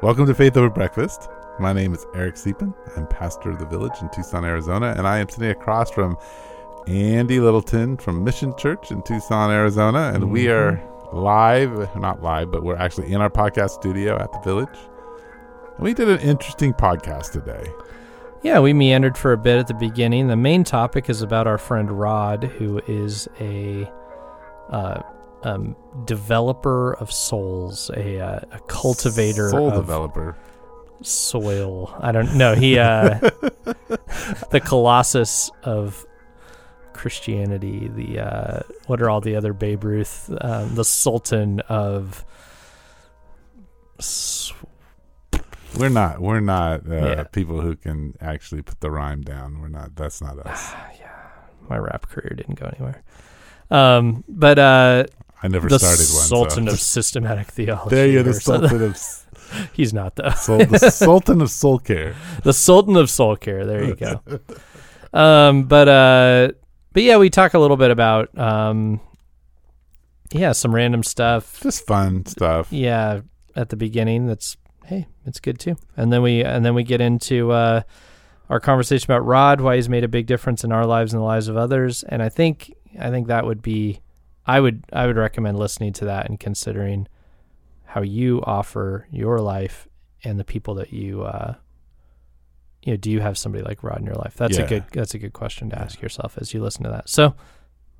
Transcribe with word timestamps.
Welcome 0.00 0.26
to 0.26 0.34
Faith 0.34 0.56
Over 0.56 0.70
Breakfast. 0.70 1.28
My 1.58 1.72
name 1.72 1.92
is 1.92 2.06
Eric 2.14 2.36
Siepen. 2.36 2.72
I'm 2.96 3.08
pastor 3.08 3.50
of 3.50 3.58
the 3.58 3.66
village 3.66 4.00
in 4.00 4.08
Tucson, 4.10 4.44
Arizona, 4.44 4.94
and 4.96 5.08
I 5.08 5.18
am 5.18 5.28
sitting 5.28 5.50
across 5.50 5.90
from 5.90 6.16
Andy 6.86 7.40
Littleton 7.40 7.96
from 7.96 8.22
Mission 8.22 8.56
Church 8.56 8.92
in 8.92 9.02
Tucson, 9.02 9.50
Arizona, 9.50 10.12
and 10.14 10.30
we 10.30 10.48
are 10.50 10.80
live, 11.12 11.96
not 11.96 12.22
live, 12.22 12.52
but 12.52 12.62
we're 12.62 12.76
actually 12.76 13.12
in 13.12 13.20
our 13.20 13.28
podcast 13.28 13.70
studio 13.70 14.16
at 14.16 14.30
the 14.30 14.38
village. 14.38 14.78
And 15.74 15.80
we 15.80 15.94
did 15.94 16.08
an 16.08 16.20
interesting 16.20 16.74
podcast 16.74 17.32
today. 17.32 17.68
Yeah, 18.44 18.60
we 18.60 18.72
meandered 18.72 19.18
for 19.18 19.32
a 19.32 19.36
bit 19.36 19.58
at 19.58 19.66
the 19.66 19.74
beginning. 19.74 20.28
The 20.28 20.36
main 20.36 20.62
topic 20.62 21.10
is 21.10 21.22
about 21.22 21.48
our 21.48 21.58
friend 21.58 21.90
Rod, 21.90 22.44
who 22.44 22.80
is 22.86 23.28
a 23.40 23.90
uh, 24.70 25.02
um, 25.42 25.76
developer 26.04 26.94
of 26.94 27.12
souls, 27.12 27.90
a, 27.94 28.18
uh, 28.20 28.40
a 28.52 28.58
cultivator 28.68 29.50
Soul 29.50 29.68
of 29.68 29.74
developer. 29.74 30.36
soil. 31.02 31.94
I 32.00 32.12
don't 32.12 32.34
know. 32.36 32.54
He, 32.54 32.78
uh, 32.78 33.18
the 34.50 34.60
colossus 34.64 35.50
of 35.62 36.04
Christianity. 36.92 37.88
The 37.88 38.18
uh, 38.20 38.60
what 38.86 39.00
are 39.00 39.08
all 39.08 39.20
the 39.20 39.36
other 39.36 39.52
Babe 39.52 39.84
Ruth? 39.84 40.28
Um, 40.40 40.74
the 40.74 40.84
Sultan 40.84 41.60
of. 41.68 42.24
We're 45.78 45.88
not. 45.90 46.20
We're 46.20 46.40
not 46.40 46.88
uh, 46.90 46.94
Yeah. 46.94 47.22
people 47.24 47.60
who 47.60 47.76
can 47.76 48.14
actually 48.20 48.62
put 48.62 48.80
the 48.80 48.90
rhyme 48.90 49.22
down. 49.22 49.60
We're 49.60 49.68
not. 49.68 49.94
That's 49.96 50.20
not 50.20 50.38
us. 50.46 50.72
yeah, 50.98 51.14
My 51.68 51.76
rap 51.78 52.08
career 52.08 52.32
didn't 52.36 52.58
go 52.58 52.66
anywhere. 52.66 53.02
Um, 53.70 54.24
but 54.28 54.58
uh, 54.58 55.04
I 55.42 55.48
never 55.48 55.68
the 55.68 55.78
started 55.78 55.98
one. 55.98 56.22
The 56.22 56.28
Sultan 56.28 56.66
so. 56.66 56.72
of 56.72 56.80
systematic 56.80 57.48
theology. 57.48 57.94
there 57.94 58.06
you're 58.06 58.22
the. 58.24 58.34
Sultan 58.34 58.82
of 58.82 58.96
He's 59.72 59.94
not 59.94 60.16
though. 60.16 60.30
soul, 60.30 60.58
the 60.58 60.90
Sultan 60.90 61.40
of 61.40 61.50
soul 61.50 61.78
care. 61.78 62.14
the 62.42 62.52
Sultan 62.52 62.96
of 62.96 63.08
Soul 63.08 63.36
Care. 63.36 63.64
There 63.64 63.82
you 63.84 63.94
go. 63.94 64.20
um, 65.18 65.64
but 65.64 65.88
uh, 65.88 66.52
but 66.92 67.02
yeah, 67.02 67.16
we 67.16 67.30
talk 67.30 67.54
a 67.54 67.58
little 67.58 67.78
bit 67.78 67.90
about 67.90 68.36
um, 68.38 69.00
yeah, 70.32 70.52
some 70.52 70.74
random 70.74 71.02
stuff. 71.02 71.60
Just 71.62 71.86
fun 71.86 72.26
stuff. 72.26 72.70
Yeah, 72.70 73.20
at 73.56 73.70
the 73.70 73.76
beginning. 73.76 74.26
That's 74.26 74.56
hey, 74.84 75.06
it's 75.24 75.40
good 75.40 75.58
too. 75.58 75.76
And 75.96 76.12
then 76.12 76.22
we 76.22 76.44
and 76.44 76.64
then 76.64 76.74
we 76.74 76.82
get 76.82 77.00
into 77.00 77.50
uh, 77.52 77.82
our 78.50 78.60
conversation 78.60 79.10
about 79.10 79.24
Rod, 79.24 79.60
why 79.60 79.76
he's 79.76 79.88
made 79.88 80.04
a 80.04 80.08
big 80.08 80.26
difference 80.26 80.64
in 80.64 80.72
our 80.72 80.86
lives 80.86 81.12
and 81.14 81.20
the 81.20 81.24
lives 81.24 81.48
of 81.48 81.56
others. 81.56 82.02
And 82.04 82.22
I 82.22 82.28
think 82.28 82.74
I 82.98 83.10
think 83.10 83.28
that 83.28 83.44
would 83.46 83.62
be, 83.62 84.00
I 84.48 84.60
would 84.60 84.82
I 84.92 85.06
would 85.06 85.16
recommend 85.16 85.58
listening 85.58 85.92
to 85.94 86.06
that 86.06 86.28
and 86.28 86.40
considering 86.40 87.06
how 87.84 88.02
you 88.02 88.42
offer 88.44 89.06
your 89.10 89.38
life 89.40 89.86
and 90.24 90.40
the 90.40 90.44
people 90.44 90.74
that 90.76 90.92
you. 90.92 91.22
Uh, 91.22 91.54
you 92.82 92.92
know, 92.92 92.96
do 92.96 93.10
you 93.10 93.20
have 93.20 93.36
somebody 93.36 93.62
like 93.64 93.82
Rod 93.82 93.98
in 93.98 94.06
your 94.06 94.14
life? 94.14 94.34
That's 94.36 94.56
Yeah. 94.56 94.64
a 94.64 94.68
good. 94.68 94.84
That's 94.92 95.12
a 95.14 95.18
good 95.18 95.32
question 95.32 95.68
to 95.70 95.78
ask 95.78 96.00
yourself 96.00 96.38
as 96.38 96.54
you 96.54 96.62
listen 96.62 96.84
to 96.84 96.90
that. 96.90 97.08
So, 97.08 97.34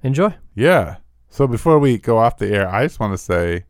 enjoy. 0.03 0.35
Yeah. 0.55 0.97
So 1.31 1.47
before 1.47 1.79
we 1.79 1.99
go 1.99 2.17
off 2.19 2.39
the 2.39 2.49
air, 2.49 2.69
I 2.69 2.85
just 2.87 2.99
want 3.01 3.12
to 3.12 3.19
say, 3.19 3.65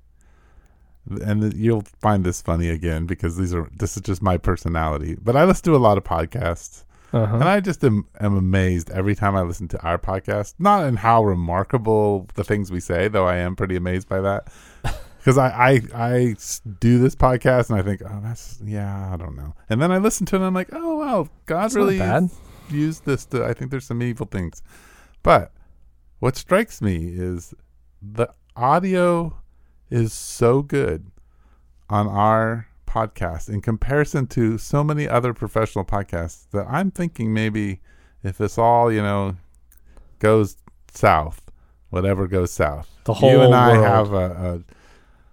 and 1.23 1.53
you'll 1.55 1.85
find 2.01 2.23
this 2.25 2.41
funny 2.43 2.69
again 2.69 3.07
because 3.07 3.37
these 3.37 3.55
are 3.55 3.69
this 3.77 3.97
is 3.97 4.03
just 4.03 4.23
my 4.23 4.37
personality. 4.37 5.17
But 5.21 5.35
I 5.35 5.45
listen 5.45 5.65
to 5.65 5.77
a 5.77 5.79
lot 5.79 5.99
of 5.99 6.05
podcasts, 6.05 6.85
Uh-huh. 7.13 7.37
and 7.37 7.45
I 7.45 7.61
just 7.61 7.83
am, 7.85 8.07
am 8.21 8.37
amazed 8.37 8.91
every 8.91 9.15
time 9.15 9.35
I 9.35 9.41
listen 9.43 9.67
to 9.69 9.81
our 9.83 9.99
podcast. 9.99 10.55
Not 10.59 10.85
in 10.85 10.97
how 10.97 11.25
remarkable 11.25 12.29
the 12.35 12.45
things 12.45 12.71
we 12.71 12.81
say, 12.81 13.09
though 13.09 13.27
I 13.27 13.37
am 13.37 13.57
pretty 13.57 13.77
amazed 13.77 14.09
by 14.09 14.21
that. 14.21 14.49
Because 15.19 15.37
I 15.37 15.83
I 15.95 16.37
do 16.81 16.99
this 17.01 17.15
podcast 17.15 17.69
and 17.69 17.79
I 17.79 17.83
think, 17.83 18.01
oh, 18.09 18.21
that's 18.23 18.61
yeah, 18.65 19.13
I 19.13 19.17
don't 19.17 19.37
know. 19.37 19.53
And 19.69 19.83
then 19.83 19.91
I 19.91 19.99
listen 19.99 20.25
to 20.27 20.37
it 20.37 20.39
and 20.39 20.47
I'm 20.47 20.55
like, 20.55 20.69
oh 20.73 20.97
wow, 20.97 21.29
God 21.45 21.63
not 21.65 21.75
really 21.75 21.99
bad. 21.99 22.31
used 22.71 23.05
this 23.05 23.27
to. 23.27 23.45
I 23.45 23.53
think 23.53 23.71
there's 23.71 23.85
some 23.85 24.01
evil 24.01 24.27
things, 24.27 24.63
but 25.23 25.53
what 26.21 26.37
strikes 26.37 26.81
me 26.81 27.09
is 27.13 27.53
the 28.01 28.33
audio 28.57 29.37
is 29.91 30.13
so 30.13 30.63
good 30.63 31.11
on 31.91 32.07
our 32.07 32.68
podcast 32.89 33.49
in 33.49 33.61
comparison 33.61 34.27
to 34.29 34.57
so 34.59 34.83
many 34.83 35.07
other 35.09 35.35
professional 35.35 35.85
podcasts 35.85 36.49
that 36.53 36.67
I'm 36.69 36.91
thinking 36.91 37.33
maybe 37.35 37.81
if 38.23 38.39
this 38.39 38.57
all 38.59 38.91
you 38.93 39.03
know 39.03 39.37
goes 40.19 40.57
south, 40.93 41.51
whatever 41.91 42.27
goes 42.27 42.51
south, 42.53 42.89
The 43.05 43.15
whole 43.15 43.31
you 43.31 43.41
and 43.43 43.55
I 43.55 43.73
world. 43.79 43.85
have 43.87 44.13
a, 44.13 44.55
a 44.55 44.61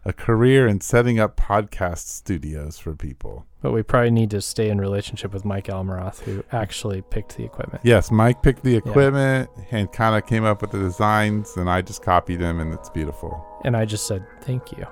a 0.08 0.14
career 0.14 0.68
in 0.68 0.80
setting 0.82 1.20
up 1.20 1.36
podcast 1.36 2.08
studios 2.10 2.78
for 2.78 2.96
people. 2.96 3.44
But 3.64 3.72
we 3.72 3.82
probably 3.82 4.12
need 4.12 4.30
to 4.32 4.42
stay 4.42 4.70
in 4.70 4.80
relationship 4.80 5.34
with 5.34 5.44
Mike 5.44 5.66
Almaroth, 5.66 6.20
who 6.20 6.44
actually 6.52 7.02
picked 7.02 7.38
the 7.38 7.44
equipment. 7.44 7.82
Yes, 7.84 8.12
Mike 8.12 8.44
picked 8.44 8.64
the 8.64 8.76
equipment 8.76 9.50
and 9.72 9.92
kind 9.92 10.16
of 10.16 10.28
came 10.30 10.44
up 10.44 10.62
with 10.62 10.70
the 10.70 10.78
designs, 10.78 11.58
and 11.58 11.68
I 11.68 11.82
just 11.82 12.04
copied 12.04 12.40
him, 12.40 12.60
and 12.60 12.72
it's 12.72 12.92
beautiful. 12.92 13.44
And 13.64 13.76
I 13.76 13.86
just 13.86 14.06
said, 14.08 14.24
thank 14.42 14.72
you. 14.78 14.86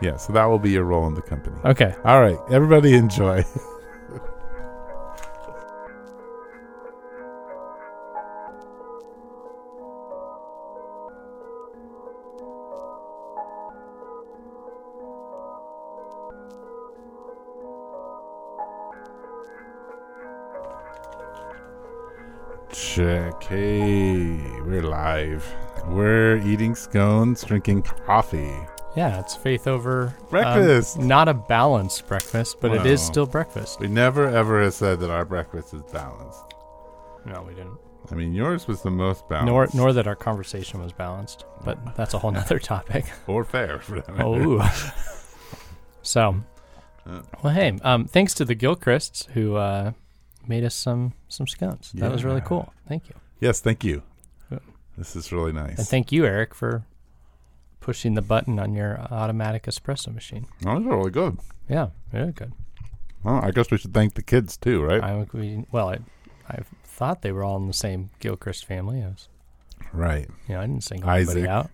Yeah, 0.00 0.16
so 0.16 0.32
that 0.34 0.44
will 0.44 0.58
be 0.58 0.70
your 0.70 0.84
role 0.84 1.06
in 1.06 1.14
the 1.14 1.22
company. 1.22 1.56
Okay. 1.64 1.94
All 2.04 2.20
right, 2.20 2.38
everybody 2.50 2.94
enjoy. 2.94 3.44
Check. 22.72 23.42
Hey, 23.44 24.36
we're 24.62 24.82
live. 24.82 25.46
We're 25.86 26.36
eating 26.38 26.74
scones, 26.74 27.42
drinking 27.44 27.82
coffee. 27.82 28.52
Yeah, 28.96 29.20
it's 29.20 29.36
faith 29.36 29.66
over 29.66 30.08
um, 30.18 30.26
Breakfast. 30.30 30.98
not 30.98 31.28
a 31.28 31.34
balanced 31.34 32.08
breakfast, 32.08 32.56
but 32.60 32.72
it 32.74 32.86
is 32.86 33.02
still 33.02 33.26
breakfast. 33.26 33.78
We 33.78 33.88
never 33.88 34.26
ever 34.26 34.62
have 34.62 34.72
said 34.72 35.00
that 35.00 35.10
our 35.10 35.24
breakfast 35.26 35.74
is 35.74 35.82
balanced. 35.92 36.54
No, 37.26 37.42
we 37.42 37.54
didn't. 37.54 37.76
I 38.10 38.14
mean, 38.14 38.32
yours 38.32 38.66
was 38.66 38.82
the 38.82 38.90
most 38.90 39.28
balanced. 39.28 39.74
Nor 39.74 39.84
nor 39.84 39.92
that 39.92 40.06
our 40.06 40.16
conversation 40.16 40.80
was 40.82 40.92
balanced, 40.92 41.44
but 41.64 41.94
that's 41.94 42.14
a 42.14 42.18
whole 42.18 42.30
nother 42.30 42.58
topic. 42.58 43.04
or 43.26 43.44
fair. 43.44 43.80
For 43.80 43.96
that 43.96 44.08
matter. 44.08 44.24
oh. 44.24 44.92
so, 46.02 46.36
well, 47.42 47.52
hey, 47.52 47.78
um, 47.82 48.06
thanks 48.06 48.32
to 48.34 48.44
the 48.44 48.56
Gilchrists 48.56 49.26
who 49.32 49.56
uh, 49.56 49.92
made 50.46 50.64
us 50.64 50.74
some 50.74 51.12
some 51.28 51.46
scones. 51.46 51.92
That 51.92 52.10
was 52.10 52.24
really 52.24 52.40
cool. 52.40 52.72
Thank 52.88 53.08
you, 53.08 53.14
Yes, 53.40 53.60
thank 53.60 53.84
you. 53.84 54.02
This 54.96 55.14
is 55.14 55.30
really 55.30 55.52
nice. 55.52 55.76
and 55.76 55.86
thank 55.86 56.10
you, 56.10 56.24
Eric, 56.24 56.54
for 56.54 56.86
pushing 57.86 58.14
the 58.14 58.22
button 58.22 58.58
on 58.58 58.74
your 58.74 58.98
uh, 59.00 59.06
automatic 59.12 59.62
espresso 59.66 60.12
machine. 60.12 60.44
oh, 60.66 60.70
are 60.70 60.80
really 60.80 61.10
good. 61.12 61.38
Yeah, 61.68 61.90
very 62.10 62.32
good. 62.32 62.52
Well, 63.22 63.36
I 63.44 63.52
guess 63.52 63.70
we 63.70 63.78
should 63.78 63.94
thank 63.94 64.14
the 64.14 64.22
kids 64.24 64.56
too, 64.56 64.82
right? 64.82 65.00
I 65.00 65.24
we, 65.32 65.64
well, 65.70 65.88
I 65.90 65.98
I 66.48 66.58
thought 66.82 67.22
they 67.22 67.30
were 67.30 67.44
all 67.44 67.56
in 67.58 67.68
the 67.68 67.72
same 67.72 68.10
Gilchrist 68.18 68.64
family. 68.64 69.04
I 69.04 69.06
was, 69.06 69.28
right. 69.92 70.28
you 70.48 70.54
know, 70.56 70.60
I 70.62 70.66
didn't 70.66 70.82
sing 70.82 71.04
Isaac. 71.04 71.36
anybody 71.36 71.48
out. 71.48 71.70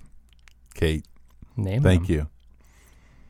Kate, 0.75 1.07
Name 1.57 1.83
thank 1.83 2.09
them. 2.09 2.15
you. 2.15 2.29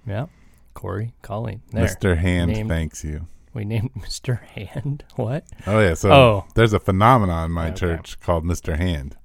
Yeah, 0.04 0.26
Corey, 0.74 1.12
Colleen. 1.22 1.62
There, 1.70 1.86
Mr. 1.86 2.16
Hand 2.18 2.50
Named- 2.50 2.68
thanks 2.68 3.04
you. 3.04 3.28
we 3.54 3.64
named 3.64 3.90
Mr. 3.98 4.42
Hand. 4.42 5.04
What? 5.14 5.44
Oh 5.68 5.78
yeah, 5.78 5.94
so 5.94 6.10
oh, 6.12 6.44
there's 6.56 6.72
a 6.72 6.80
phenomenon 6.80 7.44
in 7.46 7.52
my 7.52 7.68
Okay. 7.68 7.76
church 7.76 8.18
called 8.18 8.44
Mr. 8.44 8.76
Hand. 8.76 9.16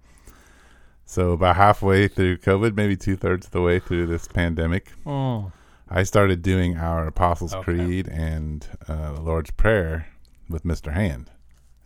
So 1.10 1.32
about 1.32 1.56
halfway 1.56 2.08
through 2.10 2.40
COVID, 2.40 2.76
maybe 2.76 2.98
two 2.98 3.16
thirds 3.16 3.46
of 3.48 3.52
the 3.54 3.62
way 3.62 3.80
through 3.80 4.08
this 4.08 4.28
pandemic, 4.28 4.92
mm. 5.06 5.52
I 5.90 6.04
started 6.04 6.42
doing 6.42 6.76
our 6.78 7.08
Apostles' 7.08 7.54
Okay. 7.56 7.64
Creed 7.64 8.08
and 8.10 8.68
uh, 8.90 9.14
the 9.14 9.22
Lord's 9.22 9.52
Prayer 9.52 10.08
with 10.50 10.64
Mr. 10.64 10.92
Hand. 10.94 11.32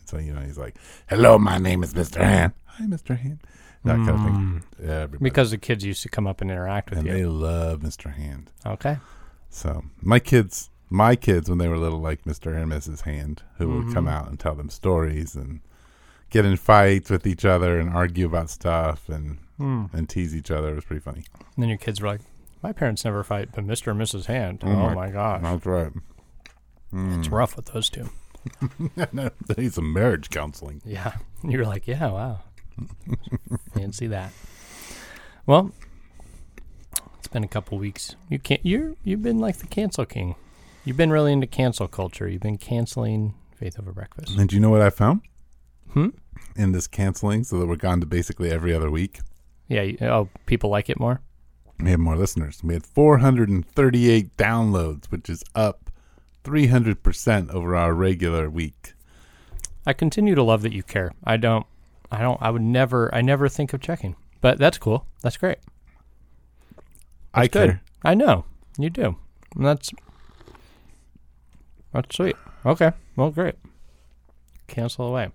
So 0.05 0.17
you 0.17 0.33
know, 0.33 0.41
he's 0.41 0.57
like, 0.57 0.75
"Hello, 1.07 1.37
my 1.37 1.57
name 1.59 1.83
is 1.83 1.93
Mr. 1.93 2.17
Hand. 2.21 2.53
Hi, 2.65 2.85
Mr. 2.85 3.15
Hand." 3.17 3.39
That 3.83 3.95
kind 3.97 4.09
of 4.09 4.19
thing. 4.23 4.63
Everybody. 4.83 5.23
because 5.23 5.51
the 5.51 5.57
kids 5.57 5.83
used 5.85 6.01
to 6.03 6.09
come 6.09 6.27
up 6.27 6.41
and 6.41 6.51
interact 6.51 6.89
with 6.89 6.99
him. 6.99 7.07
and 7.07 7.17
you. 7.17 7.23
they 7.23 7.29
love 7.29 7.79
Mr. 7.81 8.13
Hand. 8.13 8.49
okay. 8.65 8.97
So 9.49 9.83
my 10.01 10.19
kids, 10.19 10.69
my 10.89 11.15
kids, 11.15 11.47
when 11.49 11.57
they 11.59 11.67
were 11.67 11.77
little, 11.77 11.99
like 11.99 12.23
Mr. 12.23 12.55
and 12.59 12.71
Mrs. 12.71 13.01
Hand, 13.01 13.43
who 13.57 13.69
would 13.69 13.93
come 13.93 14.05
Mhm. 14.05 14.11
out 14.11 14.27
and 14.29 14.39
tell 14.39 14.55
them 14.55 14.69
stories 14.69 15.35
and 15.35 15.59
get 16.31 16.43
in 16.45 16.57
fights 16.57 17.09
with 17.11 17.27
each 17.27 17.45
other 17.45 17.79
and 17.79 17.89
argue 17.91 18.25
about 18.25 18.49
stuff 18.49 19.07
and 19.09 19.37
Mm. 19.59 19.93
and 19.93 20.09
tease 20.09 20.35
each 20.35 20.49
other. 20.49 20.69
It 20.69 20.75
was 20.75 20.85
pretty 20.85 21.01
funny. 21.01 21.23
And 21.37 21.61
then 21.61 21.69
your 21.69 21.77
kids 21.77 22.01
were 22.01 22.07
like, 22.07 22.21
"My 22.63 22.73
parents 22.73 23.05
never 23.05 23.23
fight, 23.23 23.49
but 23.53 23.63
Mr. 23.67 23.91
and 23.91 24.01
Mrs. 24.01 24.25
Hand." 24.25 24.63
Oh 24.63 24.69
Oh, 24.71 24.95
my- 24.95 25.11
gosh, 25.11 25.41
That's 25.43 25.65
right. 25.67 25.91
it's 26.91 27.27
Mm. 27.27 27.31
rough 27.31 27.55
with 27.55 27.65
those 27.67 27.87
two. 27.91 28.09
they 29.05 29.29
need 29.61 29.73
some 29.73 29.93
marriage 29.93 30.31
counseling. 30.31 30.81
Yeah, 30.83 31.13
you 31.43 31.59
were 31.59 31.65
like, 31.65 31.85
"Yeah, 31.87 32.07
wow." 32.11 32.39
Didn't 33.75 33.93
see 33.93 34.07
that. 34.07 34.31
Well, 35.45 35.71
it's 37.19 37.27
been 37.27 37.43
a 37.43 37.47
couple 37.47 37.77
weeks. 37.77 38.15
You 38.29 38.39
can't. 38.39 38.65
You're 38.65 38.95
you've 39.03 39.21
been 39.21 39.37
like 39.39 39.57
the 39.57 39.67
cancel 39.67 40.05
king. 40.05 40.35
You've 40.85 40.97
been 40.97 41.11
really 41.11 41.31
into 41.33 41.45
cancel 41.45 41.87
culture. 41.87 42.27
You've 42.27 42.41
been 42.41 42.57
canceling 42.57 43.35
Faith 43.55 43.79
Over 43.79 43.91
Breakfast. 43.91 44.35
And 44.37 44.49
do 44.49 44.55
you 44.55 44.59
know 44.59 44.71
what 44.71 44.81
I 44.81 44.89
found 44.89 45.21
Hmm? 45.93 46.09
in 46.55 46.71
this 46.71 46.87
canceling? 46.87 47.43
So 47.43 47.59
that 47.59 47.67
we're 47.67 47.75
gone 47.75 47.99
to 48.01 48.05
basically 48.05 48.51
every 48.51 48.73
other 48.73 48.89
week. 48.89 49.19
Yeah. 49.67 49.83
You, 49.83 49.97
oh, 50.01 50.29
people 50.45 50.69
like 50.69 50.89
it 50.89 50.99
more. 50.99 51.21
We 51.79 51.91
have 51.91 51.99
more 51.99 52.15
listeners. 52.15 52.61
We 52.63 52.73
had 52.75 52.85
438 52.85 54.37
downloads, 54.37 55.05
which 55.05 55.29
is 55.29 55.43
up 55.55 55.89
300% 56.43 57.51
over 57.51 57.75
our 57.75 57.93
regular 57.93 58.49
week. 58.49 58.93
I 59.85 59.93
continue 59.93 60.35
to 60.35 60.43
love 60.43 60.61
that 60.61 60.73
you 60.73 60.83
care. 60.83 61.11
I 61.23 61.37
don't. 61.37 61.65
I 62.11 62.21
don't. 62.21 62.39
I 62.41 62.51
would 62.51 62.61
never. 62.61 63.13
I 63.15 63.21
never 63.21 63.49
think 63.49 63.73
of 63.73 63.81
checking. 63.81 64.15
But 64.41 64.59
that's 64.59 64.77
cool. 64.77 65.07
That's 65.21 65.37
great. 65.37 65.57
I 67.33 67.47
Good. 67.47 67.51
care. 67.69 67.81
I 68.03 68.13
know 68.13 68.45
you 68.77 68.89
do. 68.89 69.15
And 69.55 69.65
that's 69.65 69.91
that's 71.93 72.15
sweet. 72.15 72.35
Okay. 72.65 72.91
Well, 73.15 73.31
great. 73.31 73.55
Cancel 74.67 75.07
away. 75.07 75.31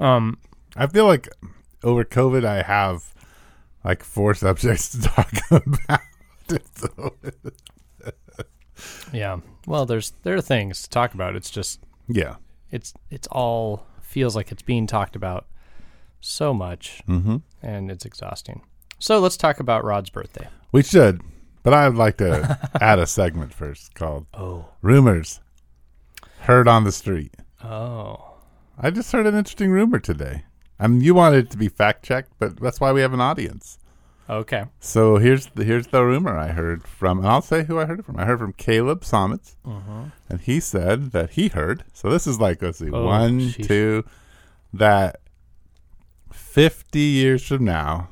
Um. 0.00 0.38
I 0.76 0.86
feel 0.86 1.06
like 1.06 1.28
over 1.82 2.04
COVID, 2.04 2.44
I 2.44 2.62
have 2.62 3.12
like 3.84 4.02
four 4.04 4.34
subjects 4.34 4.90
to 4.90 5.00
talk 5.08 5.32
about. 5.50 6.00
So, 6.76 7.14
Yeah. 9.12 9.38
Well, 9.66 9.86
there's 9.86 10.12
there 10.22 10.34
are 10.36 10.40
things 10.40 10.82
to 10.82 10.88
talk 10.90 11.14
about. 11.14 11.36
It's 11.36 11.50
just 11.50 11.80
yeah. 12.08 12.36
it's 12.70 12.94
it's 13.10 13.26
all 13.28 13.86
feels 14.00 14.34
like 14.36 14.50
it's 14.52 14.62
being 14.62 14.86
talked 14.86 15.16
about 15.16 15.46
so 16.20 16.52
much, 16.54 17.02
Mm-hmm. 17.08 17.36
and 17.62 17.90
it's 17.90 18.04
exhausting. 18.04 18.62
So 18.98 19.18
let's 19.18 19.36
talk 19.36 19.60
about 19.60 19.84
Rod's 19.84 20.10
birthday. 20.10 20.48
We 20.72 20.82
should, 20.82 21.20
but 21.62 21.72
I'd 21.74 21.94
like 21.94 22.16
to 22.18 22.58
add 22.80 22.98
a 22.98 23.06
segment 23.06 23.52
first 23.54 23.94
called 23.94 24.26
Oh. 24.34 24.66
Rumors 24.82 25.40
Heard 26.40 26.68
on 26.68 26.84
the 26.84 26.92
Street. 26.92 27.34
Oh. 27.62 28.29
I 28.82 28.90
just 28.90 29.12
heard 29.12 29.26
an 29.26 29.34
interesting 29.34 29.70
rumor 29.70 29.98
today. 29.98 30.44
I 30.78 30.86
mean, 30.86 31.02
you 31.02 31.12
wanted 31.14 31.44
it 31.46 31.50
to 31.50 31.58
be 31.58 31.68
fact 31.68 32.02
checked, 32.02 32.32
but 32.38 32.58
that's 32.58 32.80
why 32.80 32.92
we 32.92 33.02
have 33.02 33.12
an 33.12 33.20
audience. 33.20 33.78
Okay. 34.28 34.64
So 34.78 35.16
here's 35.18 35.46
the 35.46 35.64
here's 35.64 35.88
the 35.88 36.02
rumor 36.04 36.36
I 36.38 36.48
heard 36.48 36.86
from, 36.86 37.18
and 37.18 37.26
I'll 37.28 37.42
say 37.42 37.64
who 37.64 37.78
I 37.78 37.84
heard 37.84 37.98
it 37.98 38.04
from. 38.06 38.16
I 38.18 38.24
heard 38.24 38.38
from 38.38 38.52
Caleb 38.54 39.02
Somets, 39.02 39.56
Uh-huh. 39.66 40.04
and 40.28 40.40
he 40.40 40.60
said 40.60 41.10
that 41.12 41.30
he 41.30 41.48
heard. 41.48 41.84
So 41.92 42.08
this 42.08 42.26
is 42.26 42.40
like 42.40 42.62
let's 42.62 42.78
see, 42.78 42.90
Oh, 42.90 43.04
one, 43.06 43.40
sheesh. 43.40 43.66
two, 43.66 44.04
that 44.72 45.20
fifty 46.32 47.00
years 47.00 47.44
from 47.46 47.64
now, 47.64 48.08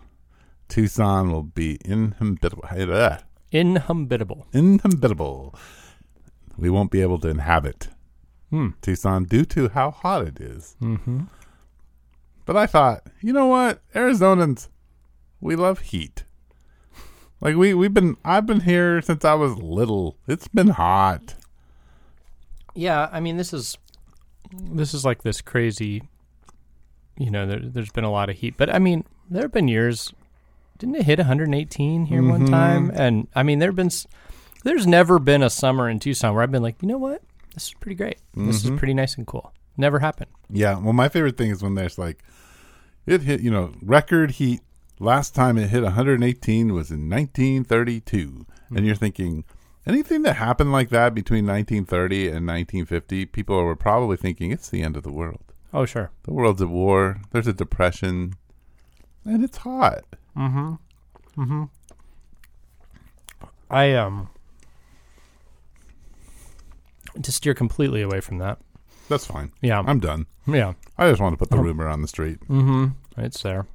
Tucson 0.69 1.31
will 1.31 1.45
be 1.45 1.79
inhabitable. 1.85 2.65
Inhospitable. 3.53 4.47
Inhabitable. 4.53 5.55
We 6.59 6.69
won't 6.69 6.91
be 6.91 7.01
able 7.01 7.21
to 7.21 7.29
inhabit 7.29 7.89
Hmm. 8.51 8.69
Tucson 8.81 9.25
due 9.25 9.45
to 9.47 9.69
how 9.69 9.91
hot 9.91 10.27
it 10.27 10.41
is. 10.41 10.75
Mm-hmm. 10.81 11.23
But 12.47 12.57
I 12.57 12.67
thought, 12.67 13.03
you 13.21 13.33
know 13.35 13.47
what, 13.47 13.81
Arizonans, 13.95 14.69
we 15.41 15.55
love 15.55 15.81
heat. 15.81 16.25
Like 17.41 17.57
we 17.57 17.75
we've 17.75 17.93
been 17.95 18.17
I've 18.25 18.47
been 18.47 18.61
here 18.61 19.01
since 19.03 19.25
I 19.25 19.35
was 19.35 19.57
little. 19.59 20.17
It's 20.27 20.49
been 20.49 20.69
hot. 20.69 21.35
Yeah, 22.75 23.09
I 23.13 23.21
mean 23.21 23.37
this 23.37 23.53
is 23.53 23.77
this 24.53 24.95
is 24.95 25.05
like 25.05 25.23
this 25.23 25.41
crazy. 25.41 26.03
You 27.17 27.31
know, 27.31 27.47
there, 27.47 27.61
there's 27.61 27.91
been 27.93 28.05
a 28.05 28.11
lot 28.11 28.31
of 28.31 28.37
heat, 28.37 28.55
but 28.57 28.73
I 28.75 28.79
mean, 28.79 29.05
there 29.29 29.43
have 29.43 29.53
been 29.53 29.69
years. 29.69 30.13
Didn't 30.79 30.95
it 30.97 31.05
hit 31.05 31.19
118 31.19 32.07
here 32.07 32.23
one 32.23 32.47
Mhm. 32.47 32.51
time? 32.51 32.91
And 32.95 33.27
I 33.35 33.43
mean, 33.43 33.59
there've 33.59 33.75
been. 33.77 33.91
There's 34.65 34.87
never 34.87 35.19
been 35.19 35.43
a 35.43 35.51
summer 35.51 35.89
in 35.89 35.99
Tucson 36.01 36.35
where 36.35 36.43
I've 36.43 36.51
been 36.53 36.63
like, 36.63 36.81
you 36.83 36.89
know 36.89 36.99
what, 36.99 37.23
this 37.59 37.69
is 37.69 37.75
pretty 37.75 37.97
great. 37.97 38.19
This 38.35 38.65
is 38.65 38.71
Mhm. 38.71 38.79
pretty 38.79 38.95
nice 38.95 39.17
and 39.17 39.27
cool. 39.27 39.53
Never 39.77 39.99
happened. 40.01 40.31
Yeah. 40.51 40.79
Well, 40.79 40.93
my 40.93 41.09
favorite 41.09 41.37
thing 41.37 41.51
is 41.51 41.63
when 41.63 41.75
there's 41.75 41.99
like, 41.99 42.23
it 43.07 43.23
hit 43.23 43.41
you 43.41 43.51
know 43.51 43.73
record 43.83 44.33
heat. 44.33 44.61
Last 45.01 45.35
time 45.35 45.57
it 45.59 45.69
hit 45.71 45.83
118 45.85 46.73
was 46.75 46.91
in 46.91 47.09
1932, 47.09 48.47
and 48.75 48.85
you're 48.85 48.97
thinking 48.97 49.45
anything 49.87 50.23
that 50.23 50.35
happened 50.35 50.73
like 50.73 50.89
that 50.91 51.15
between 51.15 51.47
1930 51.47 52.27
and 52.29 52.45
1950, 52.47 53.25
people 53.27 53.63
were 53.63 53.77
probably 53.77 54.17
thinking 54.17 54.51
it's 54.51 54.69
the 54.69 54.83
end 54.83 54.97
of 54.97 55.05
the 55.05 55.13
world. 55.13 55.43
Oh 55.73 55.85
sure. 55.85 56.11
The 56.25 56.33
world's 56.33 56.63
at 56.63 56.69
war. 56.69 57.21
There's 57.31 57.47
a 57.47 57.53
depression, 57.53 58.35
and 59.25 59.45
it's 59.45 59.59
hot. 59.59 60.05
Mm-hmm. 60.37 60.75
Mm-hmm. 61.41 61.65
I 63.71 63.95
um 63.95 64.29
to 67.23 67.33
steer 67.33 67.55
completely 67.55 68.03
away 68.03 68.21
from 68.21 68.39
that. 68.39 68.59
That's 69.09 69.25
fine. 69.27 69.53
Yeah. 69.63 69.83
I'm 69.87 70.01
done. 70.01 70.27
yeah. 70.47 70.75
I 70.99 71.09
just 71.09 71.21
want 71.21 71.33
to 71.33 71.37
put 71.39 71.51
the 71.51 71.57
Oh. 71.57 71.63
rumor 71.63 71.89
on 71.89 72.03
the 72.03 72.09
street. 72.09 72.41
Mm-hmm. 72.49 72.87
It's 73.17 73.43
there. 73.43 73.67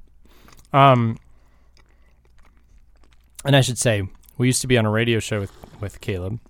Um 0.72 1.18
and 3.44 3.54
I 3.56 3.60
should 3.60 3.78
say, 3.78 4.02
we 4.38 4.46
used 4.46 4.60
to 4.62 4.66
be 4.66 4.78
on 4.78 4.86
a 4.86 4.90
radio 4.90 5.18
show 5.20 5.40
with, 5.40 5.52
with 5.80 6.00
Caleb. 6.00 6.40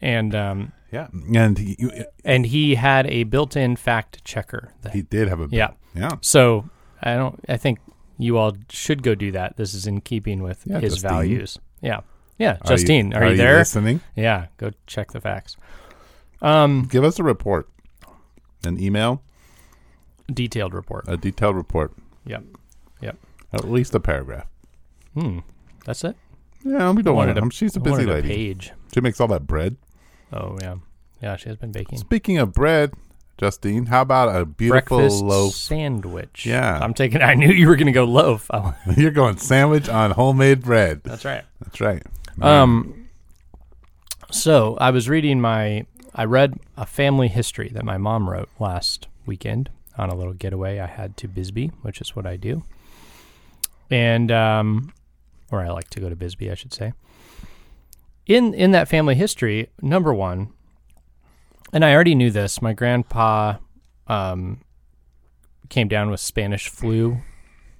And 0.00 0.34
um 0.34 0.72
Yeah, 0.90 1.08
and 1.34 1.58
he, 1.58 1.76
and 2.24 2.46
he 2.46 2.74
had 2.74 3.06
a 3.06 3.24
built 3.24 3.56
in 3.56 3.76
fact 3.76 4.24
checker. 4.24 4.72
that- 4.82 4.92
he 4.94 5.02
did 5.02 5.28
have 5.28 5.40
a 5.40 5.48
yeah. 5.50 5.70
yeah. 5.94 6.10
So 6.20 6.68
I 7.02 7.14
don't 7.14 7.38
I 7.48 7.56
think 7.56 7.78
you 8.18 8.36
all 8.38 8.52
should 8.68 9.02
go 9.02 9.14
do 9.14 9.32
that. 9.32 9.56
This 9.56 9.74
is 9.74 9.86
in 9.86 10.00
keeping 10.00 10.42
with 10.42 10.62
Yeah, 10.66 10.80
his 10.80 10.94
Justine. 10.94 11.10
values. 11.10 11.58
Yeah. 11.80 12.00
Yeah. 12.38 12.52
Are 12.62 12.72
you- 12.72 12.76
Justine, 12.76 13.14
are, 13.14 13.24
are 13.24 13.30
you 13.30 13.36
there? 13.36 13.56
listening? 13.58 14.00
Yeah, 14.16 14.46
go 14.58 14.70
check 14.86 15.12
the 15.12 15.20
facts. 15.20 15.56
Um, 16.42 16.84
Give 16.90 17.04
us 17.04 17.18
a 17.18 17.22
report, 17.22 17.68
an 18.64 18.78
email, 18.80 19.22
detailed 20.32 20.74
report. 20.74 21.04
a 21.08 21.16
detailed 21.16 21.56
report. 21.56 21.92
Yep. 22.26 22.44
Yep. 23.00 23.16
At 23.52 23.64
least 23.70 23.94
a 23.94 24.00
paragraph. 24.00 24.46
Hmm. 25.14 25.38
That's 25.86 26.04
it. 26.04 26.16
Yeah, 26.64 26.90
we 26.92 27.02
don't 27.02 27.16
want 27.16 27.28
Wanted 27.28 27.38
it. 27.44 27.46
a- 27.46 27.50
She's 27.50 27.76
a 27.76 27.80
I 27.80 27.82
busy 27.82 28.06
wanted 28.06 28.08
lady. 28.08 28.28
page. 28.28 28.72
She 28.94 29.00
makes 29.00 29.20
all 29.20 29.28
that 29.28 29.46
bread. 29.46 29.76
Oh 30.32 30.56
yeah, 30.60 30.76
yeah. 31.20 31.36
She 31.36 31.48
has 31.48 31.56
been 31.58 31.72
baking 31.72 31.98
Speaking 31.98 32.38
of 32.38 32.52
bread, 32.52 32.94
Justine, 33.38 33.86
how 33.86 34.02
about 34.02 34.34
a 34.34 34.46
beautiful 34.46 34.98
breakfast 34.98 35.22
loaf? 35.22 35.54
sandwich. 35.54 36.46
Yeah. 36.46 36.78
I'm 36.80 36.94
taking. 36.94 37.20
I 37.22 37.34
knew 37.34 37.48
you 37.50 37.66
were 37.68 37.76
going 37.76 37.86
to 37.86 37.92
go 37.92 38.04
loaf. 38.04 38.48
You're 38.96 39.10
going 39.10 39.36
sandwich 39.38 39.88
on 39.88 40.12
homemade 40.12 40.62
bread. 40.62 41.02
that's 41.04 41.24
right. 41.24 41.44
That's 41.60 41.80
right. 41.80 42.02
Um. 42.40 43.08
So 44.30 44.76
I 44.80 44.90
was 44.90 45.08
reading 45.08 45.40
my. 45.40 45.84
I 46.14 46.24
read 46.24 46.58
a 46.76 46.86
family 46.86 47.28
history 47.28 47.70
that 47.70 47.84
my 47.84 47.96
mom 47.96 48.28
wrote 48.28 48.50
last 48.58 49.08
weekend 49.24 49.70
on 49.96 50.10
a 50.10 50.14
little 50.14 50.34
getaway 50.34 50.78
I 50.78 50.86
had 50.86 51.16
to 51.18 51.28
Bisbee, 51.28 51.70
which 51.82 52.00
is 52.00 52.14
what 52.14 52.26
I 52.26 52.36
do. 52.36 52.64
And 53.90 54.30
um, 54.30 54.92
or 55.50 55.60
I 55.60 55.70
like 55.70 55.90
to 55.90 56.00
go 56.00 56.08
to 56.08 56.16
Bisbee, 56.16 56.50
I 56.50 56.54
should 56.54 56.72
say. 56.72 56.92
In 58.26 58.54
in 58.54 58.70
that 58.72 58.88
family 58.88 59.14
history, 59.14 59.68
number 59.80 60.14
one, 60.14 60.52
and 61.72 61.84
I 61.84 61.94
already 61.94 62.14
knew 62.14 62.30
this. 62.30 62.62
My 62.62 62.72
grandpa 62.72 63.56
um, 64.06 64.60
came 65.68 65.88
down 65.88 66.10
with 66.10 66.20
Spanish 66.20 66.68
flu 66.68 67.18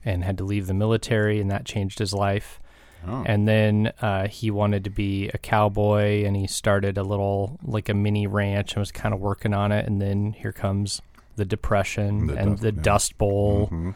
and 0.04 0.24
had 0.24 0.38
to 0.38 0.44
leave 0.44 0.66
the 0.66 0.74
military, 0.74 1.40
and 1.40 1.50
that 1.50 1.64
changed 1.64 1.98
his 1.98 2.12
life. 2.12 2.60
Oh. 3.06 3.22
And 3.26 3.48
then 3.48 3.92
uh, 4.00 4.28
he 4.28 4.50
wanted 4.50 4.84
to 4.84 4.90
be 4.90 5.28
a 5.34 5.38
cowboy, 5.38 6.24
and 6.24 6.36
he 6.36 6.46
started 6.46 6.96
a 6.98 7.02
little 7.02 7.58
like 7.64 7.88
a 7.88 7.94
mini 7.94 8.26
ranch 8.26 8.72
and 8.74 8.80
was 8.80 8.92
kind 8.92 9.12
of 9.14 9.20
working 9.20 9.52
on 9.54 9.72
it. 9.72 9.86
And 9.86 10.00
then 10.00 10.32
here 10.34 10.52
comes 10.52 11.02
the 11.36 11.44
depression 11.44 12.26
The 12.28 12.36
and 12.36 12.50
dust- 12.52 12.62
the 12.62 12.72
yeah. 12.74 12.82
Dust 12.82 13.18
Bowl, 13.18 13.68
Mhm. 13.72 13.94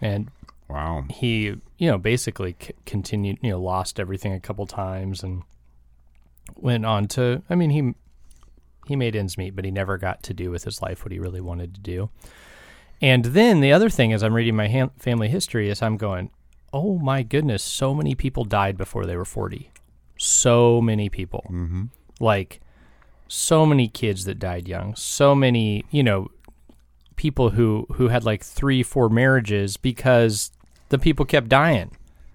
and 0.00 0.30
Wow. 0.68 1.04
he 1.10 1.54
you 1.78 1.90
know 1.90 1.96
basically 1.98 2.54
c- 2.60 2.72
continued 2.84 3.38
you 3.42 3.50
know 3.50 3.60
lost 3.60 3.98
everything 4.00 4.32
a 4.32 4.40
couple 4.40 4.66
times 4.66 5.22
and 5.22 5.42
went 6.54 6.84
on 6.86 7.06
to 7.08 7.42
I 7.50 7.54
mean 7.54 7.70
he 7.70 7.94
he 8.86 8.94
made 8.94 9.16
ends 9.16 9.36
meet, 9.36 9.56
but 9.56 9.64
he 9.64 9.70
never 9.72 9.98
got 9.98 10.22
to 10.24 10.34
do 10.34 10.50
with 10.52 10.62
his 10.64 10.80
life 10.80 11.04
what 11.04 11.10
he 11.12 11.18
really 11.18 11.40
wanted 11.40 11.74
to 11.74 11.80
do. 11.80 12.08
And 13.02 13.24
then 13.26 13.60
the 13.60 13.72
other 13.72 13.90
thing 13.90 14.12
as 14.12 14.22
I'm 14.22 14.32
reading 14.32 14.54
my 14.54 14.68
ham- 14.68 14.92
family 14.96 15.28
history 15.28 15.68
is 15.68 15.82
I'm 15.82 15.96
going, 15.96 16.30
oh 16.76 16.98
my 16.98 17.22
goodness, 17.22 17.62
so 17.62 17.94
many 17.94 18.14
people 18.14 18.44
died 18.44 18.76
before 18.76 19.06
they 19.06 19.16
were 19.16 19.24
40. 19.24 19.70
So 20.18 20.80
many 20.80 21.08
people. 21.08 21.44
Mm-hmm. 21.50 21.84
Like, 22.20 22.60
so 23.28 23.66
many 23.66 23.88
kids 23.88 24.24
that 24.24 24.38
died 24.38 24.68
young. 24.68 24.94
So 24.94 25.34
many, 25.34 25.84
you 25.90 26.02
know, 26.02 26.28
people 27.16 27.50
who 27.50 27.86
who 27.94 28.08
had 28.08 28.24
like 28.24 28.44
three, 28.44 28.82
four 28.82 29.08
marriages 29.08 29.76
because 29.76 30.50
the 30.90 30.98
people 30.98 31.24
kept 31.24 31.48
dying. 31.48 31.90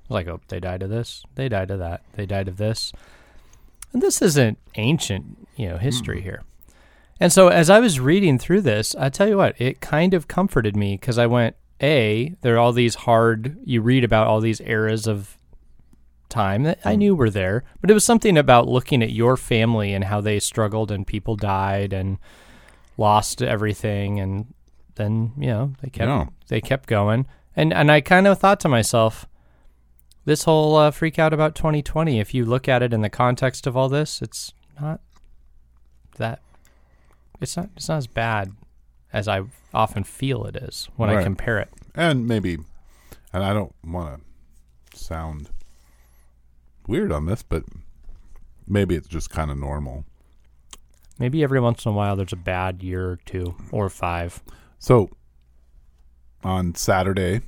Like, 0.09 0.27
oh, 0.27 0.41
they 0.49 0.59
died 0.59 0.83
of 0.83 0.89
this, 0.89 1.23
they 1.35 1.47
died 1.47 1.71
of 1.71 1.79
that, 1.79 2.01
they 2.13 2.25
died 2.25 2.49
of 2.49 2.57
this. 2.57 2.91
And 3.93 4.01
this 4.01 4.21
isn't 4.21 4.57
ancient, 4.75 5.47
you 5.55 5.69
know, 5.69 5.77
history 5.77 6.21
here. 6.21 6.43
And 7.19 7.31
so 7.31 7.49
as 7.49 7.69
I 7.69 7.79
was 7.79 7.99
reading 7.99 8.39
through 8.39 8.61
this, 8.61 8.95
I 8.95 9.09
tell 9.09 9.27
you 9.29 9.37
what, 9.37 9.59
it 9.59 9.79
kind 9.79 10.13
of 10.13 10.27
comforted 10.27 10.75
me 10.75 10.95
because 10.95 11.17
I 11.17 11.27
went, 11.27 11.55
A, 11.81 12.35
there 12.41 12.55
are 12.55 12.59
all 12.59 12.73
these 12.73 12.95
hard, 12.95 13.57
you 13.65 13.81
read 13.81 14.03
about 14.03 14.27
all 14.27 14.39
these 14.39 14.61
eras 14.61 15.07
of 15.07 15.37
time 16.29 16.63
that 16.63 16.79
Hmm. 16.81 16.87
I 16.89 16.95
knew 16.95 17.15
were 17.15 17.29
there, 17.29 17.63
but 17.81 17.89
it 17.89 17.93
was 17.93 18.05
something 18.05 18.37
about 18.37 18.67
looking 18.67 19.03
at 19.03 19.11
your 19.11 19.35
family 19.37 19.93
and 19.93 20.05
how 20.05 20.21
they 20.21 20.39
struggled 20.39 20.91
and 20.91 21.05
people 21.05 21.35
died 21.35 21.93
and 21.93 22.17
lost 22.97 23.41
everything 23.41 24.19
and 24.19 24.53
then, 24.95 25.33
you 25.37 25.47
know, 25.47 25.73
they 25.81 25.89
kept 25.89 26.07
they 26.47 26.61
kept 26.61 26.87
going. 26.87 27.25
And 27.55 27.73
and 27.73 27.91
I 27.91 28.01
kind 28.01 28.27
of 28.27 28.39
thought 28.39 28.59
to 28.61 28.69
myself, 28.69 29.25
this 30.25 30.43
whole 30.43 30.75
uh, 30.75 30.91
freak 30.91 31.17
out 31.17 31.33
about 31.33 31.55
2020, 31.55 32.19
if 32.19 32.33
you 32.33 32.45
look 32.45 32.67
at 32.69 32.83
it 32.83 32.93
in 32.93 33.01
the 33.01 33.09
context 33.09 33.65
of 33.65 33.75
all 33.75 33.89
this, 33.89 34.21
it's 34.21 34.53
not 34.79 35.01
that 36.17 36.41
it's 37.39 37.57
not 37.57 37.69
it's 37.75 37.89
not 37.89 37.97
as 37.97 38.07
bad 38.07 38.53
as 39.13 39.27
I 39.27 39.41
often 39.73 40.03
feel 40.03 40.45
it 40.45 40.55
is 40.55 40.89
when 40.95 41.09
I 41.09 41.23
compare 41.23 41.59
it. 41.59 41.69
and 41.95 42.27
maybe, 42.27 42.57
and 43.33 43.43
I 43.43 43.53
don't 43.53 43.73
want 43.83 44.23
to 44.91 44.97
sound 44.97 45.49
weird 46.87 47.11
on 47.11 47.25
this, 47.25 47.43
but 47.43 47.63
maybe 48.67 48.95
it's 48.95 49.07
just 49.07 49.29
kind 49.29 49.51
of 49.51 49.57
normal. 49.57 50.05
Maybe 51.19 51.43
every 51.43 51.59
once 51.59 51.85
in 51.85 51.91
a 51.91 51.95
while 51.95 52.15
there's 52.15 52.33
a 52.33 52.37
bad 52.37 52.81
year 52.83 53.11
or 53.11 53.19
two 53.25 53.55
or 53.71 53.89
five. 53.89 54.41
So 54.79 55.09
on 56.43 56.73
Saturday, 56.75 57.41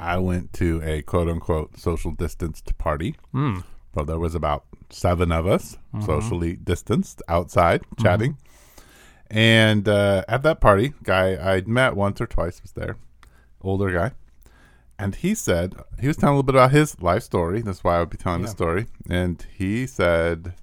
I 0.00 0.16
went 0.18 0.52
to 0.54 0.80
a 0.82 1.02
quote 1.02 1.28
unquote 1.28 1.78
social 1.78 2.12
distanced 2.12 2.76
party. 2.78 3.16
Well, 3.34 4.04
there 4.06 4.18
was 4.18 4.34
about 4.34 4.64
seven 4.90 5.30
of 5.32 5.46
us 5.46 5.76
Mm-hmm. 5.94 6.04
socially 6.06 6.56
distanced 6.56 7.22
outside 7.28 7.82
chatting. 8.00 8.36
And 9.30 9.86
uh, 9.88 10.24
at 10.28 10.42
that 10.42 10.60
party, 10.60 10.94
guy 11.02 11.36
I'd 11.54 11.68
met 11.68 11.94
once 11.96 12.20
or 12.20 12.26
twice 12.26 12.62
was 12.62 12.72
there, 12.72 12.96
older 13.60 13.90
guy. 13.92 14.12
And 14.98 15.14
he 15.14 15.34
said, 15.34 15.74
he 16.00 16.08
was 16.08 16.16
telling 16.16 16.32
a 16.32 16.36
little 16.38 16.42
bit 16.44 16.54
about 16.56 16.72
his 16.72 17.00
life 17.00 17.22
story. 17.22 17.60
That's 17.60 17.84
why 17.84 17.96
I 17.96 18.00
would 18.00 18.10
be 18.10 18.16
telling 18.16 18.42
the 18.42 18.48
story. 18.48 18.86
And 19.08 19.44
he 19.56 19.86
said 19.86 20.54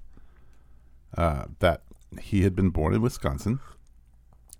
uh, 1.16 1.44
that 1.60 1.82
he 2.20 2.42
had 2.42 2.54
been 2.54 2.68
born 2.70 2.92
in 2.92 3.00
Wisconsin, 3.00 3.60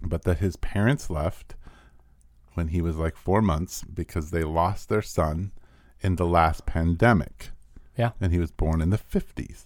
but 0.01 0.23
that 0.23 0.39
his 0.39 0.57
parents 0.57 1.11
left 1.11 1.57
when 2.55 2.69
he 2.69 2.81
was 2.81 2.97
like 2.97 3.17
four 3.17 3.43
months 3.43 3.83
because 3.83 4.31
they 4.31 4.45
lost 4.45 4.89
their 4.89 5.03
son 5.03 5.53
in 6.01 6.17
the 6.17 6.27
last 6.27 6.65
pandemic 6.65 7.51
Yeah. 7.99 8.13
and 8.19 8.33
he 8.33 8.39
was 8.39 8.51
born 8.53 8.81
in 8.81 8.89
the 8.89 8.99
50s. 8.99 9.65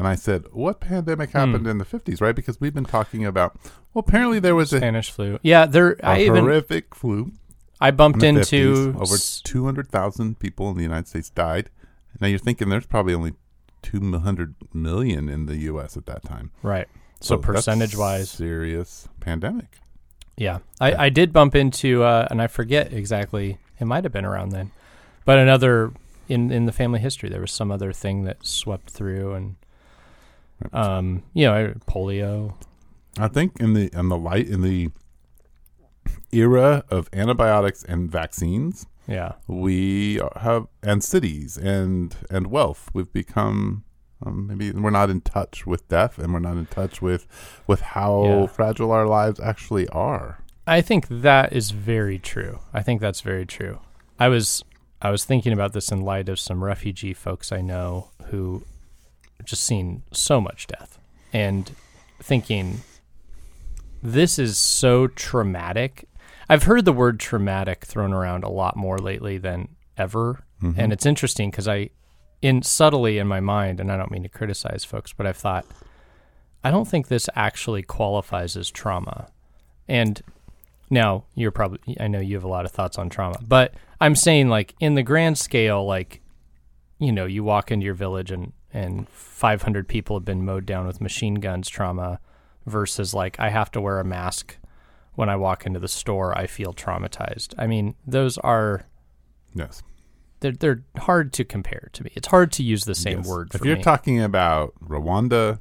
And 0.00 0.08
I 0.08 0.14
said, 0.14 0.46
What 0.52 0.80
pandemic 0.80 1.32
happened 1.32 1.66
in 1.66 1.76
the 1.76 1.84
50s, 1.84 2.22
right? 2.22 2.34
Because 2.34 2.58
we've 2.58 2.72
been 2.72 2.86
talking 2.86 3.26
about, 3.26 3.54
well, 3.92 4.02
apparently 4.06 4.38
there 4.40 4.54
was 4.54 4.72
a, 4.72 4.78
Spanish 4.78 5.10
flu. 5.10 5.38
Yeah, 5.42 5.66
there. 5.66 5.92
a 5.92 6.06
I 6.06 6.18
even 6.20 6.44
horrific 6.44 6.94
flu 6.94 7.32
I 7.82 7.90
in 7.90 7.96
bumped 7.96 8.20
the 8.20 8.28
into 8.28 8.92
50s. 8.94 8.94
Over 8.96 9.14
s- 9.16 9.42
200,000 9.44 10.38
people 10.38 10.70
in 10.70 10.78
the 10.78 10.82
United 10.82 11.06
States 11.06 11.28
died. 11.28 11.68
Now 12.18 12.28
you're 12.28 12.38
thinking 12.38 12.70
there's 12.70 12.86
probably 12.86 13.12
only 13.12 13.34
200 13.82 14.54
million 14.72 15.28
in 15.28 15.44
the 15.44 15.56
U.S. 15.58 15.98
at 15.98 16.06
that 16.06 16.22
time. 16.24 16.50
right. 16.62 16.88
So, 17.22 17.36
that's 17.36 17.44
percentage 17.44 17.94
wise, 17.94 18.30
serious 18.30 19.06
pandemic. 19.20 19.80
yeah, 20.38 20.60
I, 20.80 20.94
I 20.94 21.08
did 21.10 21.34
bump 21.34 21.54
into, 21.54 22.02
uh, 22.02 22.26
and 22.30 22.40
I 22.40 22.46
forget 22.46 22.94
exactly. 22.94 23.58
It 23.78 23.84
might 23.84 24.04
have 24.04 24.12
been 24.14 24.24
around 24.24 24.52
then, 24.52 24.70
but 25.26 25.36
another 25.38 25.92
in 26.30 26.50
in 26.50 26.64
the 26.64 26.72
family 26.72 27.00
history, 27.00 27.28
there 27.28 27.42
was 27.42 27.52
some 27.52 27.70
other 27.70 27.92
thing 27.92 28.24
that 28.24 28.46
swept 28.46 28.88
through, 28.88 29.34
and 29.34 29.56
um, 30.72 31.22
you 31.34 31.46
know, 31.46 31.74
polio. 31.86 32.54
I 33.18 33.28
think 33.28 33.58
in 33.60 33.74
the 33.74 33.90
in 33.92 34.08
the 34.08 34.16
light 34.18 34.48
in 34.48 34.62
the 34.62 34.90
era 36.32 36.84
of 36.90 37.08
antibiotics 37.12 37.82
and 37.84 38.10
vaccines, 38.10 38.86
Yeah, 39.06 39.32
we 39.46 40.20
have 40.36 40.66
and 40.82 41.02
cities 41.02 41.56
and 41.56 42.14
and 42.30 42.46
wealth 42.48 42.88
we've 42.94 43.12
become 43.12 43.84
um, 44.24 44.46
maybe 44.46 44.70
we're 44.72 44.90
not 44.90 45.10
in 45.10 45.22
touch 45.22 45.66
with 45.66 45.88
death 45.88 46.18
and 46.18 46.32
we're 46.32 46.40
not 46.40 46.56
in 46.56 46.66
touch 46.66 47.00
with 47.02 47.26
with 47.66 47.80
how 47.80 48.24
Yeah. 48.24 48.46
fragile 48.46 48.92
our 48.92 49.06
lives 49.06 49.40
actually 49.40 49.88
are 49.88 50.38
I 50.66 50.82
think 50.82 51.08
that 51.08 51.52
is 51.52 51.72
very 51.72 52.18
true. 52.18 52.60
I 52.72 52.82
think 52.82 53.00
that's 53.00 53.22
very 53.22 53.44
true. 53.46 53.80
I 54.20 54.28
was 54.28 54.62
I 55.02 55.10
was 55.10 55.24
thinking 55.24 55.52
about 55.52 55.72
this 55.72 55.90
in 55.90 56.02
light 56.02 56.28
of 56.28 56.38
some 56.38 56.62
refugee 56.62 57.14
folks 57.14 57.50
I 57.50 57.60
know 57.60 58.10
who 58.26 58.62
just 59.50 59.64
seen 59.64 60.02
so 60.12 60.40
much 60.40 60.66
death 60.66 60.98
and 61.32 61.72
thinking 62.20 62.80
this 64.02 64.38
is 64.38 64.56
so 64.56 65.06
traumatic. 65.06 66.08
I've 66.48 66.62
heard 66.62 66.84
the 66.84 66.92
word 66.92 67.20
traumatic 67.20 67.84
thrown 67.84 68.12
around 68.12 68.44
a 68.44 68.48
lot 68.48 68.76
more 68.76 68.98
lately 68.98 69.38
than 69.38 69.68
ever. 69.96 70.44
Mm-hmm. 70.62 70.80
And 70.80 70.92
it's 70.92 71.06
interesting 71.06 71.50
because 71.50 71.68
I, 71.68 71.90
in 72.40 72.62
subtly 72.62 73.18
in 73.18 73.26
my 73.26 73.40
mind, 73.40 73.80
and 73.80 73.92
I 73.92 73.96
don't 73.96 74.10
mean 74.10 74.22
to 74.22 74.28
criticize 74.28 74.84
folks, 74.84 75.12
but 75.12 75.26
I've 75.26 75.36
thought, 75.36 75.66
I 76.64 76.70
don't 76.70 76.88
think 76.88 77.08
this 77.08 77.28
actually 77.34 77.82
qualifies 77.82 78.56
as 78.56 78.70
trauma. 78.70 79.28
And 79.88 80.22
now 80.88 81.24
you're 81.34 81.50
probably, 81.50 81.96
I 82.00 82.08
know 82.08 82.20
you 82.20 82.34
have 82.36 82.44
a 82.44 82.48
lot 82.48 82.64
of 82.64 82.72
thoughts 82.72 82.98
on 82.98 83.10
trauma, 83.10 83.38
but 83.46 83.74
I'm 84.00 84.14
saying 84.14 84.48
like 84.48 84.74
in 84.80 84.94
the 84.94 85.02
grand 85.02 85.38
scale, 85.38 85.84
like, 85.84 86.20
you 86.98 87.12
know, 87.12 87.26
you 87.26 87.44
walk 87.44 87.70
into 87.70 87.84
your 87.84 87.94
village 87.94 88.30
and, 88.30 88.52
and 88.72 89.08
500 89.08 89.88
people 89.88 90.16
have 90.16 90.24
been 90.24 90.44
mowed 90.44 90.66
down 90.66 90.86
with 90.86 91.00
machine 91.00 91.34
guns 91.36 91.68
trauma 91.68 92.20
versus 92.66 93.12
like 93.14 93.38
I 93.40 93.48
have 93.50 93.70
to 93.72 93.80
wear 93.80 93.98
a 94.00 94.04
mask 94.04 94.56
when 95.14 95.28
I 95.28 95.36
walk 95.36 95.66
into 95.66 95.80
the 95.80 95.88
store, 95.88 96.36
I 96.38 96.46
feel 96.46 96.72
traumatized. 96.72 97.52
I 97.58 97.66
mean, 97.66 97.94
those 98.06 98.38
are 98.38 98.86
yes 99.54 99.82
they're 100.38 100.52
they're 100.52 100.82
hard 100.98 101.32
to 101.34 101.44
compare 101.44 101.90
to 101.92 102.04
me. 102.04 102.10
It's 102.14 102.28
hard 102.28 102.52
to 102.52 102.62
use 102.62 102.84
the 102.84 102.94
same 102.94 103.18
Yes. 103.18 103.28
word 103.28 103.50
if 103.54 103.64
you're 103.64 103.76
me. 103.76 103.82
talking 103.82 104.22
about 104.22 104.72
rwanda 104.82 105.60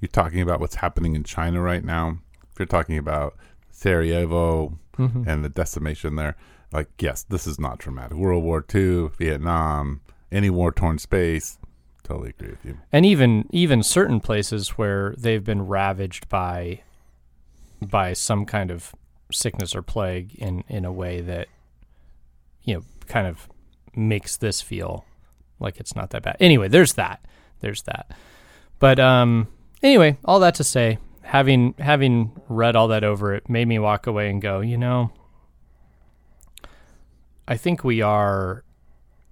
you're 0.00 0.08
talking 0.08 0.40
about 0.40 0.60
what's 0.60 0.76
happening 0.76 1.14
in 1.16 1.24
china 1.24 1.60
right 1.60 1.84
now 1.84 2.18
if 2.52 2.58
you're 2.58 2.66
talking 2.66 2.96
about 2.98 3.36
sarajevo 3.70 4.78
Mhm. 4.98 5.26
and 5.26 5.44
the 5.44 5.48
decimation 5.48 6.16
there 6.16 6.36
like 6.72 6.88
yes 7.00 7.22
this 7.24 7.46
is 7.46 7.58
not 7.60 7.78
traumatic 7.78 8.16
world 8.16 8.42
war 8.44 8.64
ii 8.74 9.08
vietnam 9.18 10.00
any 10.32 10.48
war-torn 10.50 10.98
space 10.98 11.58
totally 12.06 12.30
agree 12.30 12.50
with 12.50 12.64
you 12.64 12.78
and 12.92 13.04
even 13.04 13.48
even 13.50 13.82
certain 13.82 14.20
places 14.20 14.70
where 14.70 15.14
they've 15.18 15.44
been 15.44 15.66
ravaged 15.66 16.28
by 16.28 16.80
by 17.80 18.12
some 18.12 18.44
kind 18.46 18.70
of 18.70 18.94
sickness 19.32 19.74
or 19.74 19.82
plague 19.82 20.34
in 20.36 20.62
in 20.68 20.84
a 20.84 20.92
way 20.92 21.20
that 21.20 21.48
you 22.62 22.74
know 22.74 22.82
kind 23.06 23.26
of 23.26 23.48
makes 23.94 24.36
this 24.36 24.60
feel 24.60 25.04
like 25.58 25.80
it's 25.80 25.96
not 25.96 26.10
that 26.10 26.22
bad. 26.22 26.36
Anyway, 26.38 26.68
there's 26.68 26.94
that. 26.94 27.24
There's 27.60 27.82
that. 27.82 28.10
But 28.78 28.98
um 29.00 29.48
anyway, 29.82 30.18
all 30.24 30.40
that 30.40 30.54
to 30.56 30.64
say, 30.64 30.98
having 31.22 31.74
having 31.78 32.32
read 32.48 32.76
all 32.76 32.88
that 32.88 33.04
over 33.04 33.34
it 33.34 33.48
made 33.48 33.66
me 33.66 33.78
walk 33.78 34.06
away 34.06 34.30
and 34.30 34.40
go, 34.40 34.60
you 34.60 34.76
know, 34.78 35.10
I 37.48 37.56
think 37.56 37.84
we 37.84 38.02
are 38.02 38.64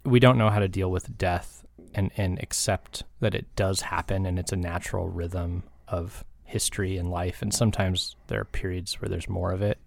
we 0.05 0.19
don't 0.19 0.39
know 0.39 0.51
how 0.51 0.59
to 0.59 0.69
deal 0.69 0.91
with 0.91 1.17
death 1.17 1.64
and 1.95 2.11
and 2.17 2.39
accept 2.43 3.05
that 3.21 3.35
it 3.35 3.47
does 3.57 3.83
happen 3.83 4.27
and 4.27 4.39
it's 4.39 4.53
a 4.53 4.57
natural 4.57 5.09
rhythm 5.09 5.63
of 5.89 6.25
history 6.45 6.97
and 6.97 7.11
life 7.11 7.41
and 7.43 7.53
sometimes 7.55 8.17
there 8.29 8.41
are 8.41 8.45
periods 8.45 9.01
where 9.01 9.09
there's 9.09 9.29
more 9.29 9.53
of 9.53 9.63
it 9.63 9.79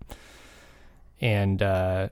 and 1.21 1.61
uh 1.61 2.09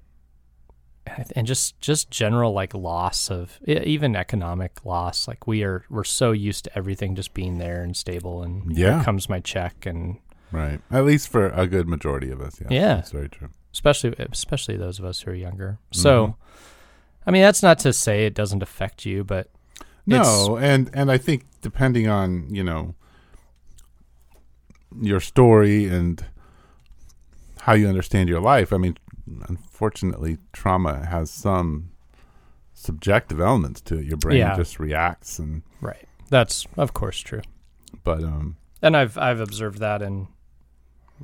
and 1.35 1.45
just 1.45 1.79
just 1.81 2.09
general 2.09 2.51
like 2.51 2.73
loss 2.73 3.29
of 3.29 3.59
even 3.67 4.15
economic 4.15 4.83
loss 4.85 5.27
like 5.27 5.45
we 5.45 5.63
are 5.63 5.83
we're 5.89 6.03
so 6.03 6.31
used 6.31 6.63
to 6.63 6.75
everything 6.77 7.15
just 7.15 7.33
being 7.33 7.57
there 7.59 7.83
and 7.83 7.95
stable 7.95 8.41
and 8.41 8.75
Yeah. 8.75 8.95
here 8.97 9.03
comes 9.03 9.29
my 9.29 9.39
check 9.39 9.85
and 9.85 10.17
Right. 10.51 10.79
At 10.89 11.05
least 11.05 11.27
for 11.29 11.49
a 11.49 11.67
good 11.67 11.87
majority 11.87 12.29
of 12.31 12.39
us. 12.39 12.61
Yeah. 12.61 12.67
Yeah. 12.69 12.95
That's 12.95 13.11
very 13.11 13.27
true. 13.27 13.49
especially 13.73 14.15
especially 14.31 14.77
those 14.77 14.99
of 14.99 15.05
us 15.05 15.21
who 15.21 15.31
are 15.31 15.35
younger 15.35 15.79
so 15.91 16.35
i 17.27 17.31
mean 17.31 17.41
that's 17.41 17.61
not 17.63 17.77
to 17.79 17.91
say 17.91 18.25
it 18.25 18.33
doesn't 18.33 18.63
affect 18.63 19.05
you 19.05 19.23
but 19.23 19.49
No, 20.07 20.57
and 20.57 20.89
and 20.93 21.12
I 21.12 21.17
think 21.17 21.45
depending 21.62 22.07
on 22.07 22.53
you 22.53 22.63
know 22.63 22.95
your 25.01 25.19
story 25.19 25.85
and 25.85 26.24
how 27.62 27.74
you 27.74 27.88
understand 27.88 28.29
your 28.29 28.39
life, 28.39 28.71
I 28.71 28.77
mean, 28.77 28.97
unfortunately, 29.47 30.38
trauma 30.53 31.05
has 31.05 31.31
some 31.31 31.91
subjective 32.74 33.39
elements 33.39 33.81
to 33.81 33.97
it. 33.97 34.05
Your 34.05 34.17
brain 34.17 34.38
Yeah. 34.38 34.55
just 34.55 34.79
reacts, 34.79 35.39
and 35.39 35.63
right 35.81 36.07
that's 36.29 36.65
of 36.75 36.91
course 36.93 37.19
true 37.19 37.41
but 38.03 38.24
um, 38.24 38.57
And 38.81 38.97
I've 38.97 39.17
I've 39.17 39.39
observed 39.39 39.79
that 39.79 40.01
in 40.01 40.27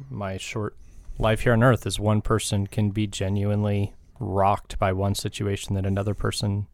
my 0.10 0.38
short 0.38 0.76
life 1.18 1.42
here 1.42 1.54
on 1.54 1.64
earth 1.64 1.86
is 1.86 2.00
one 2.00 2.22
person 2.22 2.68
can 2.68 2.90
be 2.92 3.08
genuinely 3.08 3.94
rocked 4.20 4.80
by 4.80 4.94
one 4.94 5.16
situation 5.16 5.76
that 5.76 5.86
another 5.86 6.14
person 6.14 6.68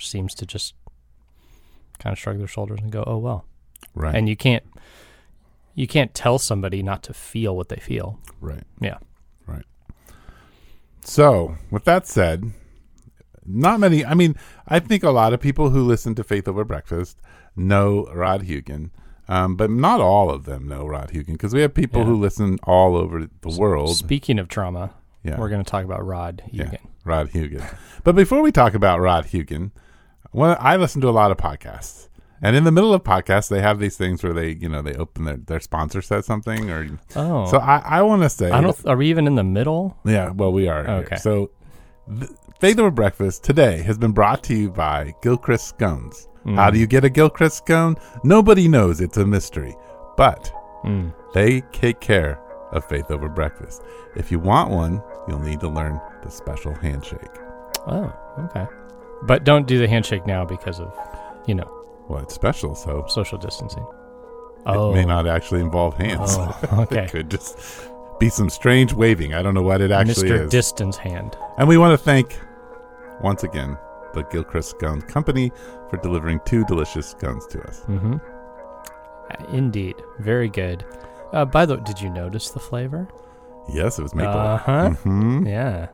seems 0.00 0.34
to 0.36 0.46
just 0.46 0.74
kind 2.02 2.12
of 2.12 2.18
shrug 2.18 2.38
their 2.38 2.46
shoulders 2.46 2.80
and 2.82 2.90
go, 2.90 3.04
"Oh 3.06 3.18
well." 3.18 3.44
right, 3.94 4.14
And 4.14 4.28
you 4.28 4.36
can't 4.36 4.64
you 5.74 5.86
can't 5.86 6.14
tell 6.14 6.38
somebody 6.38 6.82
not 6.82 7.02
to 7.04 7.14
feel 7.14 7.56
what 7.56 7.68
they 7.68 7.76
feel. 7.76 8.18
right, 8.40 8.64
Yeah. 8.80 8.98
right. 9.46 9.64
So, 11.04 11.56
with 11.70 11.84
that 11.84 12.06
said, 12.06 12.52
not 13.44 13.80
many. 13.80 14.04
I 14.04 14.14
mean, 14.14 14.36
I 14.68 14.78
think 14.78 15.02
a 15.02 15.10
lot 15.10 15.32
of 15.32 15.40
people 15.40 15.70
who 15.70 15.82
listen 15.82 16.14
to 16.16 16.24
Faith 16.24 16.46
Over 16.46 16.64
Breakfast 16.64 17.18
know 17.56 18.06
Rod 18.14 18.42
Hugen, 18.42 18.90
um, 19.28 19.56
but 19.56 19.70
not 19.70 20.00
all 20.00 20.30
of 20.30 20.44
them 20.44 20.68
know 20.68 20.86
Rod 20.86 21.10
Hugen 21.10 21.32
because 21.32 21.52
we 21.54 21.60
have 21.62 21.74
people 21.74 22.00
Yeah. 22.02 22.06
who 22.06 22.16
listen 22.20 22.58
all 22.64 22.96
over 22.96 23.28
the 23.40 23.56
world. 23.58 23.96
Speaking 23.96 24.38
of 24.38 24.48
trauma, 24.48 24.92
Yeah. 25.24 25.38
we're 25.38 25.48
going 25.48 25.64
to 25.64 25.68
talk 25.70 25.84
about 25.84 26.04
Rod 26.06 26.42
Yeah, 26.52 26.76
Rod 27.04 27.30
Hugen. 27.30 27.64
but 28.04 28.14
before 28.14 28.42
we 28.42 28.52
talk 28.52 28.74
about 28.74 29.00
Rod 29.00 29.26
Hugen, 29.26 29.72
well, 30.32 30.56
I 30.60 30.76
listen 30.76 31.00
to 31.02 31.08
a 31.08 31.10
lot 31.10 31.30
of 31.30 31.36
podcasts. 31.36 32.08
And 32.44 32.56
in 32.56 32.64
the 32.64 32.72
middle 32.72 32.92
of 32.92 33.04
podcasts, 33.04 33.48
they 33.48 33.60
have 33.62 33.78
these 33.78 33.96
things 33.96 34.22
where 34.24 34.32
they, 34.32 34.50
you 34.54 34.68
know, 34.68 34.82
they 34.82 34.94
open 34.94 35.24
their, 35.24 35.36
their 35.36 35.60
sponsor 35.60 36.02
says 36.02 36.26
something, 36.26 36.70
or 36.70 36.88
Oh, 37.14 37.46
so 37.48 37.58
I, 37.58 37.82
I 37.84 38.02
want 38.02 38.22
to 38.22 38.28
say, 38.28 38.50
I 38.50 38.60
don't. 38.60 38.76
Are 38.86 38.96
we 38.96 39.08
even 39.10 39.26
in 39.28 39.36
the 39.36 39.44
middle? 39.44 39.96
yeah, 40.04 40.30
well, 40.30 40.52
we 40.52 40.66
are. 40.66 40.82
here. 40.84 40.94
Okay. 41.04 41.16
So, 41.16 41.50
th- 42.18 42.30
Faith 42.58 42.80
Over 42.80 42.90
Breakfast 42.90 43.44
today 43.44 43.82
has 43.82 43.96
been 43.96 44.10
brought 44.12 44.42
to 44.44 44.54
you 44.56 44.70
by 44.70 45.14
Gilchrist 45.22 45.68
Scones. 45.68 46.26
Mm. 46.44 46.56
How 46.56 46.70
do 46.70 46.80
you 46.80 46.88
get 46.88 47.04
a 47.04 47.08
Gilchrist 47.10 47.58
scone? 47.58 47.94
Nobody 48.24 48.66
knows. 48.66 49.00
It's 49.00 49.16
a 49.18 49.24
mystery. 49.26 49.76
But 50.16 50.52
Mm. 50.84 51.14
they 51.34 51.60
take 51.72 52.00
care 52.00 52.40
of 52.72 52.84
Faith 52.88 53.08
Over 53.12 53.28
Breakfast. 53.28 53.82
If 54.16 54.32
you 54.32 54.40
want 54.40 54.70
one, 54.72 55.00
you'll 55.28 55.38
need 55.38 55.60
to 55.60 55.68
learn 55.68 56.00
the 56.24 56.30
special 56.30 56.74
handshake. 56.74 57.30
Oh, 57.86 58.12
okay. 58.40 58.66
But 59.22 59.44
don't 59.44 59.66
do 59.66 59.78
the 59.78 59.88
handshake 59.88 60.26
now 60.26 60.44
because 60.44 60.80
of, 60.80 60.92
you 61.46 61.54
know, 61.54 61.70
Well, 62.08 62.22
it's 62.22 62.34
special, 62.34 62.74
so 62.74 63.04
social 63.08 63.38
distancing. 63.38 63.86
it 64.66 64.94
may 64.94 65.04
not 65.04 65.26
actually 65.26 65.60
involve 65.60 65.94
hands. 65.96 66.36
Oh, 66.38 66.58
okay. 66.90 67.04
it 67.04 67.10
could 67.10 67.30
just 67.30 67.56
be 68.18 68.28
some 68.28 68.50
strange 68.50 68.92
waving. 68.92 69.34
I 69.34 69.42
don't 69.42 69.54
know 69.54 69.62
what 69.62 69.80
it 69.80 69.90
actually 69.90 70.30
Mr. 70.30 70.44
is. 70.44 70.50
Distance 70.50 70.96
Hand. 70.96 71.36
and 71.58 71.68
we 71.68 71.76
want 71.78 71.92
to 71.98 72.04
thank, 72.04 72.36
once 73.22 73.42
again, 73.44 73.76
the 74.14 74.22
Gilchrist 74.24 74.70
Scone 74.70 75.02
Company 75.02 75.50
for 75.88 75.96
delivering 75.98 76.40
two 76.44 76.64
delicious 76.66 77.14
guns 77.14 77.46
to 77.48 77.60
us. 77.62 77.80
Mm-hmm. 77.88 78.16
Indeed, 79.54 79.96
very 80.18 80.48
good. 80.48 80.84
Uh, 81.32 81.44
by 81.44 81.64
the 81.64 81.76
way, 81.76 81.82
did 81.84 82.00
you 82.00 82.10
notice 82.10 82.50
the 82.50 82.60
flavor? 82.60 83.08
Yes, 83.72 83.98
it 83.98 84.02
was 84.02 84.14
maple. 84.14 84.32
Uh-huh. 84.32 84.90
hmm 84.90 85.46
Yeah. 85.46 85.88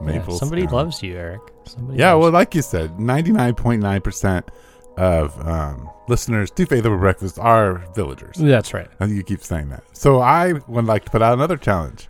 Maple 0.00 0.34
yeah. 0.34 0.38
Somebody 0.38 0.66
loves 0.66 1.02
you, 1.02 1.16
Eric. 1.16 1.40
Somebody 1.64 1.98
Yeah, 1.98 2.14
well, 2.14 2.30
like 2.30 2.54
you 2.54 2.62
said, 2.62 2.96
99.9% 2.98 4.48
of 4.96 5.46
um, 5.46 5.88
listeners 6.08 6.50
to 6.52 6.66
Faith 6.66 6.84
Over 6.84 6.98
Breakfast 6.98 7.38
are 7.38 7.84
villagers. 7.94 8.36
That's 8.36 8.74
right. 8.74 8.88
And 8.98 9.14
you 9.16 9.22
keep 9.22 9.42
saying 9.42 9.68
that. 9.70 9.84
So 9.96 10.20
I 10.20 10.52
would 10.66 10.84
like 10.84 11.04
to 11.06 11.10
put 11.10 11.22
out 11.22 11.34
another 11.34 11.56
challenge. 11.56 12.08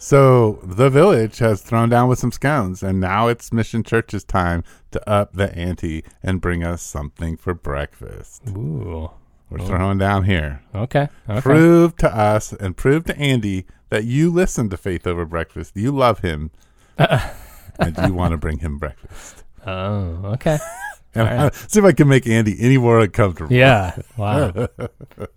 So 0.00 0.60
the 0.62 0.90
village 0.90 1.38
has 1.38 1.60
thrown 1.60 1.88
down 1.88 2.08
with 2.08 2.20
some 2.20 2.30
scones, 2.30 2.82
and 2.84 3.00
now 3.00 3.26
it's 3.26 3.52
Mission 3.52 3.82
Church's 3.82 4.22
time 4.22 4.62
to 4.92 5.08
up 5.10 5.32
the 5.32 5.52
ante 5.56 6.04
and 6.22 6.40
bring 6.40 6.62
us 6.62 6.82
something 6.82 7.36
for 7.36 7.52
breakfast. 7.52 8.42
Ooh. 8.48 9.10
We're 9.50 9.60
Oh. 9.62 9.66
throwing 9.66 9.98
down 9.98 10.24
here. 10.24 10.60
Okay. 10.74 11.08
Okay. 11.28 11.40
Prove 11.40 11.96
to 11.96 12.14
us 12.16 12.52
and 12.52 12.76
prove 12.76 13.04
to 13.06 13.18
Andy 13.18 13.66
that 13.88 14.04
you 14.04 14.30
listen 14.30 14.68
to 14.70 14.76
Faith 14.76 15.06
Over 15.06 15.24
Breakfast. 15.24 15.74
You 15.74 15.90
love 15.90 16.18
him, 16.20 16.50
and 17.78 17.96
you 18.06 18.14
want 18.14 18.32
to 18.32 18.36
bring 18.36 18.58
him 18.58 18.78
breakfast. 18.78 19.44
Oh, 19.66 20.20
okay. 20.34 20.58
Right. 21.14 21.52
see 21.68 21.80
if 21.80 21.84
I 21.86 21.92
can 21.92 22.06
make 22.06 22.26
Andy 22.28 22.54
any 22.60 22.76
more 22.78 23.00
uncomfortable. 23.00 23.52
Yeah. 23.52 23.96
Wow. 24.16 24.68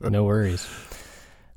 no 0.02 0.24
worries. 0.26 0.68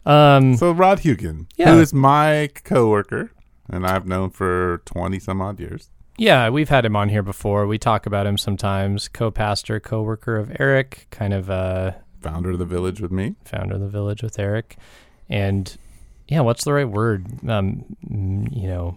Um. 0.06 0.56
So 0.56 0.70
Rod 0.72 1.00
Hugen, 1.00 1.46
Yeah. 1.56 1.74
who 1.74 1.80
is 1.80 1.92
my 1.92 2.48
coworker, 2.62 3.32
and 3.68 3.84
I've 3.86 4.06
known 4.06 4.30
for 4.30 4.80
twenty 4.86 5.18
some 5.18 5.42
odd 5.42 5.58
years. 5.58 5.90
Yeah, 6.16 6.48
we've 6.50 6.68
had 6.68 6.84
him 6.84 6.94
on 6.94 7.08
here 7.08 7.24
before. 7.24 7.66
We 7.66 7.76
talk 7.76 8.06
about 8.06 8.24
him 8.26 8.38
sometimes. 8.38 9.08
Co-pastor, 9.08 9.80
co-worker 9.80 10.36
of 10.36 10.56
Eric, 10.60 11.08
kind 11.10 11.34
of 11.34 11.50
uh, 11.50 11.90
Founder 12.22 12.52
of 12.52 12.60
the 12.60 12.64
village 12.64 13.00
with 13.00 13.10
me. 13.10 13.34
founder 13.44 13.74
of 13.74 13.80
the 13.80 13.88
village 13.88 14.22
with 14.22 14.38
Eric, 14.38 14.76
and 15.28 15.76
yeah, 16.28 16.40
what's 16.40 16.64
the 16.64 16.72
right 16.72 16.88
word? 16.88 17.26
Um, 17.48 17.84
you 18.08 18.68
know, 18.68 18.96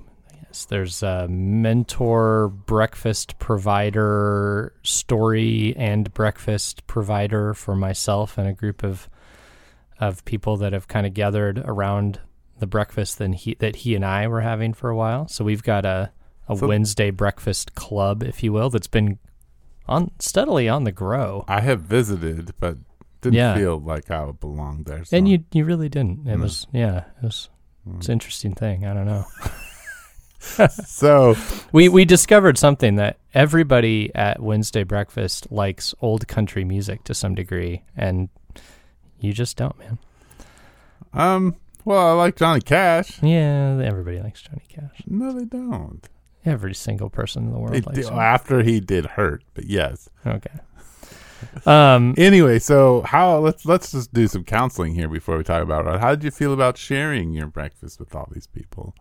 yes, 0.57 0.65
there's 0.65 1.03
a 1.03 1.27
mentor, 1.27 2.47
breakfast 2.49 3.37
provider, 3.39 4.73
story 4.83 5.75
and 5.77 6.11
breakfast 6.13 6.85
provider 6.87 7.53
for 7.53 7.75
myself 7.75 8.37
and 8.37 8.47
a 8.47 8.53
group 8.53 8.83
of 8.83 9.07
of 9.99 10.23
people 10.25 10.57
that 10.57 10.73
have 10.73 10.87
kind 10.87 11.07
of 11.07 11.13
gathered 11.15 11.57
around 11.65 12.19
the 12.59 12.67
breakfast 12.67 13.17
that 13.17 13.33
he 13.33 13.55
that 13.59 13.77
he 13.77 13.95
and 13.95 14.05
I 14.05 14.27
were 14.27 14.41
having 14.41 14.73
for 14.73 14.89
a 14.89 14.95
while. 14.95 15.27
So 15.27 15.43
we've 15.43 15.63
got 15.63 15.85
a 15.85 16.11
a 16.49 16.55
So- 16.57 16.67
Wednesday 16.67 17.11
breakfast 17.11 17.75
club, 17.75 18.23
if 18.23 18.41
you 18.41 18.51
will, 18.53 18.69
that's 18.69 18.87
been 18.87 19.19
on 19.87 20.11
steadily 20.19 20.67
on 20.69 20.85
the 20.85 20.91
grow. 20.91 21.45
I 21.47 21.61
have 21.61 21.81
visited, 21.81 22.53
but 22.59 22.77
didn't 23.21 23.35
Yeah. 23.35 23.55
feel 23.55 23.79
like 23.79 24.09
I 24.11 24.31
belonged 24.31 24.85
there. 24.85 25.05
So. 25.05 25.17
And 25.17 25.27
you 25.27 25.43
you 25.51 25.65
really 25.65 25.89
didn't. 25.89 26.27
It 26.27 26.37
No. 26.37 26.43
was 26.43 26.67
yeah, 26.71 27.05
it 27.21 27.25
was 27.25 27.49
it's 27.97 28.07
an 28.07 28.11
mm. 28.11 28.13
interesting 28.13 28.53
thing. 28.53 28.85
I 28.85 28.93
don't 28.93 29.05
know. 29.05 29.25
so 30.85 31.35
We 31.71 31.89
we 31.89 32.05
discovered 32.05 32.57
something 32.57 32.95
that 32.95 33.17
everybody 33.33 34.11
at 34.15 34.41
Wednesday 34.41 34.83
breakfast 34.83 35.51
likes 35.51 35.93
old 36.01 36.27
country 36.27 36.63
music 36.63 37.03
to 37.05 37.13
some 37.13 37.35
degree, 37.35 37.83
and 37.95 38.29
you 39.19 39.33
just 39.33 39.57
don't, 39.57 39.77
man. 39.79 39.97
um, 41.13 41.55
well, 41.85 42.07
I 42.07 42.11
like 42.13 42.35
Johnny 42.35 42.61
Cash. 42.61 43.21
Yeah, 43.23 43.79
everybody 43.83 44.19
likes 44.19 44.41
Johnny 44.41 44.63
Cash. 44.67 45.03
No, 45.07 45.31
they 45.31 45.45
don't. 45.45 46.07
Every 46.45 46.73
single 46.73 47.09
person 47.09 47.45
in 47.45 47.51
the 47.53 47.59
world 47.59 47.73
They 47.73 47.81
likes 47.81 47.99
do- 47.99 48.07
him. 48.13 48.19
after 48.19 48.61
he 48.63 48.79
did 48.79 49.05
hurt, 49.05 49.43
but 49.53 49.65
yes. 49.65 50.09
Okay. 50.25 50.51
Um. 51.65 52.15
Anyway, 52.17 52.59
so 52.59 53.01
how 53.03 53.37
let's 53.39 53.65
let's 53.65 53.91
just 53.91 54.13
do 54.13 54.27
some 54.27 54.43
counseling 54.43 54.95
here 54.95 55.07
before 55.07 55.37
we 55.37 55.43
talk 55.43 55.61
about 55.61 55.85
Rod. 55.85 55.99
How 55.99 56.11
did 56.15 56.23
you 56.23 56.31
feel 56.31 56.51
about 56.53 56.77
sharing 56.77 57.31
your 57.33 57.47
breakfast 57.47 57.99
with 57.99 58.15
all 58.15 58.27
these 58.33 58.47
people? 58.47 58.95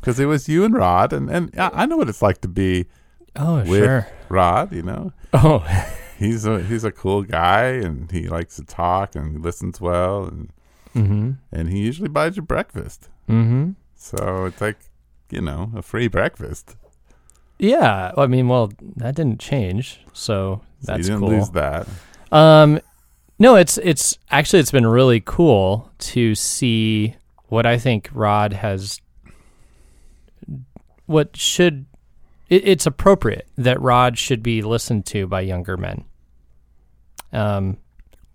Because 0.00 0.18
it 0.18 0.26
was 0.26 0.48
you 0.48 0.64
and 0.64 0.74
Rod, 0.74 1.12
and 1.12 1.30
and 1.30 1.50
I 1.58 1.70
I 1.74 1.86
know 1.86 1.96
what 1.96 2.08
it's 2.08 2.22
like 2.22 2.40
to 2.42 2.48
be 2.48 2.86
Oh 3.36 3.58
with 3.58 3.84
sure. 3.84 4.08
Rod. 4.28 4.72
You 4.72 4.82
know, 4.82 5.12
Oh 5.32 5.58
he's 6.18 6.44
a 6.46 6.62
he's 6.62 6.84
a 6.84 6.92
cool 6.92 7.22
guy, 7.22 7.64
and 7.66 8.10
he 8.10 8.28
likes 8.28 8.56
to 8.56 8.64
talk 8.64 9.14
and 9.14 9.32
he 9.32 9.38
listens 9.38 9.80
well, 9.80 10.24
and 10.24 10.52
mm-hmm. 10.94 11.30
and 11.52 11.68
he 11.68 11.80
usually 11.80 12.08
buys 12.08 12.36
you 12.36 12.42
breakfast. 12.42 13.08
Mm-hmm. 13.28 13.72
So 13.94 14.46
it's 14.46 14.60
like 14.60 14.78
you 15.30 15.40
know 15.40 15.70
a 15.76 15.82
free 15.82 16.08
breakfast. 16.08 16.76
Yeah. 17.58 18.12
I 18.16 18.26
mean, 18.26 18.48
well, 18.48 18.72
that 18.96 19.14
didn't 19.16 19.38
change, 19.38 20.00
so 20.12 20.62
So 20.80 20.92
that's 20.92 20.98
you 21.00 21.04
didn't 21.14 21.20
cool. 21.20 21.28
lose 21.28 21.50
that. 21.50 21.86
Um, 22.32 22.80
no, 23.38 23.56
it's 23.56 23.78
it's 23.78 24.18
actually 24.30 24.60
it's 24.60 24.70
been 24.70 24.86
really 24.86 25.20
cool 25.24 25.90
to 25.98 26.34
see 26.34 27.16
what 27.48 27.66
I 27.66 27.78
think 27.78 28.08
Rod 28.12 28.52
has. 28.54 29.00
What 31.10 31.36
should 31.36 31.86
it, 32.48 32.68
it's 32.68 32.86
appropriate 32.86 33.48
that 33.56 33.80
Rod 33.80 34.16
should 34.16 34.44
be 34.44 34.62
listened 34.62 35.06
to 35.06 35.26
by 35.26 35.40
younger 35.40 35.76
men, 35.76 36.04
um, 37.32 37.78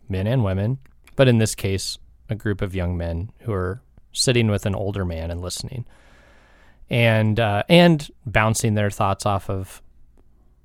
men 0.10 0.28
and 0.28 0.44
women, 0.44 0.80
but 1.16 1.30
in 1.30 1.38
this 1.38 1.56
case, 1.56 1.98
a 2.30 2.36
group 2.36 2.62
of 2.62 2.76
young 2.76 2.98
men 2.98 3.32
who 3.44 3.54
are 3.54 3.82
sitting 4.12 4.52
with 4.52 4.66
an 4.66 4.76
older 4.76 5.06
man 5.06 5.32
and 5.32 5.42
listening, 5.42 5.86
and 6.90 7.40
uh, 7.40 7.64
and 7.70 8.12
bouncing 8.26 8.74
their 8.74 8.90
thoughts 8.90 9.26
off 9.26 9.50
of 9.50 9.82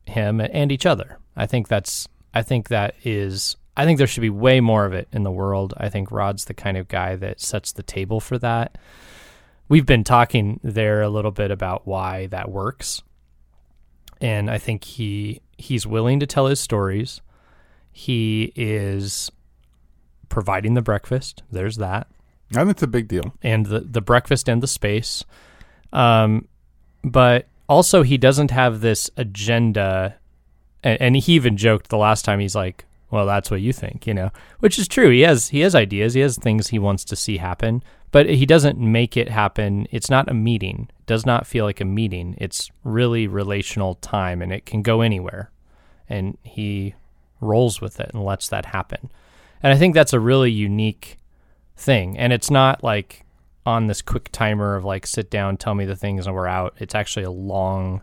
him 0.05 0.41
and 0.41 0.73
each 0.73 0.87
other. 0.87 1.19
I 1.37 1.47
think 1.47 1.69
that's 1.69 2.09
I 2.35 2.43
think 2.43 2.71
that 2.71 2.97
is 3.05 3.55
I 3.77 3.85
think 3.85 3.99
there 3.99 4.09
should 4.09 4.21
be 4.21 4.31
way 4.31 4.61
more 4.61 4.85
of 4.85 4.93
it 4.93 5.07
in 5.13 5.23
the 5.23 5.31
world. 5.31 5.75
I 5.77 5.89
think 5.89 6.11
Rod's 6.11 6.47
the 6.47 6.55
kind 6.55 6.77
of 6.77 6.89
guy 6.89 7.15
that 7.15 7.41
sets 7.41 7.71
the 7.71 7.85
table 7.85 8.19
for 8.19 8.37
that. 8.39 8.79
We've 9.71 9.87
been 9.87 10.03
talking 10.03 10.59
there 10.65 11.01
a 11.01 11.09
little 11.09 11.31
bit 11.31 11.53
about 11.53 11.87
why 11.87 12.27
that 12.27 12.51
works. 12.51 13.03
And 14.21 14.51
I 14.51 14.59
think 14.59 14.83
he 14.85 15.41
he's 15.57 15.87
willing 15.87 16.19
to 16.21 16.27
tell 16.27 16.47
his 16.47 16.59
stories. 16.59 17.21
He 17.93 18.53
is 18.57 19.31
providing 20.29 20.75
the 20.75 20.83
breakfast. 20.83 21.45
There's 21.53 21.77
that 21.77 22.09
And 22.57 22.69
it's 22.69 22.83
a 22.83 22.89
big 22.89 23.07
deal. 23.07 23.33
and 23.43 23.67
the, 23.67 23.81
the 23.81 24.01
breakfast 24.01 24.49
and 24.49 24.61
the 24.61 24.67
space. 24.67 25.25
Um, 25.93 26.49
but 27.05 27.47
also, 27.69 28.03
he 28.03 28.19
doesn't 28.19 28.51
have 28.51 28.81
this 28.81 29.09
agenda. 29.17 30.17
And, 30.83 31.01
and 31.01 31.17
he 31.17 31.35
even 31.35 31.57
joked 31.57 31.91
the 31.91 31.97
last 31.97 32.25
time. 32.25 32.41
He's 32.41 32.57
like, 32.57 32.87
"Well, 33.11 33.27
that's 33.27 33.51
what 33.51 33.61
you 33.61 33.73
think," 33.73 34.07
you 34.07 34.15
know, 34.15 34.31
which 34.61 34.79
is 34.79 34.89
true. 34.89 35.11
He 35.11 35.21
has 35.21 35.49
he 35.49 35.61
has 35.61 35.75
ideas. 35.75 36.15
He 36.15 36.21
has 36.21 36.37
things 36.37 36.69
he 36.69 36.79
wants 36.79 37.05
to 37.05 37.17
see 37.17 37.39
happen, 37.39 37.83
but 38.11 38.29
he 38.29 38.47
doesn't 38.47 38.79
make 38.79 39.17
it 39.17 39.29
happen. 39.29 39.87
It's 39.91 40.11
not 40.11 40.29
a 40.31 40.35
meeting. 40.35 40.89
It 41.01 41.07
does 41.07 41.27
not 41.27 41.47
feel 41.47 41.65
like 41.65 41.81
a 41.81 41.85
meeting. 41.85 42.37
It's 42.39 42.71
really 42.85 43.27
relational 43.27 43.97
time, 43.97 44.43
and 44.43 44.53
it 44.53 44.67
can 44.67 44.83
go 44.83 45.01
anywhere. 45.01 45.51
And 46.09 46.39
he 46.43 46.95
rolls 47.41 47.81
with 47.81 48.01
it 48.01 48.11
and 48.13 48.25
lets 48.25 48.49
that 48.49 48.67
happen. 48.67 49.11
And 49.63 49.73
I 49.73 49.77
think 49.77 49.95
that's 49.95 50.13
a 50.13 50.21
really 50.21 50.51
unique 50.51 51.19
thing. 51.77 52.19
And 52.19 52.33
it's 52.33 52.51
not 52.51 52.83
like 52.83 53.25
on 53.67 53.87
this 53.87 54.03
quick 54.03 54.31
timer 54.33 54.75
of 54.75 54.85
like 54.85 55.07
sit 55.07 55.31
down, 55.31 55.57
tell 55.57 55.75
me 55.75 55.85
the 55.85 55.97
things 55.97 56.27
and 56.27 56.35
we're 56.35 56.47
out. 56.47 56.75
It's 56.79 56.95
actually 56.95 57.25
a 57.25 57.31
long 57.31 58.03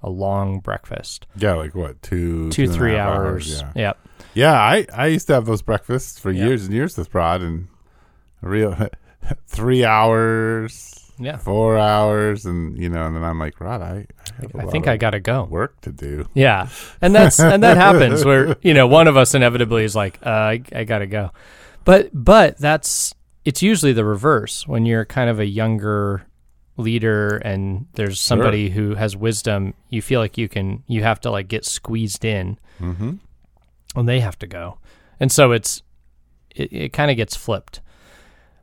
a 0.00 0.08
long 0.08 0.60
breakfast, 0.60 1.26
Yeah, 1.36 1.54
like 1.54 1.74
what 1.74 2.00
two, 2.02 2.50
two 2.50 2.64
a 2.64 2.72
three 2.72 2.96
hours. 2.96 3.60
Yeah, 3.60 3.72
Yep. 3.74 3.98
Yeah. 4.38 4.54
I 4.74 4.86
I 4.94 5.06
used 5.16 5.26
to 5.28 5.34
have 5.34 5.46
those 5.46 5.62
breakfasts 5.62 6.18
for 6.18 6.30
Yeah. 6.30 6.46
years 6.46 6.64
and 6.66 6.74
years 6.74 6.96
with 6.98 7.14
Rod, 7.14 7.40
and 7.42 7.68
real 8.42 8.72
three 9.46 9.84
hours, 9.84 11.12
Yeah. 11.18 11.36
four 11.36 11.78
hours, 11.78 12.46
and 12.46 12.78
you 12.78 12.88
know, 12.88 13.06
and 13.06 13.14
then 13.16 13.24
I'm 13.24 13.38
like, 13.38 13.60
Rod, 13.60 13.82
I 13.82 13.86
I, 13.86 14.42
have 14.42 14.54
a 14.54 14.58
I 14.60 14.64
lot 14.64 14.72
think 14.72 14.86
of 14.86 14.92
I 14.92 14.96
gotta 14.96 15.20
go. 15.20 15.44
work 15.44 15.80
to 15.82 15.92
do. 15.92 16.28
Yeah, 16.34 16.68
and 17.00 17.14
that's 17.14 17.38
and 17.40 17.62
that 17.62 17.76
happens 17.76 18.24
where 18.24 18.56
you 18.62 18.74
know 18.74 18.86
one 18.86 19.08
of 19.08 19.16
us 19.16 19.34
inevitably 19.34 19.84
is 19.84 19.94
like, 19.96 20.18
uh, 20.24 20.30
I, 20.54 20.62
I 20.74 20.84
gotta 20.84 21.06
go, 21.06 21.30
but 21.84 22.10
but 22.12 22.58
that's 22.58 23.14
it's 23.44 23.62
usually 23.62 23.92
the 23.94 24.04
reverse 24.04 24.66
when 24.68 24.84
you're 24.86 25.04
kind 25.06 25.30
of 25.30 25.40
a 25.40 25.46
younger 25.46 26.22
leader 26.76 27.38
and 27.38 27.86
there's 27.94 28.20
somebody 28.20 28.68
who 28.70 28.94
has 28.94 29.16
wisdom. 29.16 29.74
You 29.88 30.00
feel 30.02 30.20
like 30.20 30.38
you 30.38 30.48
can 30.48 30.84
you 30.86 31.02
have 31.02 31.20
to 31.22 31.30
like 31.30 31.48
get 31.48 31.64
squeezed 31.64 32.24
in, 32.24 32.58
Mm-hmm. 32.80 33.14
And 33.98 34.08
they 34.08 34.20
have 34.20 34.38
to 34.38 34.46
go, 34.46 34.78
and 35.20 35.30
so 35.32 35.52
it's 35.52 35.82
it, 36.54 36.72
it 36.72 36.92
kind 36.92 37.10
of 37.10 37.16
gets 37.16 37.36
flipped. 37.36 37.80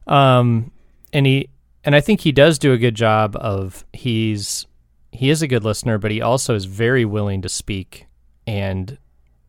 Um, 0.07 0.71
and 1.13 1.25
he 1.25 1.49
and 1.83 1.95
I 1.95 2.01
think 2.01 2.21
he 2.21 2.31
does 2.31 2.57
do 2.59 2.73
a 2.73 2.77
good 2.77 2.95
job 2.95 3.35
of 3.37 3.85
he's 3.93 4.65
he 5.11 5.29
is 5.29 5.41
a 5.41 5.47
good 5.47 5.63
listener, 5.63 5.97
but 5.97 6.11
he 6.11 6.21
also 6.21 6.55
is 6.55 6.65
very 6.65 7.05
willing 7.05 7.41
to 7.41 7.49
speak 7.49 8.07
and 8.47 8.97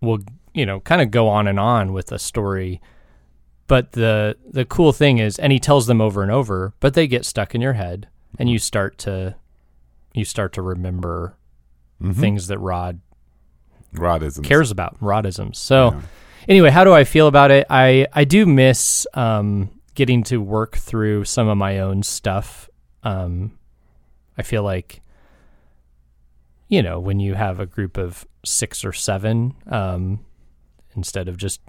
will 0.00 0.20
you 0.54 0.64
know 0.66 0.80
kind 0.80 1.00
of 1.02 1.10
go 1.10 1.28
on 1.28 1.46
and 1.46 1.58
on 1.60 1.92
with 1.92 2.12
a 2.12 2.18
story. 2.18 2.80
But 3.66 3.92
the 3.92 4.36
the 4.48 4.64
cool 4.64 4.92
thing 4.92 5.18
is, 5.18 5.38
and 5.38 5.52
he 5.52 5.58
tells 5.58 5.86
them 5.86 6.00
over 6.00 6.22
and 6.22 6.30
over, 6.30 6.74
but 6.80 6.94
they 6.94 7.06
get 7.06 7.24
stuck 7.24 7.54
in 7.54 7.60
your 7.60 7.72
head, 7.72 8.08
and 8.38 8.48
you 8.48 8.58
start 8.58 8.96
to 8.98 9.34
you 10.14 10.24
start 10.24 10.52
to 10.54 10.62
remember 10.62 11.36
Mm-hmm. 12.02 12.20
things 12.20 12.48
that 12.48 12.58
Rod 12.58 13.00
Rod 13.92 14.22
isn't 14.22 14.44
cares 14.44 14.70
about, 14.70 14.98
Rodisms. 15.00 15.56
So 15.56 15.92
Yeah. 15.92 16.00
anyway, 16.48 16.70
how 16.70 16.84
do 16.84 16.92
I 16.92 17.04
feel 17.04 17.26
about 17.28 17.50
it? 17.50 17.66
I 17.70 18.06
I 18.12 18.24
do 18.24 18.46
miss 18.46 19.06
um, 19.14 19.70
getting 19.94 20.22
to 20.24 20.38
work 20.38 20.76
through 20.76 21.24
some 21.24 21.48
of 21.48 21.56
my 21.56 21.78
own 21.78 22.02
stuff. 22.02 22.68
Um, 23.02 23.52
I 24.36 24.42
feel 24.42 24.62
like 24.62 25.00
you 26.68 26.82
know 26.82 26.98
when 26.98 27.20
you 27.20 27.34
have 27.34 27.60
a 27.60 27.66
group 27.66 27.96
of 27.96 28.26
six 28.44 28.84
or 28.84 28.92
seven 28.92 29.54
um, 29.68 30.24
instead 30.94 31.28
of 31.28 31.36
just 31.36 31.60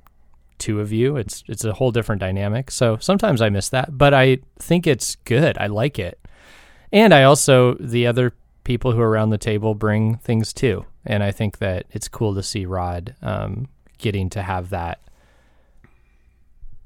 two 0.57 0.79
of 0.81 0.91
you, 0.91 1.17
it's 1.17 1.43
it's 1.47 1.63
a 1.63 1.73
whole 1.73 1.91
different 1.91 2.19
dynamic. 2.19 2.71
So 2.71 2.97
sometimes 2.97 3.41
I 3.41 3.49
miss 3.49 3.69
that, 3.69 3.97
but 3.97 4.13
I 4.13 4.39
think 4.59 4.87
it's 4.87 5.15
good. 5.23 5.57
I 5.59 5.67
like 5.67 5.99
it, 5.99 6.19
and 6.91 7.13
I 7.13 7.23
also 7.23 7.75
the 7.75 8.07
other 8.07 8.33
people 8.67 8.91
who 8.91 8.99
are 8.99 9.09
around 9.09 9.29
the 9.29 9.37
table 9.37 9.73
bring 9.73 10.17
things 10.17 10.51
too, 10.51 10.85
and 11.05 11.23
I 11.23 11.31
think 11.31 11.59
that 11.59 11.85
it's 11.91 12.09
cool 12.09 12.35
to 12.35 12.43
see 12.43 12.65
Rod 12.65 13.15
um, 13.21 13.69
getting 13.97 14.29
to 14.31 14.41
have 14.41 14.71
that 14.71 14.99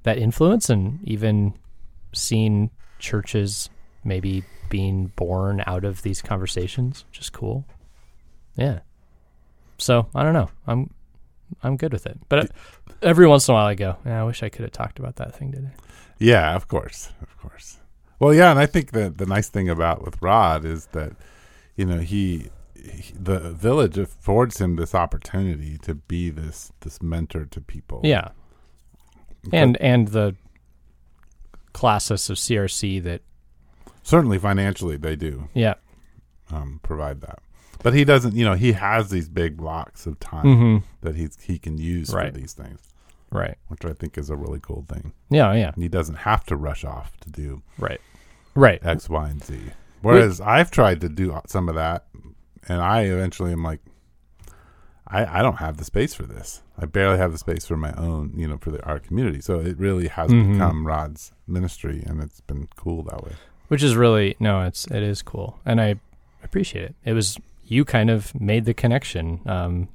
that 0.04 0.20
influence, 0.20 0.70
and 0.70 1.00
even 1.04 1.56
seeing 2.14 2.70
churches 3.00 3.72
maybe 4.04 4.44
being 4.70 5.08
born 5.16 5.64
out 5.66 5.84
of 5.84 6.04
these 6.04 6.22
conversations, 6.22 7.04
which 7.10 7.20
is 7.20 7.32
cool. 7.32 7.66
Yeah. 8.56 8.82
So 9.80 10.08
I 10.14 10.22
don't 10.22 10.34
know. 10.34 10.52
I'm 10.68 10.92
I'm 11.64 11.78
good 11.78 11.94
with 11.94 12.06
it, 12.06 12.20
but 12.30 12.52
every 13.02 13.28
once 13.28 13.48
in 13.48 13.54
a 13.54 13.56
while 13.56 13.66
I 13.66 13.74
go, 13.74 13.98
yeah, 14.06 14.22
I 14.22 14.24
wish 14.24 14.44
I 14.44 14.50
could 14.50 14.62
have 14.62 14.72
talked 14.72 15.00
about 15.00 15.16
that 15.16 15.36
thing 15.36 15.52
today. 15.52 15.72
Yeah, 16.20 16.56
of 16.56 16.68
course, 16.68 17.12
of 17.24 17.36
course. 17.40 17.80
Well, 18.20 18.36
yeah, 18.36 18.52
and 18.52 18.60
I 18.60 18.68
think 18.68 18.92
that 18.92 19.18
the 19.18 19.26
nice 19.26 19.50
thing 19.50 19.68
about 19.68 20.04
with 20.04 20.22
Rod 20.22 20.64
is 20.64 20.86
that, 20.92 21.14
you 21.76 21.86
know, 21.86 22.00
he, 22.00 22.50
he 22.76 23.14
the 23.18 23.52
village 23.52 23.98
affords 23.98 24.60
him 24.60 24.76
this 24.76 24.94
opportunity 24.96 25.78
to 25.80 25.96
be 25.96 26.30
this 26.30 26.72
this 26.82 27.02
mentor 27.02 27.46
to 27.46 27.62
people. 27.62 28.02
Yeah. 28.04 28.30
And 29.52 29.80
and 29.82 30.10
the 30.10 30.36
classes 31.74 32.30
of 32.30 32.38
CRC 32.38 33.02
that 33.04 33.22
certainly 34.04 34.38
financially 34.38 34.98
they 34.98 35.16
do 35.16 35.48
yeah. 35.54 35.76
um, 36.52 36.80
provide 36.84 37.22
that, 37.22 37.40
but 37.82 37.94
he 37.94 38.04
doesn't. 38.04 38.36
You 38.36 38.46
know, 38.46 38.54
he 38.56 38.74
has 38.74 39.10
these 39.10 39.30
big 39.30 39.58
blocks 39.58 40.06
of 40.06 40.20
time 40.20 40.58
hmm 40.58 40.78
that 41.02 41.16
he's 41.16 41.38
he 41.42 41.58
can 41.58 41.78
use 41.78 42.14
Right. 42.14 42.32
for 42.34 42.40
these 42.40 42.54
things, 42.54 42.80
Right. 43.32 43.58
which 43.70 43.84
I 43.86 43.94
think 43.94 44.18
is 44.18 44.30
a 44.30 44.36
really 44.36 44.60
cool 44.62 44.86
thing. 44.88 45.14
Yeah, 45.30 45.54
yeah. 45.54 45.72
And 45.74 45.82
he 45.82 45.90
doesn't 45.90 46.16
have 46.18 46.44
to 46.46 46.56
rush 46.56 46.84
off 46.84 47.18
to 47.22 47.30
do 47.32 47.62
Right. 47.80 48.02
Right. 48.54 48.80
X, 48.86 49.10
Y, 49.10 49.30
and 49.30 49.44
Z. 49.44 49.60
Whereas 50.02 50.42
I've 50.42 50.72
tried 50.72 51.02
to 51.02 51.10
do 51.10 51.40
some 51.48 51.70
of 51.70 51.76
that, 51.76 52.06
and 52.68 52.82
I 52.82 53.02
eventually 53.04 53.52
am 53.52 53.64
like, 53.64 53.80
I, 55.08 55.40
I 55.40 55.42
don't 55.42 55.58
have 55.58 55.78
the 55.78 55.84
space 55.84 56.14
for 56.14 56.24
this. 56.24 56.62
I 56.78 56.86
barely 56.86 57.18
have 57.18 57.32
the 57.32 57.38
space 57.38 57.66
for 57.66 57.76
my 57.78 57.92
own, 57.94 58.34
you 58.36 58.48
know, 58.48 58.58
for 58.58 58.72
the, 58.72 58.84
our 58.86 59.00
community. 59.00 59.42
So 59.42 59.60
it 59.60 59.78
really 59.78 60.08
has 60.08 60.32
Mhm. 60.32 60.54
become 60.54 60.88
Rod's 60.88 61.32
ministry, 61.48 62.04
and 62.06 62.22
it's 62.22 62.40
been 62.42 62.68
cool 62.78 63.04
that 63.04 63.24
way. 63.24 63.34
Which 63.68 63.84
is 63.84 63.96
really 63.96 64.36
no, 64.40 64.62
it's 64.64 64.86
it 64.88 65.04
is 65.04 65.22
cool. 65.22 65.60
And 65.66 65.80
I 65.82 65.96
appreciate 66.44 66.84
it. 66.86 66.96
It 67.06 67.14
was 67.14 67.38
you 67.66 67.86
kind 67.86 68.10
of 68.10 68.40
made 68.40 68.66
the 68.66 68.74
connection. 68.74 69.40
Um 69.46 69.90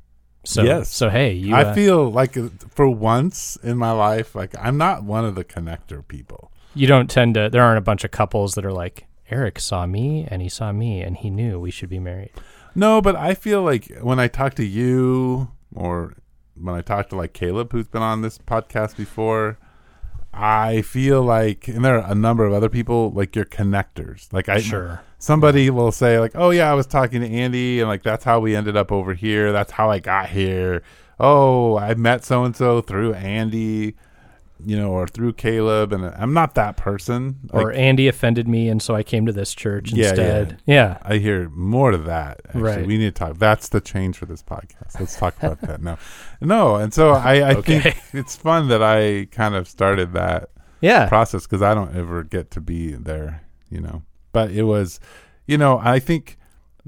so 0.45 0.62
Yes. 0.62 0.95
so 0.95 1.11
hey, 1.11 1.33
you 1.33 1.55
I 1.55 1.62
uh, 1.64 1.75
feel 1.75 2.11
like 2.11 2.37
uh, 2.37 2.49
for 2.71 2.88
once 2.88 3.57
in 3.62 3.77
my 3.77 3.90
life, 3.92 4.35
like 4.35 4.55
I'm 4.59 4.79
not 4.79 5.03
one 5.05 5.25
of 5.25 5.35
the 5.35 5.45
connector 5.45 6.07
people. 6.07 6.51
you 6.75 6.87
don't 6.87 7.11
tend 7.11 7.35
to 7.35 7.49
there 7.51 7.62
aren't 7.62 7.79
a 7.79 7.83
bunch 7.83 8.05
of 8.05 8.11
couples 8.11 8.55
that 8.55 8.64
are 8.64 8.73
like 8.73 9.07
Eric 9.31 9.59
saw 9.59 9.87
me 9.87 10.27
and 10.31 10.41
he 10.43 10.49
saw 10.49 10.73
me 10.73 11.03
and 11.03 11.17
he 11.17 11.31
knew 11.31 11.59
we 11.59 11.71
should 11.71 11.89
be 11.91 11.99
married. 11.99 12.31
No, 12.75 13.01
but 13.01 13.17
I 13.17 13.35
feel 13.35 13.62
like 13.62 13.91
when 14.03 14.21
I 14.21 14.29
talk 14.29 14.55
to 14.55 14.65
you 14.65 15.51
or 15.75 16.15
when 16.55 16.75
I 16.75 16.81
talk 16.83 17.09
to 17.11 17.17
like 17.17 17.33
Caleb, 17.33 17.73
who's 17.73 17.89
been 17.89 18.03
on 18.03 18.23
this 18.23 18.39
podcast 18.39 18.97
before, 18.97 19.59
I 20.33 20.83
feel 20.83 21.23
like, 21.23 21.67
and 21.69 21.85
there 21.85 21.99
are 21.99 22.11
a 22.11 22.15
number 22.15 22.45
of 22.45 22.53
other 22.53 22.69
people, 22.69 23.11
like 23.12 23.35
you're 23.35 23.47
connectors. 23.47 24.31
Like 24.33 24.49
I, 24.51 24.61
Sure. 24.61 25.01
somebody 25.19 25.71
will 25.71 25.93
say 25.93 26.19
like, 26.21 26.33
"Oh 26.35 26.51
yeah, 26.51 26.71
I 26.71 26.75
was 26.75 26.87
talking 26.87 27.23
to 27.23 27.27
Andy, 27.29 27.81
and 27.81 27.89
like 27.89 28.03
that's 28.03 28.25
how 28.25 28.41
we 28.41 28.55
ended 28.55 28.77
up 28.77 28.93
over 28.93 29.15
here. 29.15 29.51
That's 29.53 29.73
how 29.73 29.91
I 29.91 29.99
got 29.99 30.29
here. 30.29 30.83
Oh, 31.19 31.79
I 31.79 31.95
met 31.95 32.25
so 32.25 32.45
and 32.45 32.55
so 32.55 32.83
through 32.83 33.15
Andy, 33.15 33.95
you 34.64 34.77
know, 34.77 34.90
or 34.90 35.07
through 35.07 35.35
Caleb, 35.35 35.92
and 35.92 36.05
I'm 36.07 36.33
not 36.33 36.55
that 36.55 36.77
person. 36.77 37.40
Like, 37.53 37.62
or 37.66 37.73
Andy 37.73 38.09
offended 38.09 38.49
me 38.49 38.69
and 38.69 38.81
so 38.81 38.95
I 38.95 39.03
came 39.03 39.27
to 39.27 39.33
this 39.33 39.55
church 39.55 39.92
Yeah, 39.92 40.09
instead. 40.09 40.62
Yeah. 40.64 40.75
yeah. 40.75 40.99
I 41.03 41.19
hear 41.19 41.49
more 41.51 41.90
to 41.90 41.99
that. 41.99 42.40
Actually. 42.47 42.62
Right. 42.62 42.87
We 42.87 42.97
need 42.99 43.14
to 43.14 43.19
talk. 43.19 43.38
That's 43.38 43.69
the 43.69 43.81
change 43.81 44.16
for 44.16 44.27
this 44.27 44.42
podcast. 44.42 44.99
Let's 44.99 45.16
talk 45.16 45.37
about 45.38 45.61
that 45.62 45.83
now. 45.83 45.99
No, 46.40 46.77
and 46.77 46.92
so 46.95 47.11
I, 47.12 47.40
I 47.40 47.55
Okay. 47.57 47.81
think 47.81 47.97
it's 48.12 48.35
fun 48.37 48.69
that 48.69 48.83
I 48.83 49.27
kind 49.31 49.55
of 49.55 49.69
started 49.69 50.12
that 50.14 50.51
Yeah. 50.81 51.09
process 51.09 51.42
because 51.47 51.62
I 51.62 51.75
don't 51.75 51.95
ever 51.95 52.23
get 52.23 52.51
to 52.53 52.61
be 52.61 52.92
there, 52.92 53.42
you 53.69 53.81
know. 53.81 54.03
But 54.33 54.51
it 54.53 54.62
was, 54.64 55.01
you 55.47 55.59
know, 55.59 55.79
I 55.83 55.99
think 55.99 56.38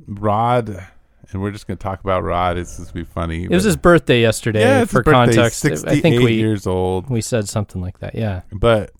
Rod, 0.06 0.86
and 1.30 1.40
we're 1.42 1.50
just 1.50 1.66
going 1.66 1.76
to 1.76 1.82
talk 1.82 2.00
about 2.00 2.22
Rod. 2.22 2.56
It's 2.56 2.76
just 2.78 2.94
be 2.94 3.04
funny. 3.04 3.44
It 3.44 3.50
was 3.50 3.64
his 3.64 3.76
birthday 3.76 4.20
yesterday 4.20 4.60
yeah, 4.60 4.84
for 4.86 5.02
birthday, 5.02 5.34
context. 5.36 5.64
I 5.64 5.68
think 5.70 6.14
68 6.14 6.24
we 6.24 6.32
years 6.34 6.66
old. 6.66 7.10
we 7.10 7.20
said 7.20 7.48
something 7.48 7.80
like 7.82 7.98
that. 8.00 8.14
Yeah. 8.14 8.42
but 8.52 8.92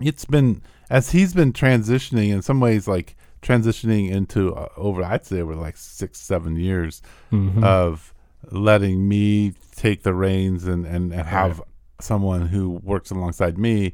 it's 0.00 0.24
been 0.24 0.62
as 0.90 1.10
he's 1.10 1.34
been 1.34 1.52
transitioning 1.52 2.30
in 2.30 2.40
some 2.42 2.60
ways 2.60 2.86
like 2.86 3.16
transitioning 3.42 4.10
into 4.10 4.54
uh, 4.54 4.68
over 4.76 5.02
i'd 5.04 5.24
say 5.26 5.40
over 5.40 5.54
like 5.56 5.76
six 5.76 6.18
seven 6.20 6.56
years 6.56 7.02
Mhm. 7.32 7.62
of 7.64 8.12
letting 8.50 9.08
me 9.08 9.54
take 9.76 10.02
the 10.04 10.14
reins 10.14 10.64
and 10.66 10.86
and, 10.86 11.12
and 11.12 11.26
have 11.26 11.60
someone 12.00 12.46
who 12.48 12.70
works 12.84 13.10
alongside 13.10 13.58
me 13.58 13.92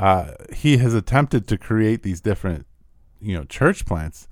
uh 0.00 0.32
he 0.52 0.78
has 0.78 0.92
attempted 0.94 1.46
to 1.48 1.56
create 1.56 2.02
these 2.02 2.20
different 2.20 2.66
you 3.20 3.34
know 3.36 3.44
church 3.44 3.86
plants 3.86 4.26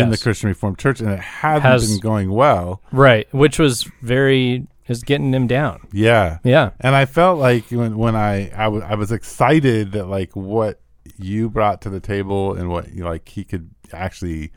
in 0.00 0.10
the 0.10 0.16
christian 0.18 0.48
reformed 0.48 0.78
church 0.78 1.00
and 1.00 1.10
it 1.10 1.20
hasn't 1.20 1.62
Has- 1.64 1.90
been 1.90 2.00
going 2.00 2.30
well 2.32 2.80
Right, 2.92 3.26
which 3.32 3.58
was 3.58 3.90
very 4.02 4.66
is 4.88 5.02
getting 5.04 5.32
him 5.32 5.46
down. 5.46 5.86
yeah 5.92 6.38
Yeah. 6.44 6.70
And 6.80 6.94
I 6.96 7.04
felt 7.06 7.38
like 7.38 7.64
when 7.70 7.96
when 7.96 8.14
I 8.16 8.50
I 8.50 8.94
was 8.96 9.12
excited 9.12 9.92
that 9.92 10.06
like 10.06 10.34
what 10.36 10.80
you 11.18 11.48
brought 11.48 11.80
to 11.82 11.90
the 11.90 12.00
table 12.00 12.54
and 12.54 12.68
what 12.68 12.92
you 12.92 13.04
like 13.04 13.28
he 13.28 13.44
could 13.44 13.70
actually 13.92 14.50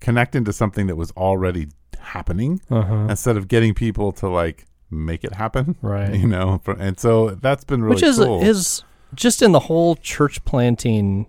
connect 0.00 0.34
into 0.36 0.52
something 0.52 0.86
that 0.86 0.96
was 0.96 1.10
already 1.12 1.68
happening 1.98 2.60
Uh-huh. 2.70 3.06
instead 3.10 3.36
of 3.36 3.48
getting 3.48 3.74
people 3.74 4.12
to 4.12 4.28
like 4.28 4.66
make 4.90 5.24
it 5.24 5.34
happen. 5.34 5.76
Right. 5.82 6.14
You 6.14 6.28
know, 6.28 6.60
and 6.78 6.98
so 7.00 7.30
that's 7.30 7.64
been 7.64 7.82
really 7.82 7.94
Which 7.96 8.04
is 8.04 8.18
cool. 8.18 8.40
is 8.42 8.82
just 9.14 9.42
in 9.42 9.52
the 9.52 9.60
whole 9.60 9.96
church 9.96 10.44
planting 10.44 11.26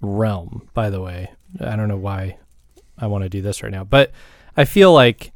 realm, 0.00 0.68
by 0.74 0.90
the 0.90 1.00
way. 1.00 1.30
I 1.58 1.76
don't 1.76 1.88
know 1.88 1.96
why 1.96 2.36
I 2.98 3.06
want 3.06 3.24
to 3.24 3.28
do 3.30 3.42
this 3.42 3.62
right 3.62 3.72
now, 3.72 3.84
but 3.84 4.12
I 4.56 4.64
feel 4.64 4.92
like 4.92 5.32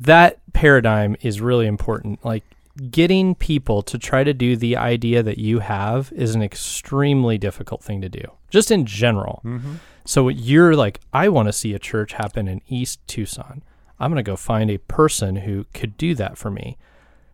that 0.00 0.38
paradigm 0.52 1.16
is 1.20 1.40
really 1.40 1.66
important. 1.66 2.24
Like 2.24 2.44
getting 2.90 3.34
people 3.34 3.82
to 3.82 3.98
try 3.98 4.22
to 4.22 4.34
do 4.34 4.56
the 4.56 4.76
idea 4.76 5.22
that 5.22 5.38
you 5.38 5.60
have 5.60 6.12
is 6.14 6.34
an 6.34 6.42
extremely 6.42 7.38
difficult 7.38 7.82
thing 7.82 8.00
to 8.02 8.08
do. 8.08 8.22
Just 8.50 8.70
in 8.70 8.84
general. 8.86 9.40
Mhm. 9.44 9.76
So 10.04 10.28
you're 10.28 10.76
like, 10.76 11.00
I 11.12 11.28
want 11.28 11.48
to 11.48 11.52
see 11.52 11.74
a 11.74 11.78
church 11.78 12.12
happen 12.12 12.46
in 12.46 12.60
East 12.68 13.00
Tucson. 13.06 13.62
I'm 13.98 14.10
going 14.10 14.22
to 14.22 14.30
go 14.30 14.36
find 14.36 14.70
a 14.70 14.78
person 14.78 15.36
who 15.36 15.64
could 15.74 15.96
do 15.96 16.14
that 16.14 16.36
for 16.38 16.50
me. 16.50 16.76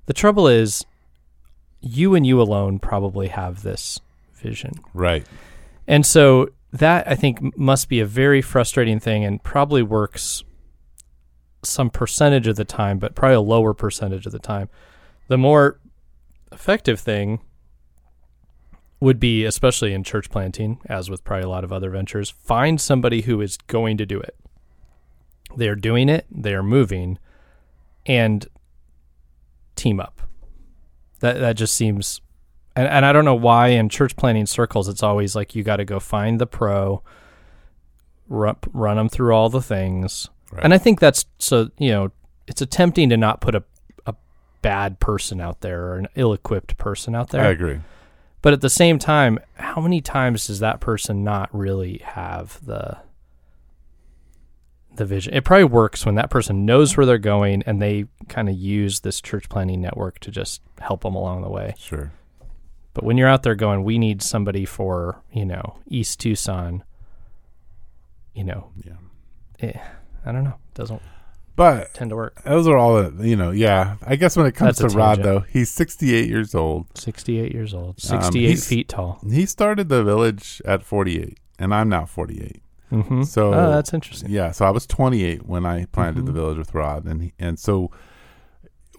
The 0.06 0.12
trouble 0.14 0.46
is, 0.48 0.86
you 1.80 2.14
and 2.14 2.24
you 2.24 2.40
alone 2.40 2.78
probably 2.78 3.28
have 3.28 3.62
this 3.62 4.00
vision. 4.34 4.74
Right. 4.94 5.26
And 5.88 6.06
so 6.06 6.50
that 6.72 7.06
I 7.06 7.14
think 7.14 7.56
must 7.56 7.88
be 7.88 8.00
a 8.00 8.06
very 8.06 8.40
frustrating 8.40 8.98
thing 8.98 9.24
and 9.24 9.42
probably 9.42 9.82
works 9.82 10.42
some 11.62 11.90
percentage 11.90 12.46
of 12.46 12.56
the 12.56 12.64
time, 12.64 12.98
but 12.98 13.14
probably 13.14 13.36
a 13.36 13.40
lower 13.40 13.74
percentage 13.74 14.26
of 14.26 14.32
the 14.32 14.38
time. 14.38 14.68
The 15.28 15.38
more 15.38 15.78
effective 16.50 16.98
thing 16.98 17.40
would 19.00 19.20
be, 19.20 19.44
especially 19.44 19.92
in 19.92 20.04
church 20.04 20.30
planting, 20.30 20.80
as 20.86 21.10
with 21.10 21.24
probably 21.24 21.44
a 21.44 21.48
lot 21.48 21.64
of 21.64 21.72
other 21.72 21.90
ventures, 21.90 22.30
find 22.30 22.80
somebody 22.80 23.22
who 23.22 23.40
is 23.40 23.56
going 23.66 23.96
to 23.98 24.06
do 24.06 24.20
it. 24.20 24.36
They 25.56 25.68
are 25.68 25.74
doing 25.74 26.08
it, 26.08 26.26
they 26.30 26.54
are 26.54 26.62
moving, 26.62 27.18
and 28.06 28.46
team 29.76 30.00
up. 30.00 30.22
That 31.20 31.38
that 31.38 31.56
just 31.56 31.74
seems 31.74 32.20
and, 32.76 32.88
and 32.88 33.04
I 33.06 33.12
don't 33.12 33.24
know 33.24 33.34
why 33.34 33.68
in 33.68 33.88
church 33.88 34.16
planting 34.16 34.46
circles 34.46 34.88
it's 34.88 35.02
always 35.02 35.34
like 35.36 35.54
you 35.54 35.62
got 35.62 35.76
to 35.76 35.84
go 35.84 36.00
find 36.00 36.40
the 36.40 36.46
pro, 36.46 37.02
run, 38.28 38.56
run 38.72 38.96
them 38.96 39.08
through 39.08 39.34
all 39.34 39.48
the 39.48 39.62
things, 39.62 40.28
Right. 40.50 40.64
and 40.64 40.74
I 40.74 40.78
think 40.78 41.00
that's 41.00 41.24
so 41.38 41.70
you 41.78 41.90
know 41.90 42.10
it's 42.46 42.60
attempting 42.60 43.08
to 43.10 43.16
not 43.16 43.40
put 43.40 43.54
a 43.54 43.64
a 44.06 44.14
bad 44.62 45.00
person 45.00 45.40
out 45.40 45.60
there 45.60 45.86
or 45.92 45.96
an 45.96 46.08
ill-equipped 46.16 46.76
person 46.78 47.14
out 47.14 47.30
there. 47.30 47.42
I 47.42 47.48
agree. 47.50 47.80
But 48.42 48.52
at 48.52 48.60
the 48.60 48.68
same 48.70 48.98
time, 48.98 49.38
how 49.54 49.80
many 49.80 50.00
times 50.00 50.48
does 50.48 50.58
that 50.58 50.80
person 50.80 51.22
not 51.22 51.48
really 51.54 51.98
have 52.04 52.58
the 52.66 52.98
the 54.96 55.04
vision? 55.06 55.32
It 55.34 55.44
probably 55.44 55.64
works 55.64 56.04
when 56.04 56.16
that 56.16 56.28
person 56.30 56.66
knows 56.66 56.96
where 56.96 57.06
they're 57.06 57.18
going 57.18 57.62
and 57.66 57.80
they 57.80 58.06
kind 58.28 58.48
of 58.48 58.56
use 58.56 59.00
this 59.00 59.20
church 59.20 59.48
planting 59.48 59.80
network 59.80 60.18
to 60.20 60.30
just 60.30 60.60
help 60.80 61.02
them 61.02 61.14
along 61.14 61.42
the 61.42 61.48
way. 61.50 61.74
Sure. 61.78 62.12
But 62.94 63.04
when 63.04 63.16
you're 63.16 63.28
out 63.28 63.42
there 63.42 63.54
going, 63.54 63.84
we 63.84 63.98
need 63.98 64.22
somebody 64.22 64.64
for, 64.64 65.22
you 65.32 65.44
know, 65.46 65.78
East 65.88 66.20
Tucson, 66.20 66.82
you 68.34 68.44
know, 68.44 68.68
Yeah. 68.84 68.92
eh, 69.60 69.78
I 70.24 70.32
don't 70.32 70.44
know, 70.44 70.54
doesn't 70.74 71.00
But 71.56 71.92
tend 71.94 72.10
to 72.10 72.16
work. 72.16 72.42
those 72.44 72.66
are 72.68 72.76
all, 72.76 73.02
the- 73.10 73.28
you 73.28 73.36
know, 73.36 73.50
yeah. 73.50 73.96
I 74.02 74.16
guess 74.16 74.36
when 74.36 74.46
it 74.46 74.52
comes 74.52 74.78
That's 74.78 74.92
to 74.92 74.98
Rod, 74.98 75.22
though, 75.22 75.40
he's 75.40 75.70
68 75.70 76.28
years 76.28 76.54
old. 76.54 76.86
68 76.96 77.52
years 77.52 77.72
old, 77.74 77.88
Um, 78.10 78.20
68 78.22 78.46
he's- 78.48 78.66
feet 78.66 78.88
tall. 78.88 79.20
He 79.28 79.46
started 79.46 79.88
the 79.88 80.02
village 80.04 80.60
at 80.64 80.82
48, 80.82 81.38
and 81.58 81.74
I'm 81.74 81.88
now 81.88 82.04
48. 82.06 82.62
Mm-hmm. 82.90 83.22
So, 83.22 83.54
oh, 83.54 83.70
that's 83.70 83.94
interesting. 83.94 84.30
Yeah, 84.30 84.50
so 84.50 84.66
I 84.66 84.70
was 84.70 84.86
28 84.86 85.46
when 85.46 85.64
I 85.64 85.86
planted 85.86 86.26
the 86.26 86.32
Mhm. 86.32 86.34
village 86.34 86.58
with 86.58 86.74
Rod, 86.74 87.06
and 87.06 87.22
he, 87.22 87.32
and 87.38 87.58
so 87.58 87.90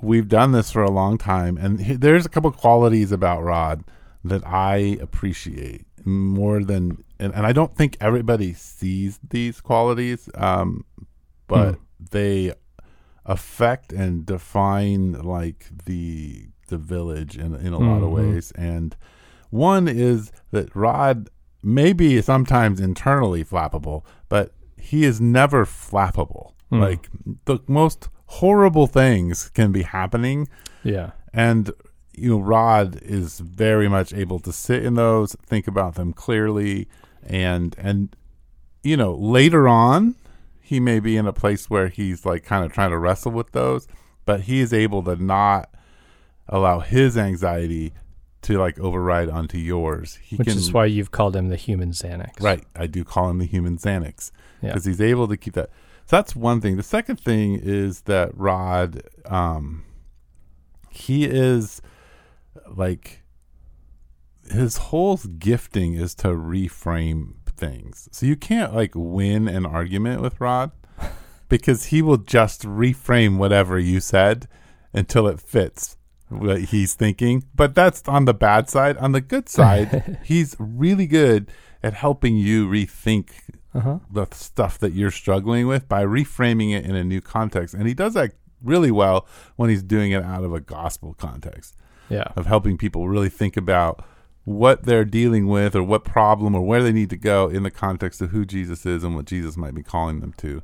we've 0.04 0.28
done 0.28 0.52
this 0.52 0.72
for 0.72 0.84
a 0.84 0.92
long 0.92 1.18
time. 1.18 1.58
And 1.58 1.80
he, 1.82 1.94
there's 1.96 2.26
a 2.26 2.30
couple 2.30 2.52
qualities 2.52 3.12
about 3.12 3.44
Rod 3.44 3.84
that 4.24 4.46
I 4.46 4.98
appreciate 5.02 5.86
more 6.06 6.64
than, 6.64 7.04
and, 7.20 7.34
and 7.34 7.46
I 7.46 7.54
don't 7.54 7.76
think 7.76 7.98
everybody 8.02 8.54
sees 8.54 9.20
these 9.30 9.62
qualities, 9.62 10.30
um, 10.36 10.86
but 11.48 11.76
Hmm. 11.76 11.82
they 12.12 12.54
affect 13.26 13.94
and 13.94 14.26
define 14.26 15.14
like 15.14 15.68
the 15.86 16.48
the 16.68 16.78
village 16.78 17.38
in 17.38 17.54
in 17.56 17.72
a 17.74 17.78
lot 17.78 18.02
of 18.04 18.10
Mhm. 18.10 18.14
ways. 18.14 18.52
And 18.56 18.96
one 19.50 19.88
is 19.88 20.32
that 20.52 20.76
Rod 20.76 21.30
may 21.62 21.94
be 21.94 22.22
sometimes 22.22 22.80
internally 22.80 23.44
flappable, 23.46 24.04
but 24.28 24.54
he 24.78 25.04
is 25.06 25.22
never 25.22 25.66
flappable. 25.66 26.54
Hmm. 26.70 26.80
Like 26.82 27.10
the 27.46 27.60
most 27.68 28.10
horrible 28.26 28.88
things 28.88 29.50
can 29.50 29.72
be 29.72 29.84
happening 29.84 30.48
Yeah. 30.84 31.12
and 31.34 31.72
you 32.16 32.30
know 32.30 32.40
Rod 32.40 33.00
is 33.02 33.40
very 33.40 33.88
much 33.88 34.14
able 34.14 34.40
to 34.40 34.52
sit 34.52 34.84
in 34.86 34.96
those, 34.96 35.36
think 35.46 35.68
about 35.68 35.96
them 35.96 36.14
clearly 36.14 36.88
and 37.26 37.76
and 37.78 38.16
you 38.84 38.98
know 38.98 39.14
later 39.14 39.68
on 39.68 40.16
he 40.62 40.80
may 40.80 41.00
be 41.00 41.18
in 41.18 41.26
a 41.28 41.34
place 41.34 41.70
where 41.70 41.88
he's 41.90 42.26
like 42.26 42.44
kind 42.44 42.66
of 42.66 42.72
trying 42.74 42.90
to 42.92 42.98
wrestle 42.98 43.32
with 43.32 43.52
those, 43.52 43.88
but 44.26 44.42
he 44.42 44.60
is 44.62 44.74
able 44.74 45.04
to 45.04 45.16
not 45.16 45.70
allow 46.48 46.80
his 46.80 47.18
anxiety 47.18 47.94
to 48.42 48.58
like 48.58 48.80
override 48.80 49.30
onto 49.30 49.58
yours. 49.58 50.16
He 50.24 50.36
Which 50.38 50.48
can 50.48 50.58
is 50.58 50.72
why 50.72 50.86
you've 50.86 51.12
called 51.12 51.36
him 51.36 51.50
the 51.50 51.56
human 51.56 51.92
Xanax. 51.92 52.42
Right. 52.42 52.64
I 52.76 52.88
do 52.88 53.04
call 53.04 53.30
him 53.30 53.40
the 53.40 53.46
human 53.46 53.78
Xanax 53.78 54.32
Yeah. 54.62 54.70
because 54.70 54.86
he's 54.86 55.02
able 55.02 55.28
to 55.28 55.38
keep 55.38 55.54
that. 55.54 55.70
So 56.06 56.18
that's 56.18 56.36
one 56.36 56.62
thing. 56.62 56.78
The 56.78 56.84
second 56.84 57.20
thing 57.20 57.60
is 57.62 58.02
that 58.02 58.32
Rod, 58.38 59.02
um, 59.26 59.84
he 60.90 61.26
is 61.26 61.82
like 62.68 63.22
his 64.52 64.78
whole 64.78 65.18
gifting 65.18 65.94
is 65.94 66.14
to 66.16 66.28
reframe 66.30 67.36
things. 67.56 68.10
So 68.12 68.26
you 68.26 68.36
can't 68.36 68.76
like 68.76 68.92
win 68.96 69.48
an 69.48 69.66
argument 69.66 70.22
with 70.22 70.40
Rod 70.40 70.72
because 71.50 71.86
he 71.86 72.02
will 72.02 72.18
just 72.18 72.64
reframe 72.64 73.38
whatever 73.38 73.80
you 73.80 74.00
said 74.00 74.48
until 74.94 75.28
it 75.28 75.40
fits 75.40 75.98
what 76.30 76.62
he's 76.66 76.94
thinking. 76.94 77.46
But 77.56 77.76
that's 77.76 78.08
on 78.08 78.26
the 78.26 78.34
bad 78.34 78.70
side. 78.70 78.98
On 78.98 79.12
the 79.12 79.22
good 79.22 79.50
side, 79.50 80.20
he's 80.24 80.56
really 80.60 81.08
good 81.08 81.50
at 81.82 81.94
helping 81.94 82.38
you 82.38 82.68
rethink 82.68 83.32
Uh-huh. 83.74 84.00
the 84.12 84.26
stuff 84.32 84.78
that 84.80 84.94
you're 84.94 85.10
struggling 85.12 85.66
with 85.68 85.88
by 85.90 86.04
reframing 86.06 86.74
it 86.76 86.86
in 86.86 86.96
a 86.96 87.04
new 87.04 87.22
context. 87.22 87.74
And 87.74 87.88
he 87.88 87.94
does 87.94 88.14
that 88.14 88.34
really 88.62 88.92
well 88.92 89.26
when 89.56 89.70
he's 89.70 89.82
doing 89.84 90.12
it 90.12 90.24
out 90.24 90.44
of 90.44 90.54
a 90.54 90.60
gospel 90.60 91.14
context 91.16 91.76
Yeah. 92.10 92.28
of 92.36 92.46
helping 92.46 92.78
people 92.78 93.10
really 93.10 93.30
think 93.30 93.58
about 93.58 94.06
what 94.46 94.84
they're 94.84 95.06
dealing 95.06 95.48
with 95.48 95.76
or 95.76 95.82
what 95.84 96.04
problem 96.04 96.54
or 96.54 96.62
where 96.62 96.84
they 96.84 96.92
need 96.92 97.10
to 97.10 97.18
go 97.18 97.48
in 97.48 97.64
the 97.64 97.72
context 97.72 98.22
of 98.22 98.30
who 98.32 98.46
Jesus 98.46 98.86
is 98.86 99.04
and 99.04 99.16
what 99.16 99.26
Jesus 99.26 99.58
might 99.58 99.74
be 99.74 99.84
calling 99.84 100.20
them 100.20 100.34
to. 100.38 100.62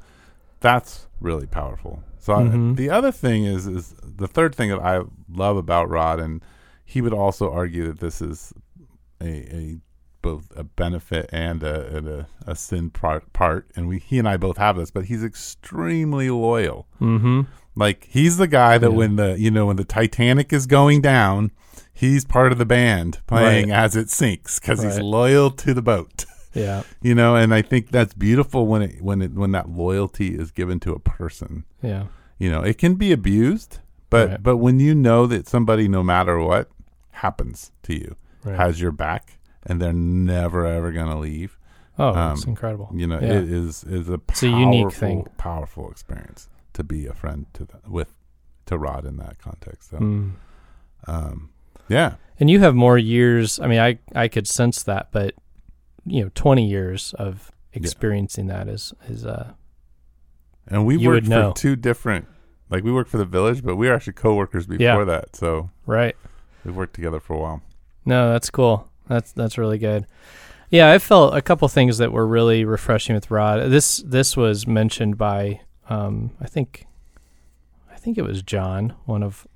That's 0.59 1.07
really 1.21 1.47
powerful. 1.47 2.03
So 2.19 2.33
I- 2.33 2.43
Mhm. 2.43 2.75
the 2.75 2.89
other 2.89 3.11
thing 3.11 3.45
is 3.45 3.65
is 3.65 3.95
the 4.03 4.27
third 4.27 4.53
thing 4.53 4.69
that 4.69 4.81
I 4.81 5.01
love 5.29 5.55
about 5.57 5.89
Rod 5.89 6.19
and 6.19 6.41
he 6.85 7.01
would 7.01 7.13
also 7.13 7.51
argue 7.51 7.87
that 7.87 7.99
this 7.99 8.21
is 8.21 8.53
a, 9.21 9.27
a 9.55 9.77
both 10.21 10.51
a 10.55 10.63
benefit 10.63 11.29
and 11.31 11.63
a, 11.63 11.95
and 11.97 12.07
a, 12.07 12.27
a 12.45 12.55
sin 12.55 12.89
part, 12.89 13.31
part 13.33 13.69
and 13.75 13.87
we 13.87 13.99
he 13.99 14.19
and 14.19 14.27
I 14.27 14.37
both 14.37 14.57
have 14.57 14.75
this 14.77 14.91
but 14.91 15.05
he's 15.05 15.23
extremely 15.23 16.29
loyal 16.29 16.87
Mm-hmm. 17.01 17.41
like 17.75 18.07
he's 18.09 18.37
the 18.37 18.47
guy 18.47 18.77
that 18.77 18.91
Yeah. 18.91 18.97
when 18.97 19.15
the 19.15 19.39
you 19.39 19.51
know 19.51 19.67
when 19.67 19.75
the 19.77 19.83
Titanic 19.85 20.51
is 20.53 20.65
going 20.65 21.01
down, 21.01 21.51
he's 21.93 22.25
part 22.25 22.51
of 22.51 22.57
the 22.57 22.65
band 22.65 23.19
playing 23.27 23.71
as 23.71 23.95
it 23.95 24.09
sinks 24.09 24.59
because 24.59 24.81
he's 24.83 24.99
loyal 24.99 25.51
to 25.51 25.73
the 25.73 25.81
boat. 25.81 26.25
Yeah. 26.53 26.83
You 27.01 27.15
know, 27.15 27.35
and 27.35 27.53
I 27.53 27.61
think 27.61 27.91
that's 27.91 28.13
beautiful 28.13 28.65
when 28.67 28.81
it 28.81 29.01
when 29.01 29.21
it 29.21 29.33
when 29.33 29.51
that 29.53 29.69
loyalty 29.69 30.35
is 30.35 30.51
given 30.51 30.79
to 30.81 30.93
a 30.93 30.99
person. 30.99 31.63
Yeah. 31.81 32.05
You 32.37 32.49
know, 32.51 32.61
it 32.61 32.77
can 32.77 32.95
be 32.95 33.11
abused, 33.11 33.79
but 34.09 34.29
Right. 34.29 34.43
but 34.43 34.57
when 34.57 34.79
you 34.79 34.93
know 34.95 35.27
that 35.27 35.47
somebody, 35.47 35.87
no 35.87 36.03
matter 36.03 36.39
what 36.39 36.69
happens 37.11 37.71
to 37.83 37.93
you, 37.93 38.15
Right. 38.43 38.55
has 38.57 38.79
your 38.81 38.91
back 38.91 39.38
and 39.65 39.81
they're 39.81 39.93
never 39.93 40.65
ever 40.65 40.91
gonna 40.91 41.19
leave. 41.19 41.57
oh, 41.97 42.09
um, 42.09 42.13
that's 42.15 42.45
incredible. 42.45 42.89
You 42.93 43.07
know, 43.07 43.19
Yeah. 43.19 43.39
it 43.39 43.49
is 43.51 43.83
is 43.83 44.07
a 44.09 44.17
powerful, 44.17 44.23
It's 44.29 44.43
a 44.43 44.49
unique 44.49 44.91
thing. 44.93 45.27
powerful 45.37 45.89
experience 45.91 46.47
to 46.73 46.83
be 46.83 47.05
a 47.07 47.13
friend 47.13 47.45
to 47.53 47.65
the, 47.65 47.79
with 47.89 48.13
to 48.67 48.77
Rod 48.77 49.05
in 49.05 49.17
that 49.17 49.37
context. 49.39 49.89
So, 49.89 49.97
Mm. 49.97 50.31
um, 51.07 51.49
yeah, 51.87 52.15
And 52.39 52.49
you 52.49 52.59
have 52.59 52.75
more 52.75 52.97
years. 52.97 53.59
I 53.59 53.67
mean, 53.67 53.79
I 53.79 53.99
I 54.15 54.27
could 54.27 54.47
sense 54.47 54.83
that, 54.83 55.09
but 55.11 55.33
you 56.05 56.23
know, 56.23 56.29
twenty 56.35 56.67
years 56.67 57.13
of 57.15 57.51
experiencing 57.73 58.47
that 58.47 58.67
is 58.67 58.93
is 59.07 59.25
uh 59.25 59.51
and 60.67 60.85
we 60.85 60.97
worked 60.97 61.23
would 61.25 61.29
know. 61.29 61.49
for 61.51 61.57
two 61.57 61.75
different. 61.75 62.27
Like 62.69 62.83
we 62.83 62.91
worked 62.91 63.09
for 63.09 63.17
the 63.17 63.25
village, 63.25 63.63
but 63.63 63.75
we 63.75 63.87
were 63.89 63.95
actually 63.95 64.13
coworkers 64.13 64.67
before 64.67 64.83
Yeah. 64.83 65.03
that. 65.05 65.35
So 65.35 65.69
right. 65.85 66.15
we've 66.63 66.75
worked 66.75 66.93
together 66.93 67.19
for 67.19 67.33
a 67.35 67.39
while. 67.39 67.61
No, 68.05 68.31
that's 68.31 68.49
cool. 68.51 68.88
That's 69.09 69.31
that's 69.33 69.57
really 69.57 69.79
good. 69.79 70.05
Yeah, 70.69 70.91
I 70.91 70.99
felt 70.99 71.35
a 71.35 71.41
couple 71.41 71.67
things 71.67 71.97
that 71.97 72.11
were 72.11 72.27
really 72.27 72.63
refreshing 72.63 73.15
with 73.15 73.31
Rod. 73.31 73.71
This 73.71 73.97
this 73.97 74.37
was 74.37 74.67
mentioned 74.67 75.17
by 75.17 75.61
um, 75.89 76.31
I 76.39 76.45
think 76.45 76.85
I 77.91 77.97
think 77.97 78.17
it 78.17 78.21
was 78.21 78.43
John, 78.43 78.93
one 79.05 79.23
of 79.23 79.47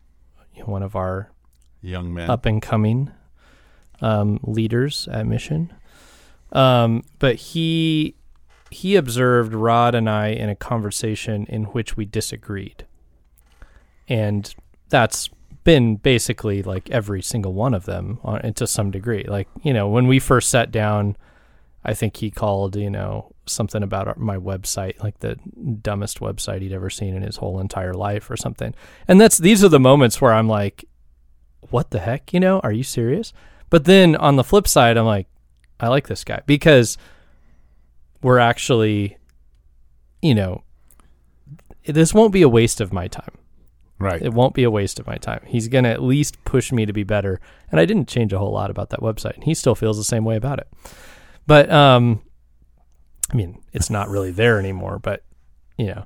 one 0.66 0.84
of 0.84 0.96
our 0.96 1.32
Young 1.82 2.14
men. 2.14 2.30
up 2.30 2.46
and 2.46 2.62
coming 2.62 3.12
um, 4.02 4.40
leaders 4.44 5.08
at 5.12 5.26
Mission. 5.26 5.72
Um, 6.52 7.04
but 7.20 7.36
he 7.36 8.16
he 8.72 8.96
observed 8.96 9.54
Rod 9.54 9.94
and 9.94 10.10
I 10.10 10.30
in 10.30 10.50
a 10.50 10.56
conversation 10.56 11.46
in 11.48 11.66
which 11.66 11.96
we 11.96 12.06
disagreed, 12.06 12.86
and 14.10 14.54
that's 14.90 15.30
been 15.64 15.96
basically 15.96 16.62
like 16.62 16.90
every 16.90 17.22
single 17.22 17.54
one 17.54 17.74
of 17.74 17.86
them 17.86 18.20
uh, 18.24 18.40
on, 18.44 18.54
to 18.54 18.68
some 18.68 18.92
degree. 18.92 19.26
Like 19.28 19.48
you 19.62 19.74
know, 19.74 19.88
when 19.88 20.08
we 20.08 20.20
first 20.20 20.50
sat 20.50 20.72
down, 20.72 21.16
I 21.84 21.94
think 21.94 22.18
he 22.18 22.32
called 22.32 22.76
you 22.76 22.90
know 22.90 23.34
something 23.46 23.84
about 23.84 24.08
our, 24.08 24.16
my 24.16 24.38
website, 24.38 25.02
like 25.04 25.20
the 25.20 25.38
dumbest 25.82 26.20
website 26.20 26.62
he'd 26.62 26.74
ever 26.74 26.90
seen 26.90 27.16
in 27.16 27.24
his 27.24 27.38
whole 27.38 27.60
entire 27.60 27.94
life 27.94 28.30
or 28.30 28.38
something. 28.38 28.74
And 29.08 29.20
that's 29.20 29.38
these 29.38 29.64
are 29.64 29.70
the 29.70 29.80
moments 29.80 30.22
where 30.22 30.34
I'm 30.34 30.48
like, 30.48 30.86
what 31.70 31.92
the 31.92 32.00
heck, 32.00 32.34
you 32.34 32.40
know? 32.40 32.60
Are 32.62 32.72
you 32.72 32.84
serious? 32.84 33.34
But 33.70 33.86
then 33.86 34.16
on 34.16 34.36
the 34.36 34.44
flip 34.44 34.68
side, 34.68 34.98
I'm 34.98 35.06
like, 35.06 35.28
I 35.80 35.88
like 35.88 36.08
this 36.08 36.24
guy 36.24 36.42
because 36.46 36.98
we're 38.22 38.40
actually, 38.40 39.18
you 40.22 40.36
know, 40.36 40.64
this 41.86 42.14
won't 42.14 42.32
be 42.32 42.42
a 42.42 42.50
waste 42.50 42.80
of 42.80 42.94
my 42.94 43.08
time. 43.08 43.38
Right. 44.00 44.22
It 44.22 44.34
won't 44.34 44.54
be 44.54 44.64
a 44.64 44.72
waste 44.72 45.00
of 45.00 45.08
my 45.08 45.16
time. 45.16 45.42
He's 45.46 45.68
going 45.68 45.84
to 45.86 45.90
at 45.90 46.02
least 46.02 46.44
push 46.46 46.72
me 46.72 46.86
to 46.86 46.94
be 46.94 47.04
better. 47.04 47.40
And 47.72 47.80
I 47.80 47.86
didn't 47.86 48.08
change 48.08 48.34
a 48.34 48.40
whole 48.40 48.52
lot 48.52 48.70
about 48.70 48.90
that 48.90 49.00
website. 49.00 49.36
And 49.36 49.44
he 49.44 49.54
still 49.54 49.76
feels 49.76 49.98
the 49.98 50.04
same 50.04 50.26
way 50.26 50.36
about 50.36 50.60
it. 50.60 50.68
But 51.46 51.72
um 51.72 52.22
I 53.32 53.36
mean, 53.36 53.62
it's 53.72 53.90
not 53.90 54.10
really 54.10 54.32
there 54.32 54.60
anymore, 54.60 55.00
but 55.00 55.24
you 55.78 55.88
know. 55.88 56.06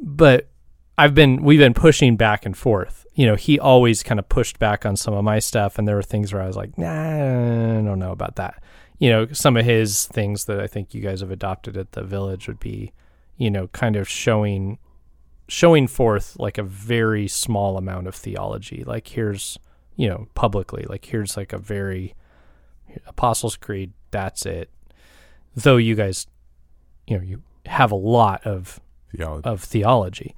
But 0.00 0.48
I've 0.98 1.14
been 1.14 1.42
we've 1.42 1.60
been 1.60 1.74
pushing 1.74 2.16
back 2.16 2.44
and 2.46 2.56
forth. 2.56 3.06
You 3.14 3.26
know, 3.26 3.36
he 3.36 3.58
always 3.58 4.02
kind 4.02 4.18
of 4.18 4.28
pushed 4.28 4.58
back 4.58 4.86
on 4.86 4.96
some 4.96 5.14
of 5.14 5.24
my 5.24 5.38
stuff 5.38 5.78
and 5.78 5.86
there 5.86 5.96
were 5.96 6.02
things 6.02 6.32
where 6.32 6.42
I 6.42 6.46
was 6.46 6.56
like, 6.56 6.76
"Nah, 6.78 7.78
I 7.78 7.82
don't 7.82 7.98
know 7.98 8.12
about 8.12 8.36
that." 8.36 8.62
You 8.98 9.10
know, 9.10 9.26
some 9.32 9.56
of 9.56 9.64
his 9.64 10.06
things 10.06 10.46
that 10.46 10.60
I 10.60 10.66
think 10.66 10.94
you 10.94 11.00
guys 11.00 11.20
have 11.20 11.30
adopted 11.30 11.76
at 11.76 11.92
the 11.92 12.02
village 12.04 12.46
would 12.46 12.60
be, 12.60 12.92
you 13.36 13.50
know, 13.50 13.66
kind 13.68 13.96
of 13.96 14.08
showing 14.08 14.78
showing 15.52 15.86
forth 15.86 16.34
like 16.38 16.56
a 16.56 16.62
very 16.62 17.28
small 17.28 17.76
amount 17.76 18.06
of 18.06 18.14
theology. 18.14 18.82
Like 18.86 19.08
here's, 19.08 19.58
you 19.96 20.08
know, 20.08 20.26
publicly, 20.34 20.86
like 20.88 21.04
here's 21.04 21.36
like 21.36 21.52
a 21.52 21.58
very 21.58 22.14
Apostles' 23.06 23.58
Creed, 23.58 23.92
that's 24.10 24.46
it. 24.46 24.70
Though 25.54 25.76
you 25.76 25.94
guys, 25.94 26.26
you 27.06 27.18
know, 27.18 27.22
you 27.22 27.42
have 27.66 27.92
a 27.92 27.96
lot 27.96 28.46
of 28.46 28.80
Theology. 29.14 29.46
of 29.46 29.62
theology. 29.62 30.34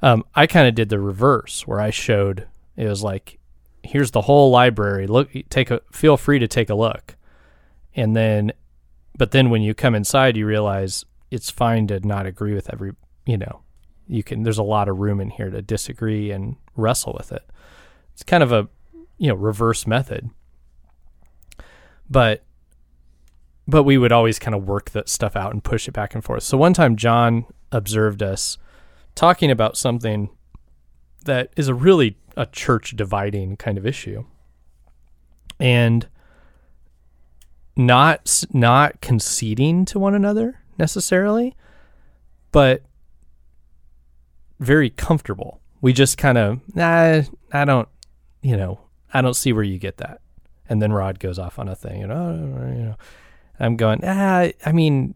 Um, 0.00 0.24
I 0.34 0.46
kind 0.46 0.66
of 0.66 0.74
did 0.74 0.88
the 0.88 0.98
reverse, 0.98 1.66
where 1.66 1.78
I 1.80 1.90
showed 1.90 2.46
it 2.74 2.88
was 2.88 3.02
like, 3.02 3.38
here's 3.82 4.12
the 4.12 4.22
whole 4.22 4.50
library. 4.50 5.06
Look, 5.06 5.30
take 5.50 5.70
a 5.70 5.82
feel 5.92 6.16
free 6.16 6.38
to 6.38 6.48
take 6.48 6.70
a 6.70 6.74
look, 6.74 7.16
and 7.94 8.16
then, 8.16 8.52
but 9.18 9.32
then 9.32 9.50
when 9.50 9.60
you 9.60 9.74
come 9.74 9.94
inside, 9.94 10.38
you 10.38 10.46
realize 10.46 11.04
it's 11.30 11.50
fine 11.50 11.86
to 11.88 12.00
not 12.00 12.24
agree 12.24 12.54
with 12.54 12.72
every, 12.72 12.92
you 13.26 13.36
know, 13.36 13.60
you 14.08 14.22
can. 14.22 14.42
There's 14.42 14.58
a 14.58 14.62
lot 14.62 14.88
of 14.88 14.98
room 14.98 15.20
in 15.20 15.30
here 15.30 15.50
to 15.50 15.62
disagree 15.62 16.30
and 16.30 16.56
wrestle 16.76 17.14
with 17.16 17.32
it. 17.32 17.42
It's 18.12 18.22
kind 18.22 18.42
of 18.42 18.52
a, 18.52 18.68
you 19.18 19.28
know, 19.28 19.34
reverse 19.34 19.86
method. 19.86 20.30
But 22.08 22.44
but 23.66 23.84
we 23.84 23.96
would 23.96 24.12
always 24.12 24.38
kind 24.38 24.54
of 24.54 24.66
work 24.66 24.90
that 24.90 25.08
stuff 25.08 25.36
out 25.36 25.52
and 25.52 25.64
push 25.64 25.88
it 25.88 25.92
back 25.92 26.14
and 26.14 26.22
forth. 26.22 26.42
So 26.42 26.58
one 26.58 26.74
time 26.74 26.96
John 26.96 27.46
observed 27.72 28.22
us 28.22 28.58
talking 29.14 29.50
about 29.50 29.76
something 29.76 30.28
that 31.24 31.50
is 31.56 31.68
a 31.68 31.74
really 31.74 32.18
a 32.36 32.46
church 32.46 32.94
dividing 32.96 33.56
kind 33.56 33.78
of 33.78 33.86
issue. 33.86 34.24
And 35.58 36.06
not 37.76 38.44
not 38.52 39.00
conceding 39.00 39.84
to 39.86 39.98
one 39.98 40.14
another 40.14 40.60
necessarily, 40.78 41.56
but 42.52 42.82
very 44.64 44.90
comfortable. 44.90 45.60
We 45.80 45.92
just 45.92 46.18
kind 46.18 46.38
of, 46.38 46.60
nah, 46.74 47.22
I 47.52 47.64
don't, 47.64 47.88
you 48.42 48.56
know, 48.56 48.80
I 49.12 49.20
don't 49.20 49.34
see 49.34 49.52
where 49.52 49.64
you 49.64 49.78
get 49.78 49.98
that. 49.98 50.20
And 50.68 50.80
then 50.80 50.92
Rod 50.92 51.18
goes 51.18 51.38
off 51.38 51.58
on 51.58 51.68
a 51.68 51.76
thing, 51.76 52.02
and 52.02 52.10
oh, 52.10 52.74
you 52.74 52.82
know, 52.84 52.96
I'm 53.60 53.76
going, 53.76 54.00
ah, 54.02 54.48
I 54.64 54.72
mean, 54.72 55.14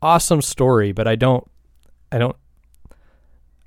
awesome 0.00 0.42
story, 0.42 0.92
but 0.92 1.06
I 1.06 1.16
don't, 1.16 1.48
I 2.10 2.18
don't, 2.18 2.36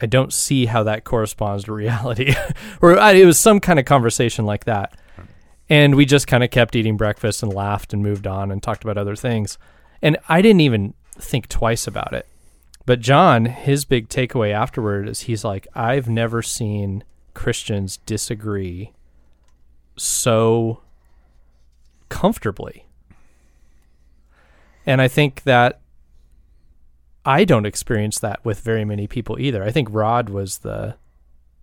I 0.02 0.08
don't 0.08 0.34
see 0.34 0.66
how 0.66 0.84
that 0.84 1.04
corresponds 1.04 1.66
to 1.66 1.74
reality. 1.74 2.34
or 2.82 2.94
it 2.94 3.26
was 3.26 3.40
some 3.40 3.60
kind 3.60 3.78
of 3.78 3.86
conversation 3.86 4.46
like 4.46 4.66
that. 4.66 4.98
And 5.70 5.96
we 5.96 6.06
just 6.06 6.28
kind 6.28 6.44
of 6.44 6.50
kept 6.50 6.76
eating 6.76 6.98
breakfast 6.98 7.44
and 7.44 7.54
laughed 7.54 7.94
and 7.94 8.02
moved 8.02 8.26
on 8.28 8.52
and 8.52 8.62
talked 8.62 8.84
about 8.84 8.98
other 8.98 9.16
things. 9.16 9.58
And 10.02 10.18
I 10.28 10.42
didn't 10.42 10.62
even 10.62 10.96
think 11.18 11.48
twice 11.48 11.88
about 11.88 12.14
it. 12.14 12.28
But 12.86 13.00
John, 13.00 13.46
his 13.46 13.86
big 13.86 14.10
takeaway 14.10 14.52
afterward 14.52 15.08
is 15.08 15.22
he's 15.22 15.44
like, 15.44 15.68
I've 15.74 16.10
never 16.10 16.42
seen 16.42 17.04
Christians 17.34 17.98
disagree 18.06 18.92
so 19.96 20.82
comfortably. 22.10 22.86
And 24.86 25.02
I 25.02 25.08
think 25.08 25.44
that 25.44 25.80
I 27.26 27.46
don't 27.46 27.66
experience 27.68 28.20
that 28.20 28.44
with 28.44 28.62
very 28.62 28.84
many 28.84 29.08
people 29.08 29.40
either. 29.40 29.64
I 29.64 29.72
think 29.72 29.90
Rod 29.92 30.30
was 30.30 30.60
the 30.60 30.96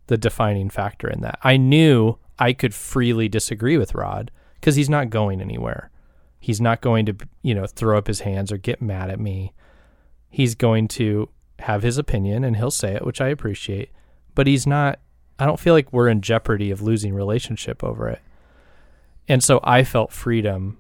the 0.07 0.17
defining 0.17 0.71
factor 0.71 1.09
in 1.09 1.21
that. 1.21 1.39
I 1.43 1.59
knew 1.59 2.17
I 2.39 2.55
could 2.55 2.75
freely 2.75 3.29
disagree 3.29 3.77
with 3.77 3.95
Rod 3.95 4.31
because 4.55 4.77
he's 4.77 4.89
not 4.89 5.11
going 5.11 5.43
anywhere. 5.43 5.91
He's 6.41 6.63
not 6.63 6.81
going 6.81 7.05
to, 7.07 7.17
you 7.43 7.55
know, 7.55 7.67
throw 7.67 7.99
up 7.99 8.07
his 8.07 8.21
hands 8.21 8.51
or 8.51 8.57
get 8.57 8.81
mad 8.81 9.11
at 9.11 9.21
me. 9.21 9.53
He's 10.31 10.55
going 10.55 10.89
to 10.89 11.29
have 11.61 11.83
his 11.83 11.99
opinion 11.99 12.45
and 12.45 12.57
he'll 12.57 12.71
say 12.71 12.95
it, 12.95 13.05
which 13.05 13.21
I 13.21 13.29
appreciate, 13.29 13.91
but 14.35 14.47
he's 14.47 14.67
not 14.67 14.99
I 15.41 15.47
don't 15.47 15.61
feel 15.61 15.75
like 15.75 15.93
we're 15.93 16.09
in 16.09 16.21
jeopardy 16.21 16.71
of 16.73 16.83
losing 16.83 17.15
relationship 17.15 17.85
over 17.85 18.09
it. 18.09 18.21
And 19.29 19.43
so 19.45 19.61
I 19.63 19.85
felt 19.85 20.13
freedom 20.13 20.79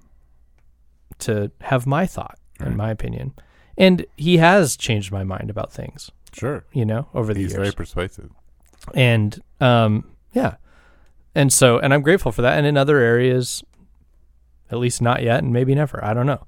to 1.21 1.51
have 1.63 1.87
my 1.87 2.07
thought 2.07 2.39
Right. 2.61 2.69
and 2.69 2.77
my 2.77 2.91
opinion. 2.91 3.35
And 3.77 4.05
he 4.17 4.39
has 4.39 4.77
changed 4.77 5.13
my 5.13 5.23
mind 5.23 5.49
about 5.51 5.73
things, 5.73 6.11
Sure. 6.33 6.65
you 6.73 6.85
know, 6.85 7.07
over 7.15 7.33
the 7.33 7.41
He's 7.41 7.53
years 7.53 7.61
very 7.63 7.73
persuasive. 7.73 8.31
and 8.95 9.41
um 9.61 10.05
yeah 10.33 10.55
and 11.35 11.53
so 11.53 11.79
and 11.79 11.93
i'm 11.93 12.01
grateful 12.01 12.33
for 12.33 12.41
that 12.43 12.57
and 12.57 12.67
in 12.67 12.77
other 12.77 12.99
areas 12.99 13.63
at 14.71 14.79
least 14.79 15.03
not 15.03 15.23
yet 15.23 15.43
and 15.43 15.53
maybe 15.53 15.75
never 15.75 16.03
i 16.03 16.15
don't 16.15 16.25
know 16.27 16.43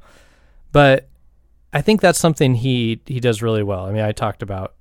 but 0.73 1.09
i 1.73 1.81
think 1.81 2.01
that's 2.01 2.19
something 2.19 2.55
he 2.55 3.01
he 3.07 3.21
does 3.21 3.43
really 3.43 3.63
well. 3.63 3.85
I 3.85 3.93
mean 3.93 4.03
i 4.03 4.13
talked 4.13 4.43
about 4.43 4.75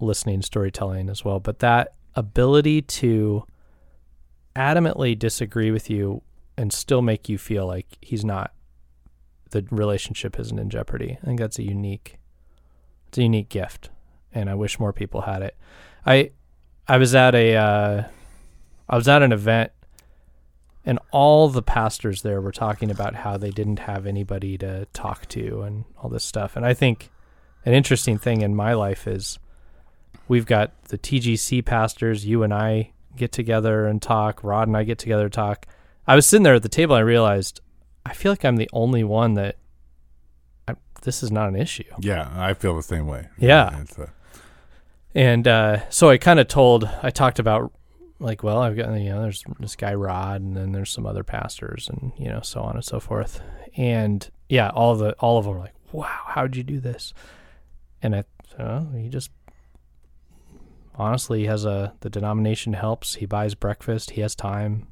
listening 0.00 0.42
storytelling 0.42 1.10
as 1.10 1.24
well 1.24 1.40
but 1.40 1.58
that 1.58 1.94
ability 2.14 2.82
to 2.82 3.44
adamantly 4.54 5.18
disagree 5.18 5.70
with 5.70 5.90
you 5.90 6.22
and 6.56 6.72
still 6.72 7.02
make 7.02 7.28
you 7.28 7.38
feel 7.38 7.66
like 7.66 7.98
he's 8.00 8.24
not 8.24 8.52
the 9.50 9.64
relationship 9.70 10.38
isn't 10.38 10.58
in 10.58 10.68
jeopardy. 10.68 11.16
I 11.22 11.24
think 11.24 11.40
that's 11.40 11.58
a 11.58 11.62
unique 11.62 12.18
it's 13.08 13.18
a 13.18 13.22
unique 13.22 13.48
gift 13.48 13.90
and 14.34 14.50
i 14.50 14.54
wish 14.54 14.78
more 14.78 14.92
people 14.92 15.22
had 15.22 15.42
it. 15.42 15.56
I 16.04 16.32
I 16.86 16.96
was 16.96 17.14
at 17.14 17.34
a 17.34 17.54
uh, 17.54 18.04
I 18.88 18.96
was 18.96 19.08
at 19.08 19.22
an 19.22 19.32
event 19.32 19.72
and 20.88 20.98
all 21.10 21.50
the 21.50 21.60
pastors 21.60 22.22
there 22.22 22.40
were 22.40 22.50
talking 22.50 22.90
about 22.90 23.14
how 23.14 23.36
they 23.36 23.50
didn't 23.50 23.80
have 23.80 24.06
anybody 24.06 24.56
to 24.56 24.86
talk 24.94 25.28
to 25.28 25.60
and 25.60 25.84
all 25.98 26.08
this 26.08 26.24
stuff. 26.24 26.56
And 26.56 26.64
I 26.64 26.72
think 26.72 27.10
an 27.66 27.74
interesting 27.74 28.16
thing 28.16 28.40
in 28.40 28.56
my 28.56 28.72
life 28.72 29.06
is 29.06 29.38
we've 30.28 30.46
got 30.46 30.84
the 30.84 30.96
TGC 30.96 31.62
pastors, 31.66 32.24
you 32.24 32.42
and 32.42 32.54
I 32.54 32.92
get 33.16 33.32
together 33.32 33.86
and 33.86 34.00
talk, 34.00 34.42
Rod 34.42 34.66
and 34.66 34.78
I 34.78 34.84
get 34.84 34.98
together 34.98 35.24
and 35.24 35.32
talk. 35.32 35.66
I 36.06 36.14
was 36.14 36.24
sitting 36.24 36.42
there 36.42 36.54
at 36.54 36.62
the 36.62 36.70
table 36.70 36.94
and 36.96 37.02
I 37.02 37.06
realized 37.06 37.60
I 38.06 38.14
feel 38.14 38.32
like 38.32 38.46
I'm 38.46 38.56
the 38.56 38.70
only 38.72 39.04
one 39.04 39.34
that 39.34 39.56
I, 40.66 40.72
this 41.02 41.22
is 41.22 41.30
not 41.30 41.50
an 41.50 41.56
issue. 41.56 41.84
Yeah, 42.00 42.32
I 42.34 42.54
feel 42.54 42.74
the 42.74 42.82
same 42.82 43.06
way. 43.06 43.28
Yeah. 43.36 43.78
It's 43.82 43.98
a, 43.98 44.10
And 45.14 45.46
uh, 45.46 45.90
so 45.90 46.08
I 46.08 46.16
kind 46.16 46.40
of 46.40 46.48
told, 46.48 46.88
I 47.02 47.10
talked 47.10 47.38
about 47.38 47.74
like, 48.20 48.42
well, 48.42 48.58
I've 48.58 48.76
got, 48.76 48.92
you 48.94 49.10
know, 49.10 49.22
there's 49.22 49.44
this 49.60 49.76
guy 49.76 49.94
Rod, 49.94 50.40
and 50.40 50.56
then 50.56 50.72
there's 50.72 50.90
some 50.90 51.06
other 51.06 51.22
pastors, 51.22 51.88
and 51.88 52.12
you 52.18 52.28
know, 52.28 52.40
so 52.40 52.60
on 52.60 52.74
and 52.74 52.84
so 52.84 53.00
forth. 53.00 53.40
And 53.76 54.28
yeah, 54.48 54.70
all 54.70 54.94
the 54.96 55.12
all 55.14 55.38
of 55.38 55.44
them 55.44 55.56
are 55.56 55.60
like, 55.60 55.74
wow, 55.92 56.20
how'd 56.26 56.56
you 56.56 56.62
do 56.62 56.80
this? 56.80 57.14
And 58.02 58.16
I, 58.16 58.24
well, 58.58 58.90
he 58.96 59.08
just 59.08 59.30
honestly 60.94 61.46
has 61.46 61.64
a 61.64 61.94
the 62.00 62.10
denomination 62.10 62.72
helps. 62.72 63.16
He 63.16 63.26
buys 63.26 63.54
breakfast. 63.54 64.10
He 64.10 64.20
has 64.20 64.34
time, 64.34 64.88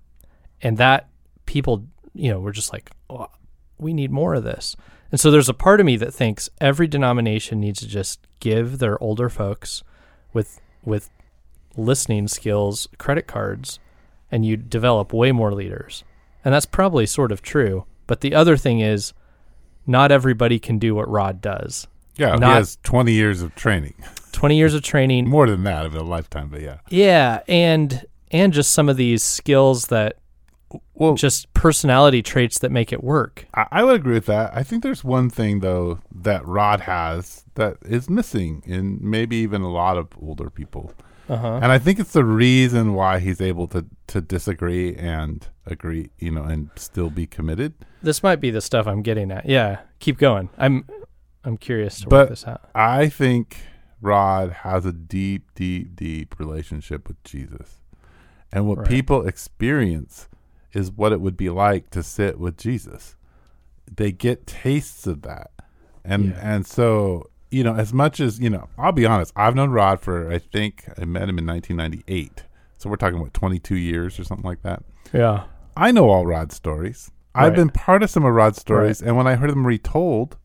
and 0.62 0.79
that 0.79 1.09
people, 1.47 1.85
you 2.14 2.31
know, 2.31 2.41
were 2.41 2.53
just 2.53 2.72
like, 2.72 2.91
oh, 3.11 3.29
we 3.79 3.93
need 3.93 4.11
more 4.11 4.35
of 4.35 4.45
this. 4.45 4.77
And 5.11 5.20
so 5.20 5.31
there's 5.31 5.49
a 5.49 5.55
part 5.55 5.81
of 5.81 5.87
me 5.87 5.97
that 5.99 6.12
thinks 6.12 6.51
every 6.61 6.87
denomination 6.87 7.61
needs 7.61 7.81
to 7.81 7.89
just 7.89 8.27
give 8.41 8.79
their 8.79 9.03
older 9.03 9.29
folks 9.29 9.83
with 10.33 10.61
with 10.85 11.11
listening 11.77 12.29
skills 12.29 12.89
credit 12.99 13.27
cards 13.27 13.79
and 14.31 14.45
you 14.45 14.57
develop 14.57 15.12
way 15.12 15.33
more 15.33 15.53
leaders. 15.53 16.05
And 16.45 16.55
that's 16.55 16.66
probably 16.66 17.07
sort 17.07 17.33
of 17.33 17.43
true. 17.43 17.87
But 18.07 18.20
the 18.20 18.35
other 18.35 18.57
thing 18.57 18.81
is 18.81 19.12
not 19.87 20.12
everybody 20.12 20.59
can 20.59 20.79
do 20.79 20.95
what 20.95 21.09
Rod 21.09 21.41
does. 21.41 21.87
yeah, 22.16 22.37
he 22.37 22.43
has 22.45 22.79
20 22.83 23.12
years 23.12 23.43
of 23.43 23.55
training. 23.55 23.95
20 24.33 24.57
years 24.57 24.74
of 24.74 24.83
training. 24.83 25.29
More 25.29 25.49
than 25.49 25.64
that 25.64 25.87
of 25.87 25.95
a 25.95 26.03
lifetime, 26.03 26.49
but 26.49 26.61
yeah. 26.61 26.79
Yeah, 26.89 27.41
and 27.49 28.05
and 28.31 28.53
just 28.53 28.72
some 28.72 28.89
of 28.89 28.97
these 28.97 29.22
skills 29.22 29.87
that 29.87 30.18
Well, 30.95 31.14
just 31.14 31.53
personality 31.55 32.22
traits 32.22 32.59
that 32.59 32.72
make 32.72 32.93
it 32.93 33.03
work. 33.03 33.47
I, 33.55 33.66
I 33.70 33.85
would 33.85 33.97
agree 33.97 34.14
with 34.14 34.27
that. 34.27 34.51
I 34.55 34.62
think 34.62 34.83
there's 34.83 35.05
one 35.05 35.31
thing 35.31 35.61
though 35.61 36.01
that 36.12 36.45
Rod 36.47 36.83
has 36.83 37.45
that 37.55 37.77
is 37.83 38.11
missing 38.11 38.62
in 38.66 38.99
maybe 39.01 39.37
even 39.37 39.62
a 39.62 39.70
lot 39.70 39.97
of 39.97 40.09
older 40.20 40.51
people, 40.51 40.93
Uh 41.29 41.37
huh. 41.37 41.55
and 41.62 41.72
I 41.72 41.79
think 41.79 41.99
it's 41.99 42.12
the 42.12 42.24
reason 42.24 42.95
why 42.95 43.18
he's 43.18 43.41
able 43.41 43.66
to 43.68 43.85
to 44.09 44.20
disagree 44.20 44.95
and 44.95 45.47
agree, 45.66 46.11
you 46.18 46.31
know, 46.31 46.45
and 46.45 46.70
still 46.77 47.11
be 47.11 47.27
committed. 47.27 47.74
This 48.03 48.22
might 48.22 48.37
be 48.41 48.51
the 48.51 48.61
stuff 48.61 48.87
I'm 48.87 49.03
getting 49.03 49.33
at. 49.33 49.47
Yeah, 49.47 49.81
keep 49.99 50.18
going. 50.18 50.49
I'm 50.59 50.85
I'm 51.45 51.57
curious 51.57 52.01
to 52.01 52.09
But- 52.09 52.16
work 52.16 52.29
this 52.31 52.47
out. 52.47 52.68
I 52.74 53.09
think 53.09 53.59
Rod 54.01 54.53
has 54.53 54.85
a 54.87 54.93
deep, 54.93 55.53
deep, 55.55 55.97
deep 55.97 56.39
relationship 56.39 57.09
with 57.09 57.22
Jesus. 57.24 57.81
And 58.53 58.68
what 58.68 58.79
Right. 58.79 58.89
people 58.89 59.27
experience 59.27 60.29
is 60.72 60.93
what 60.93 61.11
it 61.12 61.20
would 61.20 61.37
be 61.37 61.49
like 61.51 61.91
to 61.91 62.03
sit 62.03 62.39
with 62.39 62.57
Jesus. 62.57 63.16
They 63.93 64.12
get 64.12 64.47
tastes 64.47 65.07
of 65.07 65.22
that. 65.22 65.51
And 66.05 66.27
Yeah. 66.27 66.41
and 66.55 66.66
so, 66.66 67.31
you 67.51 67.62
know, 67.64 67.74
as 67.74 67.92
much 67.92 68.20
as, 68.20 68.38
you 68.40 68.51
know, 68.51 68.68
I'll 68.78 68.92
be 68.92 69.07
honest, 69.07 69.32
I've 69.36 69.55
known 69.55 69.70
Rod 69.70 70.01
for 70.01 70.30
I 70.32 70.38
think 70.38 70.84
I 70.99 71.05
met 71.05 71.28
him 71.28 71.38
in 71.38 71.47
1998. 71.47 72.44
So 72.78 72.90
we're 72.90 72.97
talking 72.97 73.18
about 73.18 73.34
22 73.34 73.76
years 73.76 74.18
or 74.18 74.24
something 74.24 74.44
like 74.47 74.62
that. 74.62 74.82
Yeah. 75.12 75.44
I 75.76 75.92
know 75.92 76.11
all 76.11 76.26
Rod's 76.26 76.55
stories. 76.57 77.11
I've 77.34 77.55
been 77.55 77.68
part 77.70 78.03
of 78.03 78.09
some 78.09 78.24
of 78.24 78.32
Rod's 78.32 78.59
stories, 78.59 79.03
and 79.03 79.14
when 79.14 79.26
I 79.26 79.34
heard 79.34 79.51
them 79.51 79.66
retold, 79.66 80.38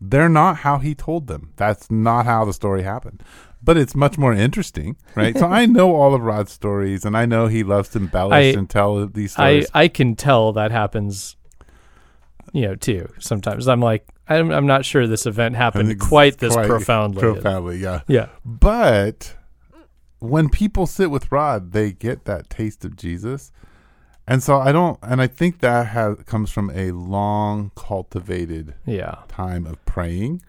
they're 0.00 0.28
not 0.28 0.58
how 0.58 0.78
he 0.78 0.94
told 0.94 1.26
them. 1.26 1.52
That's 1.56 1.90
not 1.90 2.24
how 2.24 2.44
the 2.44 2.52
story 2.52 2.82
happened. 2.84 3.22
But 3.60 3.76
it's 3.76 3.96
much 3.96 4.16
more 4.16 4.32
interesting, 4.32 4.96
right? 5.16 5.36
so 5.36 5.46
I 5.46 5.66
know 5.66 5.96
all 5.96 6.14
of 6.14 6.22
Rod's 6.22 6.52
stories, 6.52 7.04
and 7.04 7.16
I 7.16 7.26
know 7.26 7.48
he 7.48 7.64
loves 7.64 7.88
to 7.90 7.98
embellish 7.98 8.54
I- 8.54 8.58
and 8.58 8.70
tell 8.70 9.06
these 9.08 9.36
I 9.36 9.60
stories. 9.62 9.70
I 9.74 9.88
can 9.88 10.14
tell 10.14 10.52
that 10.52 10.70
happens. 10.70 11.34
You 12.52 12.68
know, 12.68 12.74
too. 12.76 13.12
Sometimes 13.18 13.66
I'm 13.66 13.80
like, 13.80 14.06
I'm 14.28 14.50
I'm 14.50 14.66
not 14.66 14.84
sure 14.84 15.06
this 15.06 15.26
event 15.26 15.56
happened 15.56 15.98
quite 16.00 16.38
this 16.38 16.54
quite 16.54 16.66
profoundly. 16.68 17.20
profoundly, 17.20 17.78
yeah. 17.78 18.00
Yeah. 18.08 18.28
But 18.44 19.36
when 20.18 20.48
people 20.48 20.86
sit 20.86 21.10
with 21.10 21.30
Rod, 21.30 21.72
they 21.72 21.92
get 21.92 22.24
that 22.24 22.50
taste 22.50 22.84
of 22.84 22.96
Jesus. 22.96 23.52
And 24.28 24.42
so 24.42 24.58
I 24.58 24.72
don't, 24.72 24.98
and 25.02 25.22
I 25.22 25.28
think 25.28 25.60
that 25.60 25.86
has 25.88 26.16
comes 26.26 26.50
from 26.50 26.70
a 26.74 26.90
long 26.90 27.70
cultivated 27.76 28.74
Yeah. 28.84 29.18
time 29.28 29.66
of 29.66 29.84
praying 29.84 30.42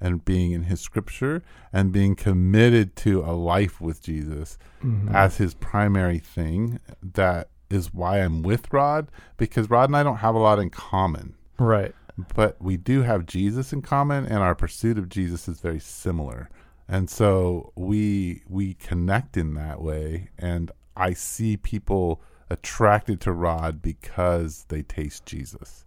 and 0.00 0.24
being 0.24 0.52
in 0.52 0.64
his 0.64 0.80
scripture 0.80 1.42
and 1.72 1.90
being 1.90 2.14
committed 2.14 2.94
to 2.96 3.22
a 3.22 3.32
life 3.32 3.80
with 3.80 4.00
Jesus 4.02 4.58
Mhm. 4.84 5.12
as 5.12 5.38
his 5.38 5.54
primary 5.54 6.18
thing. 6.20 6.78
That 7.02 7.48
is 7.68 7.92
why 7.92 8.18
I'm 8.18 8.42
with 8.42 8.72
Rod 8.72 9.10
because 9.38 9.68
Rod 9.70 9.88
and 9.88 9.96
I 9.96 10.04
don't 10.04 10.18
have 10.18 10.36
a 10.36 10.38
lot 10.38 10.60
in 10.60 10.70
common, 10.70 11.34
right. 11.58 11.92
But 12.34 12.60
we 12.60 12.76
do 12.76 13.02
have 13.02 13.26
Jesus 13.26 13.72
in 13.72 13.82
common 13.82 14.26
and 14.26 14.38
our 14.38 14.54
pursuit 14.54 14.98
of 14.98 15.08
Jesus 15.08 15.48
is 15.48 15.60
very 15.60 15.80
similar. 15.80 16.48
And 16.88 17.10
so 17.10 17.72
we 17.74 18.42
we 18.48 18.74
connect 18.74 19.36
in 19.36 19.54
that 19.54 19.82
way 19.82 20.30
and 20.38 20.70
I 20.96 21.12
see 21.12 21.56
people 21.56 22.22
attracted 22.48 23.20
to 23.22 23.32
Rod 23.32 23.82
because 23.82 24.66
they 24.68 24.82
taste 24.82 25.26
Jesus. 25.26 25.84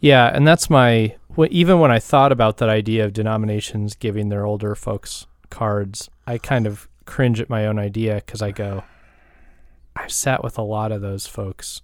Yeah, 0.00 0.30
and 0.34 0.46
that's 0.46 0.68
my 0.68 1.16
even 1.50 1.78
when 1.78 1.90
I 1.90 1.98
thought 1.98 2.32
about 2.32 2.58
that 2.58 2.68
idea 2.68 3.04
of 3.04 3.12
denominations 3.12 3.94
giving 3.94 4.28
their 4.28 4.44
older 4.44 4.74
folks 4.74 5.26
cards, 5.50 6.10
I 6.26 6.38
kind 6.38 6.66
of 6.66 6.88
cringe 7.06 7.40
at 7.40 7.50
my 7.50 7.66
own 7.66 7.78
idea 7.78 8.16
because 8.16 8.42
I 8.42 8.50
go, 8.50 8.84
I've 9.96 10.12
sat 10.12 10.42
with 10.42 10.58
a 10.58 10.62
lot 10.62 10.92
of 10.92 11.00
those 11.00 11.26
folks, 11.26 11.82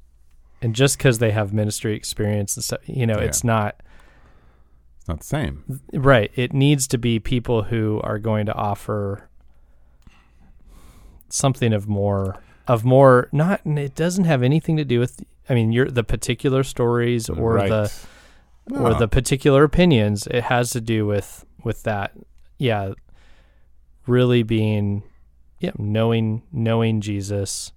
and 0.63 0.75
just 0.75 0.99
because 0.99 1.19
they 1.19 1.31
have 1.31 1.53
ministry 1.53 1.95
experience 1.95 2.57
and 2.57 2.65
stuff, 2.65 2.81
you 2.87 3.07
know, 3.07 3.19
Yeah. 3.19 3.25
it's 3.25 3.43
not 3.45 3.81
It's 4.99 5.09
not 5.09 5.21
the 5.21 5.27
same. 5.27 5.81
right. 5.93 6.31
It 6.37 6.53
needs 6.53 6.87
to 6.89 6.99
be 6.99 7.19
people 7.19 7.65
who 7.65 8.01
are 8.05 8.19
going 8.19 8.47
to 8.47 8.55
offer 8.55 9.29
something 11.29 11.73
of 11.73 11.89
more 11.89 12.43
of 12.67 12.85
more 12.85 13.29
not 13.33 13.65
and 13.65 13.79
it 13.79 13.95
doesn't 13.95 14.25
have 14.25 14.43
anything 14.43 14.77
to 14.77 14.85
do 14.85 14.99
with 14.99 15.23
I 15.49 15.55
mean 15.55 15.73
your 15.73 15.89
the 15.89 16.03
particular 16.05 16.63
stories 16.65 17.29
or 17.29 17.55
right. 17.55 17.69
the 17.69 17.93
or 18.73 18.95
the 18.95 19.09
particular 19.09 19.63
opinions 19.65 20.27
it 20.27 20.45
has 20.45 20.71
to 20.73 20.81
do 20.81 21.07
with 21.07 21.45
with 21.65 21.85
that 21.85 22.13
yeah 22.59 22.93
really 24.07 24.43
being 24.43 25.03
yeah 25.61 25.71
knowing 25.79 26.43
knowing 26.53 27.01
jesus 27.01 27.73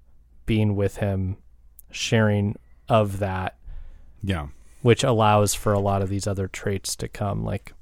being 0.47 0.75
with 0.75 0.97
him 0.97 1.37
sharing 1.91 2.55
of 2.89 3.19
that 3.19 3.57
yeah. 4.23 4.47
which 4.81 5.03
allows 5.03 5.53
for 5.53 5.73
a 5.73 5.79
lot 5.79 6.01
of 6.01 6.09
these 6.09 6.27
other 6.27 6.47
traits 6.47 6.95
to 6.97 7.07
come 7.07 7.43
like 7.43 7.73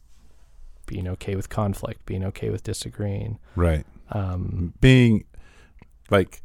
being 0.85 1.07
okay 1.07 1.35
with 1.35 1.49
conflict 1.49 2.05
being 2.05 2.23
okay 2.23 2.49
with 2.49 2.63
disagreeing 2.63 3.39
Right. 3.55 3.85
um 4.11 4.73
being 4.81 5.23
like 6.09 6.41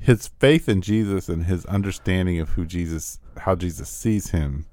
his 0.00 0.28
faith 0.38 0.68
in 0.68 0.80
Jesus 0.80 1.28
and 1.28 1.46
his 1.46 1.66
understanding 1.66 2.38
of 2.38 2.50
who 2.50 2.64
Jesus, 2.64 3.18
how 3.38 3.54
Jesus 3.56 3.88
sees 3.88 4.30
him 4.30 4.66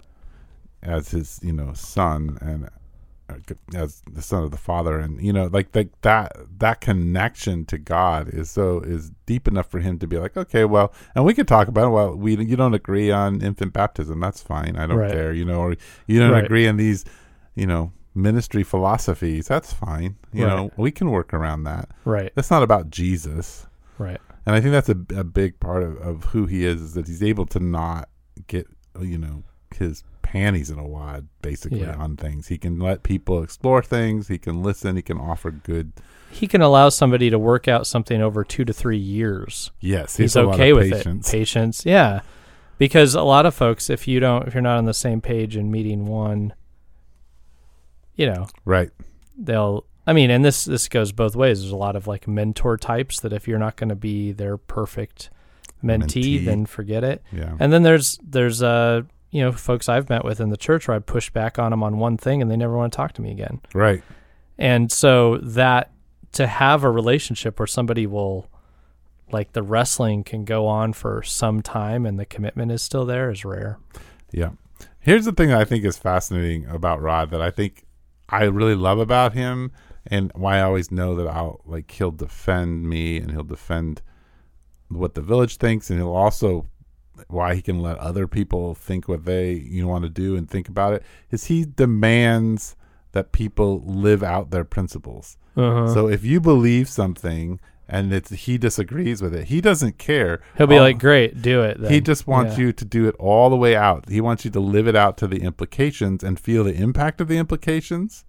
as 0.84 1.10
his, 1.10 1.40
you 1.42 1.52
know, 1.52 1.74
son 1.74 2.38
and 2.42 2.70
Uh, 3.28 3.38
as 3.76 4.04
the 4.12 4.22
son 4.22 4.44
of 4.44 4.52
the 4.52 4.58
Father, 4.58 5.00
and 5.00 5.20
you 5.20 5.34
know, 5.34 5.48
like 5.48 5.76
like 5.76 5.90
that 6.02 6.32
that 6.60 6.80
connection 6.80 7.66
to 7.66 7.78
God 7.80 8.30
is 8.30 8.52
so 8.52 8.82
is 8.82 9.12
deep 9.26 9.48
enough 9.48 9.66
for 9.68 9.80
him 9.80 9.98
to 9.98 10.06
be 10.06 10.18
like, 10.20 10.38
okay, 10.38 10.64
well, 10.64 10.94
and 11.16 11.26
we 11.26 11.34
could 11.34 11.48
talk 11.48 11.68
about 11.68 11.88
it. 11.88 11.90
Well, 11.90 12.16
we 12.16 12.38
you 12.38 12.56
don't 12.56 12.76
agree 12.76 13.10
on 13.10 13.42
infant 13.42 13.74
baptism, 13.74 14.20
that's 14.20 14.42
fine. 14.44 14.76
I 14.78 14.86
don't 14.86 14.98
Right. 15.00 15.12
care, 15.12 15.34
you 15.34 15.44
know, 15.44 15.60
or 15.62 15.76
you 16.06 16.20
don't 16.20 16.34
Right. 16.34 16.46
agree 16.46 16.68
on 16.68 16.78
these, 16.78 17.04
you 17.56 17.66
know, 17.66 17.92
ministry 18.14 18.62
philosophies. 18.64 19.48
That's 19.48 19.74
fine. 19.74 20.18
You 20.32 20.46
Right. 20.46 20.56
know, 20.56 20.72
we 20.78 20.92
can 20.92 21.10
work 21.10 21.34
around 21.34 21.64
that. 21.64 21.90
right 22.06 22.32
That's 22.36 22.52
not 22.52 22.62
about 22.62 22.92
Jesus. 22.92 23.66
right 23.98 24.22
And 24.46 24.56
I 24.56 24.62
think 24.62 24.72
that's 24.74 24.90
a, 24.90 25.20
a 25.20 25.24
big 25.24 25.60
part 25.60 25.82
of, 25.82 25.98
of 25.98 26.26
who 26.26 26.46
he 26.46 26.64
is, 26.64 26.80
is 26.80 26.94
that 26.94 27.08
he's 27.08 27.24
able 27.24 27.48
to 27.48 27.60
not 27.60 28.08
get, 28.46 28.68
you 29.02 29.18
know, 29.18 29.44
his 29.76 30.04
panties 30.26 30.70
in 30.70 30.78
a 30.80 30.86
wad, 30.86 31.28
basically, 31.42 31.82
Yeah. 31.82 31.96
on 31.96 32.18
things. 32.18 32.48
He 32.48 32.58
can 32.58 32.80
let 32.80 33.04
people 33.04 33.42
explore 33.44 33.82
things. 33.84 34.28
He 34.28 34.38
can 34.38 34.62
listen. 34.64 34.96
He 34.96 35.02
can 35.02 35.18
offer 35.18 35.52
good. 35.52 35.94
he 36.32 36.48
can 36.48 36.62
allow 36.62 36.90
somebody 36.90 37.30
to 37.30 37.40
work 37.40 37.68
out 37.70 37.88
something 37.88 38.22
over 38.22 38.44
two 38.44 38.66
to 38.66 38.74
three 38.74 38.98
years 38.98 39.72
Yes, 39.80 40.18
he's 40.18 40.34
has 40.34 40.44
a 40.44 40.48
lot 40.48 40.56
okay 40.56 40.74
with 40.74 40.92
patience. 40.92 41.30
it. 41.30 41.32
Patience, 41.32 41.86
yeah. 41.86 42.20
Because 42.78 43.16
a 43.16 43.22
lot 43.22 43.46
of 43.46 43.56
folks, 43.56 43.90
if 43.90 44.06
you 44.06 44.20
don't, 44.20 44.46
if 44.46 44.54
you're 44.54 44.62
not 44.62 44.78
on 44.78 44.84
the 44.84 44.94
same 44.94 45.22
page 45.22 45.56
in 45.56 45.72
meeting 45.72 46.06
one, 46.08 46.54
you 48.16 48.26
know, 48.26 48.48
Right. 48.66 48.90
they'll. 49.38 49.86
I 50.08 50.14
mean, 50.14 50.30
and 50.30 50.44
this 50.46 50.66
this 50.66 50.88
goes 50.90 51.12
both 51.14 51.36
ways. 51.36 51.62
There's 51.62 51.72
a 51.72 51.76
lot 51.78 51.96
of 51.96 52.06
like 52.06 52.28
mentor 52.28 52.78
types 52.78 53.20
that 53.22 53.32
if 53.34 53.48
you're 53.48 53.58
not 53.60 53.76
going 53.78 53.90
to 53.90 53.96
be 53.96 54.32
their 54.34 54.58
perfect 54.58 55.30
mentee, 55.84 56.40
Mentee. 56.42 56.46
then 56.46 56.66
forget 56.66 57.04
it. 57.04 57.24
Yeah. 57.32 57.56
And 57.60 57.72
then 57.74 57.84
there's 57.84 58.20
there's 58.24 58.62
uh 58.62 59.04
you 59.36 59.42
know 59.42 59.52
folks 59.52 59.90
I've 59.90 60.10
met 60.10 60.24
with 60.24 60.40
in 60.40 60.50
the 60.50 60.56
church 60.56 60.88
where 60.88 60.96
I 60.96 61.00
push 61.00 61.30
back 61.30 61.60
on 61.60 61.72
them 61.72 61.84
on 61.84 61.98
one 61.98 62.16
thing 62.16 62.42
and 62.42 62.50
they 62.50 62.56
never 62.56 62.78
want 62.78 62.94
to 62.94 62.96
talk 62.96 63.12
to 63.14 63.22
me 63.22 63.32
again. 63.32 63.60
right. 63.74 64.02
And 64.58 64.90
so 64.90 65.38
that 65.40 65.92
to 66.32 66.48
have 66.48 66.86
a 66.86 66.90
relationship 66.90 67.60
where 67.60 67.68
somebody 67.68 68.08
will 68.08 68.50
like 69.34 69.52
the 69.52 69.62
wrestling 69.62 70.24
can 70.24 70.46
go 70.46 70.68
on 70.68 70.94
for 70.94 71.22
some 71.22 71.62
time 71.62 72.06
and 72.06 72.18
the 72.18 72.26
commitment 72.26 72.72
is 72.72 72.82
still 72.82 73.06
there 73.06 73.30
is 73.30 73.44
rare. 73.44 73.78
Yeah. 74.32 74.52
Here's 75.00 75.26
the 75.26 75.34
thing 75.34 75.50
that 75.50 75.60
I 75.60 75.66
think 75.66 75.84
is 75.84 75.98
fascinating 75.98 76.66
about 76.68 77.02
Rod 77.02 77.30
that 77.32 77.42
I 77.42 77.52
think 77.52 77.84
I 78.30 78.46
really 78.46 78.76
love 78.76 79.00
about 79.00 79.34
him 79.34 79.74
and 80.08 80.32
why 80.34 80.60
I 80.60 80.62
always 80.62 80.92
know 80.92 81.14
that 81.16 81.28
I'll 81.28 81.60
like 81.66 81.92
he'll 81.92 82.12
defend 82.12 82.88
me 82.88 83.18
and 83.18 83.32
he'll 83.32 83.44
defend 83.44 84.02
what 84.88 85.14
the 85.14 85.22
village 85.22 85.58
thinks 85.58 85.90
and 85.90 86.00
he'll 86.00 86.16
also 86.16 86.68
why 87.28 87.56
he 87.56 87.62
can 87.62 87.80
let 87.80 87.98
other 87.98 88.28
people 88.28 88.74
think 88.76 89.08
what 89.08 89.26
they 89.26 89.54
you 89.54 89.88
want 89.88 90.04
to 90.04 90.10
do 90.10 90.36
and 90.36 90.50
think 90.50 90.68
about 90.70 90.94
it 90.94 91.04
is 91.32 91.46
he 91.46 91.66
demands 91.66 92.76
that 93.14 93.32
people 93.32 93.82
live 93.86 94.22
out 94.24 94.52
their 94.52 94.66
principles. 94.66 95.38
Uh-huh. 95.56 95.94
So 95.94 96.08
if 96.08 96.24
you 96.26 96.42
believe 96.42 96.90
something 96.90 97.60
and 97.88 98.12
it's 98.12 98.32
he 98.32 98.58
disagrees 98.58 99.22
with 99.22 99.34
it, 99.34 99.46
he 99.48 99.62
doesn't 99.62 99.98
care. 99.98 100.42
He'll 100.58 100.68
be 100.68 100.76
All- 100.76 100.82
like, 100.82 101.00
"Great, 101.00 101.42
do 101.42 101.62
it." 101.62 101.80
Then. 101.80 101.92
he 101.92 102.02
just 102.02 102.28
wants 102.28 102.58
Yeah. 102.58 102.66
you 102.66 102.74
to 102.74 102.84
do 102.86 103.08
it 103.08 103.16
all 103.20 103.50
the 103.50 103.56
way 103.56 103.76
out. 103.76 104.10
He 104.10 104.20
wants 104.22 104.44
you 104.44 104.52
to 104.52 104.60
live 104.60 104.88
it 104.88 104.96
out 104.96 105.18
to 105.20 105.28
the 105.28 105.42
implications 105.44 106.24
and 106.24 106.40
feel 106.40 106.64
the 106.64 106.74
impact 106.76 107.22
of 107.22 107.28
the 107.28 107.38
implications 107.38 108.26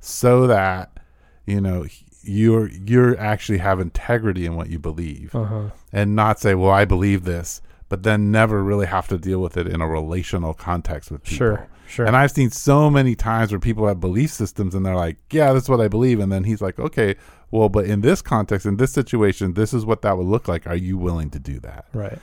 so 0.00 0.46
that 0.48 0.98
you 1.46 1.60
know 1.60 1.86
you're 2.22 2.68
you're 2.68 3.16
actually 3.18 3.58
have 3.58 3.78
integrity 3.78 4.44
in 4.44 4.56
what 4.56 4.68
you 4.68 4.80
believe 4.80 5.34
Uh-huh. 5.34 5.70
and 5.92 6.16
not 6.16 6.40
say, 6.40 6.54
"Well, 6.56 6.72
I 6.72 6.84
believe 6.84 7.22
this," 7.24 7.62
but 7.88 8.02
then 8.02 8.30
never 8.30 8.62
really 8.62 8.86
have 8.86 9.08
to 9.08 9.18
deal 9.18 9.40
with 9.40 9.56
it 9.56 9.66
in 9.66 9.80
a 9.80 9.86
relational 9.88 10.54
context 10.54 11.10
with 11.10 11.22
people. 11.22 11.36
Sure, 11.36 11.68
sure. 11.88 12.06
And 12.06 12.16
I've 12.16 12.30
seen 12.30 12.50
so 12.50 12.90
many 12.90 13.14
times 13.14 13.52
where 13.52 13.60
people 13.60 13.86
have 13.86 14.00
belief 14.00 14.30
systems 14.30 14.74
and 14.74 14.84
they're 14.84 14.96
like, 14.96 15.16
yeah, 15.30 15.52
that's 15.52 15.68
what 15.68 15.80
I 15.80 15.88
believe. 15.88 16.18
And 16.20 16.30
then 16.32 16.44
he's 16.44 16.60
like, 16.60 16.78
okay, 16.78 17.14
well, 17.50 17.68
but 17.68 17.84
in 17.86 18.00
this 18.00 18.22
context, 18.22 18.66
in 18.66 18.76
this 18.76 18.92
situation, 18.92 19.54
this 19.54 19.72
is 19.72 19.86
what 19.86 20.02
that 20.02 20.16
would 20.18 20.26
look 20.26 20.48
like. 20.48 20.66
Are 20.66 20.74
you 20.76 20.98
willing 20.98 21.30
to 21.30 21.38
do 21.38 21.60
that? 21.60 21.86
right. 21.92 22.18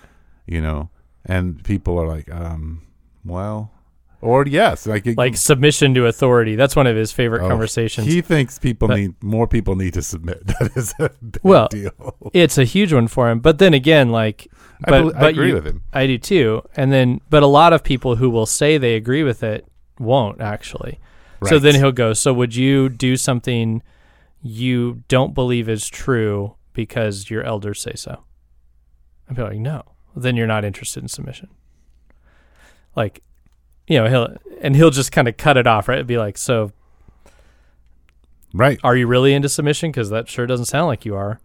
You 0.45 0.61
know? 0.61 0.89
and 1.25 1.63
people 1.63 1.97
are 1.97 2.05
like, 2.07 2.29
um, 2.29 2.81
well, 3.23 3.71
or 4.19 4.45
yes, 4.45 4.85
like 4.85 5.05
it- 5.07 5.17
Like 5.17 5.37
submission 5.37 5.93
to 5.93 6.07
authority. 6.07 6.55
That's 6.57 6.75
one 6.75 6.85
of 6.87 6.97
his 6.97 7.13
favorite 7.13 7.43
Oh, 7.43 7.47
conversations. 7.47 8.07
He 8.07 8.19
thinks 8.21 8.59
people 8.59 8.89
But- 8.89 8.97
need 8.97 9.23
more 9.23 9.47
people 9.47 9.75
need 9.77 9.93
to 9.93 10.01
submit. 10.01 10.45
That 10.59 10.71
is 10.75 10.93
a 10.99 11.09
big 11.21 11.39
Well, 11.43 11.67
deal. 11.69 11.91
it's 12.33 12.57
a 12.57 12.65
huge 12.65 12.91
one 12.91 13.07
for 13.07 13.29
him. 13.29 13.39
But 13.39 13.57
then 13.59 13.73
again, 13.73 14.09
like, 14.11 14.47
I, 14.85 14.89
but, 14.89 15.15
I 15.15 15.29
agree 15.29 15.49
you- 15.49 15.55
with 15.55 15.65
him. 15.67 15.83
I 15.93 16.07
do 16.07 16.17
too. 16.17 16.61
And 16.75 16.91
then, 16.91 17.21
but 17.29 17.43
a 17.43 17.47
lot 17.47 17.73
of 17.73 17.83
people 17.83 18.15
who 18.17 18.29
will 18.29 18.45
say 18.45 18.77
they 18.77 18.95
agree 18.95 19.23
with 19.23 19.43
it 19.43 19.65
won't 19.99 20.41
actually. 20.41 20.99
So 21.45 21.59
then 21.59 21.75
he'll 21.75 21.91
go, 21.91 22.13
So 22.13 22.33
would 22.33 22.55
you 22.55 22.87
do 22.87 23.17
something 23.17 23.83
you 24.41 25.03
don't 25.09 25.33
believe 25.33 25.67
is 25.67 25.89
true 25.89 26.55
because 26.71 27.29
your 27.29 27.43
elders 27.43 27.81
say 27.81 27.93
so? 27.95 28.23
I'd 29.29 29.35
be 29.35 29.41
like, 29.41 29.57
No. 29.57 29.83
Then 30.15 30.37
you're 30.37 30.47
not 30.47 30.63
interested 30.63 31.03
in 31.03 31.09
submission. 31.09 31.49
Like, 32.95 33.23
you 33.87 33.97
know, 33.97 34.07
he'll, 34.07 34.37
and 34.61 34.75
he'll 34.75 34.89
just 34.91 35.11
kind 35.11 35.27
of 35.27 35.35
cut 35.35 35.57
it 35.57 35.67
off, 35.67 35.89
right? 35.89 35.95
It'd 35.95 36.07
be 36.07 36.17
like, 36.17 36.37
So 36.37 36.71
right. 38.53 38.79
are 38.83 38.95
you 38.95 39.07
really 39.07 39.33
into 39.33 39.49
submission? 39.49 39.91
Because 39.91 40.09
that 40.11 40.29
sure 40.29 40.45
doesn't 40.47 40.65
sound 40.67 40.87
like 40.87 41.05
you 41.05 41.15
are. 41.15 41.39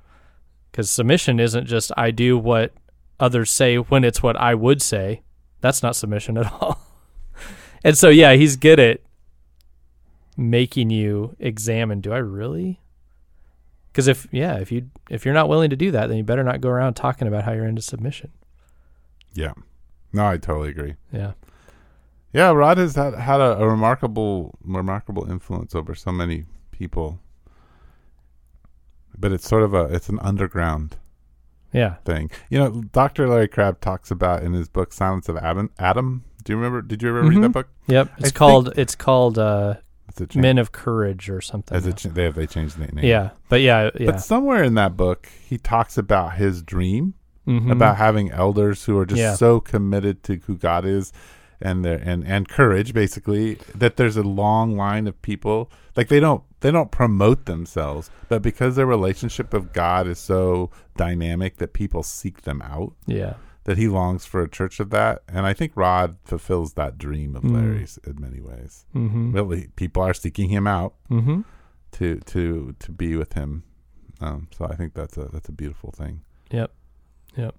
Because 0.70 0.91
submission 0.91 1.41
isn't 1.41 1.66
just 1.66 1.91
I 1.97 2.11
do 2.11 2.39
what 2.39 2.72
others 3.20 3.50
say 3.50 3.76
when 3.76 4.04
it's 4.04 4.22
what 4.22 4.36
I 4.36 4.54
would 4.54 4.82
say. 4.82 5.22
That's 5.60 5.82
not 5.82 5.96
submission 5.96 6.36
at 6.38 6.52
all. 6.60 6.78
and 7.84 7.96
so, 7.96 8.08
yeah, 8.08 8.34
he's 8.34 8.56
good 8.56 8.78
at 8.78 9.00
making 10.36 10.90
you 10.90 11.34
examine. 11.38 12.00
Do 12.00 12.12
I 12.12 12.18
really? 12.18 12.80
Because 13.90 14.06
if 14.06 14.28
yeah, 14.30 14.56
if 14.58 14.70
you 14.70 14.90
if 15.10 15.24
you're 15.24 15.34
not 15.34 15.48
willing 15.48 15.70
to 15.70 15.76
do 15.76 15.90
that, 15.90 16.06
then 16.06 16.16
you 16.16 16.22
better 16.22 16.44
not 16.44 16.60
go 16.60 16.68
around 16.68 16.94
talking 16.94 17.26
about 17.26 17.44
how 17.44 17.52
you're 17.52 17.66
into 17.66 17.82
submission. 17.82 18.30
Yeah. 19.34 19.52
No, 20.12 20.26
I 20.28 20.36
totally 20.38 20.70
agree. 20.70 20.94
Yeah, 21.12 21.32
Yeah, 22.32 22.50
Rod 22.52 22.78
has 22.78 22.94
had, 22.94 23.14
had 23.14 23.40
a, 23.40 23.58
a 23.58 23.68
remarkable, 23.68 24.56
remarkable 24.64 25.30
influence 25.30 25.74
over 25.74 25.94
so 25.94 26.10
many 26.12 26.44
people. 26.70 27.20
But 29.18 29.32
it's 29.32 29.46
sort 29.46 29.64
of 29.64 29.74
a, 29.74 29.84
it's 29.94 30.08
an 30.08 30.18
underground 30.20 30.96
yeah, 31.72 31.96
thing. 32.04 32.30
You 32.50 32.58
know, 32.58 32.82
Dr. 32.92 33.28
Larry 33.28 33.48
Crabb 33.48 33.80
talks 33.80 34.10
about 34.10 34.42
in 34.42 34.52
his 34.52 34.68
book 34.68 34.92
Silence 34.92 35.28
of 35.28 35.36
Adam. 35.36 35.70
Adam, 35.78 36.24
do 36.44 36.52
you 36.52 36.56
remember? 36.56 36.82
Did 36.82 37.02
you 37.02 37.08
ever 37.10 37.22
read 37.22 37.42
that 37.42 37.48
Mhm. 37.50 37.52
book? 37.52 37.68
yep. 37.86 38.08
I 38.08 38.10
It's 38.18 38.22
think- 38.24 38.34
called 38.34 38.72
it's 38.78 38.94
called 38.94 39.38
uh? 39.38 39.74
Men 40.34 40.58
of 40.58 40.72
Courage 40.72 41.30
or 41.30 41.40
something. 41.40 41.74
Has 41.74 41.84
now. 41.84 41.90
it 41.90 41.96
cha- 41.98 42.08
they 42.08 42.24
have 42.24 42.34
they 42.34 42.46
changed 42.46 42.76
the 42.78 42.86
name? 42.88 43.04
yeah, 43.04 43.30
but 43.48 43.60
yeah, 43.60 43.90
yeah. 44.00 44.06
But 44.12 44.20
somewhere 44.20 44.64
in 44.64 44.74
that 44.74 44.96
book, 44.96 45.28
he 45.46 45.58
talks 45.58 45.96
about 45.96 46.34
his 46.34 46.60
dream 46.62 47.14
Mhm. 47.46 47.70
about 47.70 47.98
having 47.98 48.30
elders 48.32 48.84
who 48.86 48.98
are 48.98 49.06
just 49.06 49.20
Yeah. 49.20 49.34
so 49.34 49.60
committed 49.60 50.24
to 50.24 50.36
who 50.46 50.56
God 50.56 50.84
is 50.84 51.12
and 51.60 51.84
their 51.84 51.98
and 52.04 52.24
and 52.26 52.48
courage 52.48 52.92
basically 52.94 53.58
that 53.74 53.96
there's 53.96 54.16
a 54.16 54.22
long 54.24 54.76
line 54.76 55.06
of 55.06 55.20
people 55.22 55.70
like 55.96 56.08
they 56.08 56.18
don't 56.20 56.42
they 56.61 56.70
don't 56.70 56.90
promote 56.90 57.46
themselves 57.46 58.11
but 58.28 58.42
because 58.42 58.76
their 58.76 58.86
relationship 58.86 59.52
with 59.52 59.72
God 59.72 60.06
is 60.09 60.18
so 60.18 60.70
dynamic 60.96 61.56
that 61.59 61.72
people 61.72 62.02
seek 62.02 62.42
them 62.42 62.61
out 62.62 62.94
yeah. 63.06 63.34
that 63.64 63.78
he 63.78 63.86
longs 63.88 64.24
for 64.26 64.42
a 64.42 64.48
church 64.48 64.80
of 64.80 64.90
that 64.90 65.22
and 65.28 65.46
I 65.46 65.54
think 65.54 65.72
Rod 65.76 66.16
fulfills 66.24 66.72
that 66.74 66.98
dream 66.98 67.36
of 67.36 67.42
Mm. 67.42 67.52
Larry's 67.54 67.98
in 68.06 68.20
many 68.20 68.40
ways 68.40 68.86
Mm-hmm. 68.94 69.32
really 69.32 69.68
people 69.76 70.02
are 70.02 70.14
seeking 70.14 70.48
him 70.48 70.66
out 70.66 70.94
Mm-hmm. 71.11 71.42
to 71.92 72.16
to 72.20 72.74
to 72.78 72.90
be 72.92 73.16
with 73.16 73.34
him 73.34 73.62
um, 74.20 74.48
so 74.56 74.64
I 74.66 74.74
think 74.74 74.94
that's 74.94 75.16
a 75.16 75.26
that's 75.32 75.48
a 75.48 75.52
beautiful 75.52 75.90
thing 75.92 76.22
Yep. 76.50 76.72
Yep. 77.36 77.54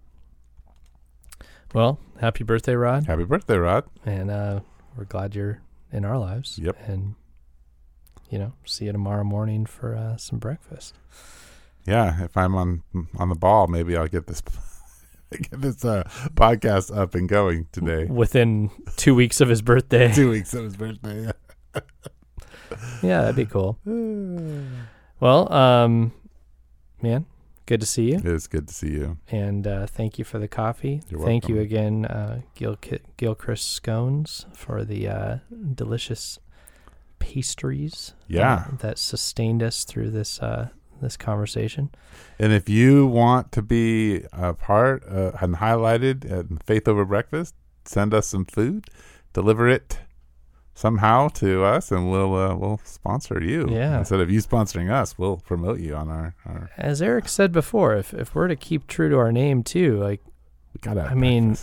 Well, 1.74 2.00
happy 2.20 2.44
birthday, 2.44 2.76
Rod. 2.76 3.06
happy 3.06 3.24
birthday 3.24 3.58
Rod 3.58 3.86
And 4.06 4.32
uh, 4.32 4.60
we're 4.98 5.06
glad 5.06 5.36
you're 5.36 5.62
in 5.92 6.04
our 6.06 6.18
lives. 6.18 6.58
Yep. 6.62 6.76
And, 6.88 7.16
you 8.30 8.38
know, 8.40 8.54
see 8.66 8.86
you 8.86 8.92
tomorrow 8.92 9.24
morning 9.24 9.66
for 9.66 9.96
uh, 9.96 10.18
some 10.18 10.40
breakfast. 10.40 10.96
yeah, 11.86 12.24
if 12.24 12.38
I'm 12.38 12.56
on 12.56 12.84
on 13.18 13.30
the 13.30 13.36
ball, 13.36 13.68
maybe 13.68 13.96
I'll 13.96 14.08
get 14.08 14.28
this 14.28 14.42
get 15.32 15.62
this 15.62 15.84
uh, 15.86 16.04
podcast 16.34 16.96
up 16.96 17.16
and 17.16 17.28
going 17.28 17.68
today. 17.72 18.06
Within 18.06 18.72
two 18.96 19.16
weeks 19.16 19.42
of 19.42 19.50
his 19.50 19.62
birthday. 19.62 20.12
Two 20.14 20.30
weeks 20.32 20.54
of 20.54 20.64
his 20.64 20.76
birthday. 20.76 21.32
yeah, 23.02 23.22
that'd 23.22 23.36
be 23.36 23.46
cool. 23.46 23.78
Well, 25.22 25.52
um, 25.52 26.14
man, 27.02 27.26
good 27.66 27.82
to 27.82 27.86
see 27.86 28.12
you. 28.12 28.20
It 28.20 28.26
is 28.26 28.48
good 28.48 28.70
to 28.70 28.74
see 28.74 28.92
you. 28.92 29.18
And 29.30 29.68
uh, 29.68 29.86
thank 29.86 30.18
you 30.18 30.24
for 30.24 30.40
the 30.40 30.48
coffee. 30.48 31.02
You're 31.10 31.26
thank 31.26 31.50
you 31.50 31.60
again, 31.60 32.06
uh, 32.06 32.40
Gil 32.56 32.78
Gilchrist 33.18 33.70
Scones, 33.70 34.46
for 34.56 34.86
the 34.86 35.10
uh, 35.10 35.38
delicious 35.76 36.40
pastries. 37.20 38.14
Yeah. 38.28 38.66
uh, 38.68 38.76
that 38.78 38.98
sustained 38.98 39.62
us 39.64 39.84
through 39.84 40.12
this 40.12 40.40
uh, 40.40 40.70
this 41.02 41.18
conversation. 41.18 41.90
And 42.38 42.52
if 42.54 42.68
you 42.70 43.08
want 43.08 43.52
to 43.54 43.62
be 43.62 44.24
a 44.34 44.54
part 44.54 45.04
uh, 45.10 45.32
and 45.42 45.56
highlighted 45.56 46.30
at 46.32 46.64
Faith 46.64 46.88
Over 46.88 47.06
Breakfast, 47.06 47.56
send 47.86 48.14
us 48.14 48.28
some 48.28 48.46
food, 48.46 48.86
deliver 49.34 49.68
it 49.68 50.00
somehow 50.74 51.28
to 51.28 51.64
us, 51.64 51.92
and 51.92 52.10
we'll 52.10 52.36
uh, 52.36 52.56
we'll 52.56 52.80
sponsor 52.84 53.44
you. 53.44 53.68
Yeah. 53.70 54.00
Instead 54.00 54.22
of 54.22 54.32
you 54.32 54.40
sponsoring 54.40 54.92
us, 54.92 55.18
we'll 55.18 55.38
promote 55.38 55.80
you 55.80 55.96
on 55.96 56.10
our. 56.10 56.36
our 56.46 56.70
As 56.78 57.02
Eric 57.02 57.28
said 57.28 57.52
before, 57.52 57.96
if 57.96 58.14
if 58.14 58.34
we're 58.34 58.48
to 58.48 58.56
keep 58.56 58.88
true 58.88 59.10
to 59.10 59.18
our 59.18 59.32
name 59.32 59.64
too, 59.64 59.98
like 59.98 60.22
we 60.74 60.80
gotta. 60.82 61.02
I 61.02 61.14
mean, 61.14 61.58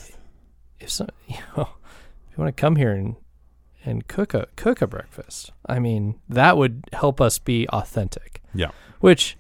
if 0.80 0.90
some, 0.90 1.08
you 1.26 1.38
know, 1.56 1.68
if 2.30 2.36
you 2.36 2.44
want 2.44 2.54
to 2.54 2.60
come 2.60 2.76
here 2.76 2.92
and 2.92 3.16
and 3.86 4.06
cook 4.08 4.34
a 4.34 4.48
cook 4.56 4.82
a 4.82 4.86
breakfast, 4.86 5.52
I 5.64 5.78
mean 5.78 6.20
that 6.28 6.56
would 6.58 6.84
help 6.92 7.20
us 7.20 7.38
be 7.38 7.66
authentic. 7.70 8.42
Yeah. 8.54 8.72
Which 9.00 9.38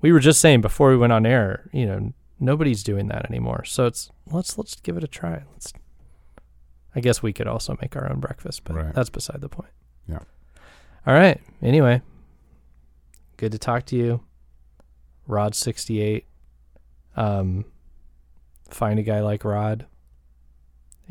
we 0.00 0.10
were 0.12 0.18
just 0.20 0.40
saying 0.40 0.62
before 0.62 0.90
we 0.90 0.96
went 0.96 1.12
on 1.12 1.24
air. 1.26 1.68
You 1.72 1.86
know, 1.86 2.12
nobody's 2.40 2.82
doing 2.82 3.06
that 3.08 3.26
anymore. 3.30 3.64
So 3.64 3.86
it's 3.86 4.10
let's 4.26 4.58
let's 4.58 4.74
give 4.76 4.96
it 4.96 5.04
a 5.04 5.08
try. 5.08 5.44
Let's. 5.52 5.72
I 6.94 7.00
guess 7.00 7.22
we 7.22 7.32
could 7.32 7.46
also 7.46 7.76
make 7.80 7.96
our 7.96 8.10
own 8.10 8.20
breakfast, 8.20 8.64
but 8.64 8.74
Right. 8.76 8.94
that's 8.94 9.08
beside 9.10 9.40
the 9.40 9.48
point. 9.48 9.70
Yeah. 10.08 10.18
All 11.06 11.14
right. 11.14 11.40
Anyway, 11.62 12.02
good 13.38 13.52
to 13.52 13.58
talk 13.58 13.86
to 13.86 13.96
you, 13.96 14.20
Rod 15.26 15.54
sixty 15.54 16.00
eight. 16.00 16.26
Um, 17.16 17.64
find 18.70 18.98
a 18.98 19.02
guy 19.02 19.20
like 19.20 19.44
Rod. 19.44 19.86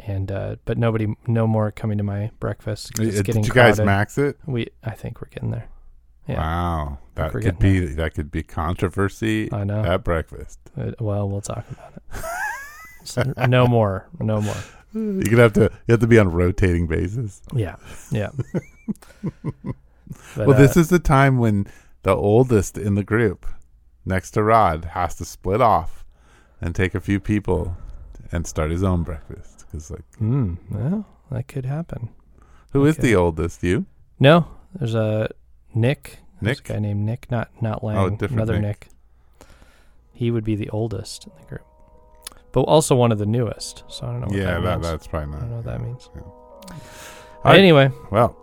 And 0.06 0.32
uh, 0.32 0.56
but 0.66 0.78
nobody, 0.78 1.14
no 1.28 1.45
more 1.47 1.72
coming 1.72 1.97
to 1.99 2.04
my 2.04 2.32
breakfast. 2.39 2.91
It's 2.99 3.20
Uh, 3.20 3.24
getting 3.24 3.43
Did 3.43 3.49
you 3.49 3.54
guys 3.54 3.80
max 3.80 4.18
it? 4.18 4.38
We, 4.45 4.68
I 4.84 4.91
think 4.91 5.22
we're 5.22 5.30
getting 5.30 5.52
there. 5.52 5.68
Yeah. 6.28 6.38
Wow, 6.39 6.97
that 7.16 7.32
could 7.32 7.60
be 7.60 7.86
that 7.86 8.14
could 8.14 8.32
be 8.32 8.41
controversy 8.43 9.52
I 9.52 9.64
know. 9.64 9.84
at 9.84 10.04
breakfast. 10.04 10.60
Uh, 10.78 10.91
well, 10.99 11.28
we'll 11.30 11.41
talk 11.41 11.66
about 11.72 11.93
it. 11.95 12.24
So, 13.04 13.24
no 13.47 13.66
more, 13.66 14.08
no 14.20 14.39
more. 14.41 14.56
You're 14.93 15.24
gonna 15.24 15.41
have 15.41 15.54
to 15.54 15.72
you 15.88 15.91
have 15.93 16.02
to 16.02 16.08
be 16.08 16.20
on 16.20 16.28
a 16.28 16.30
rotating 16.30 16.86
basis. 16.86 17.41
Yeah, 17.52 17.78
yeah. 18.12 18.30
But, 20.36 20.47
well, 20.47 20.58
this 20.58 20.76
uh, 20.78 20.82
is 20.82 20.89
the 20.89 20.99
time 20.99 21.38
when 21.38 21.68
the 22.04 22.16
oldest 22.16 22.78
in 22.78 22.95
the 22.95 23.04
group, 23.04 23.45
next 24.06 24.32
to 24.32 24.43
Rod, 24.43 24.86
has 24.86 25.16
to 25.16 25.26
split 25.26 25.62
off 25.62 26.06
and 26.60 26.76
take 26.76 26.93
a 26.93 26.99
few 26.99 27.20
people 27.20 27.78
and 28.32 28.45
start 28.45 28.72
his 28.72 28.84
own 28.84 29.04
breakfast. 29.04 29.61
Because 29.72 29.89
like, 29.91 30.03
mm, 30.22 30.57
well, 30.69 31.05
that 31.32 31.47
could 31.47 31.65
happen. 31.65 32.09
who 32.74 32.86
is 32.86 32.97
Okay. 32.97 33.07
the 33.09 33.15
oldest? 33.15 33.63
You? 33.63 33.86
No, 34.19 34.47
there's 34.78 34.95
a 34.95 35.30
Nick. 35.74 36.17
There's 36.41 36.57
Nick? 36.57 36.69
a 36.69 36.74
guy 36.74 36.80
named 36.80 37.05
Nick, 37.05 37.32
not 37.32 37.49
not 37.61 37.84
Lang. 37.84 37.97
Oh, 37.97 38.09
different 38.09 38.34
another 38.34 38.59
Nick. 38.59 38.88
Nick. 39.39 39.47
He 40.13 40.30
would 40.32 40.43
be 40.43 40.55
the 40.55 40.69
oldest 40.69 41.26
in 41.26 41.32
the 41.39 41.45
group, 41.47 41.65
but 42.51 42.61
also 42.61 42.95
one 42.95 43.11
of 43.11 43.17
the 43.17 43.26
newest. 43.26 43.84
So 43.88 44.05
I 44.05 44.11
don't 44.11 44.22
know. 44.22 44.28
What 44.28 44.36
yeah, 44.36 44.59
that, 44.59 44.61
that, 44.61 44.82
that's 44.82 45.07
probably 45.07 45.32
not. 45.32 45.38
I 45.38 45.39
don't 45.41 45.49
know 45.49 45.55
what 45.57 45.65
that 45.65 45.82
means. 45.82 46.09
Yeah. 46.15 46.22
But 46.67 46.74
All 47.43 47.51
right. 47.51 47.59
anyway, 47.59 47.89
Well, 48.11 48.36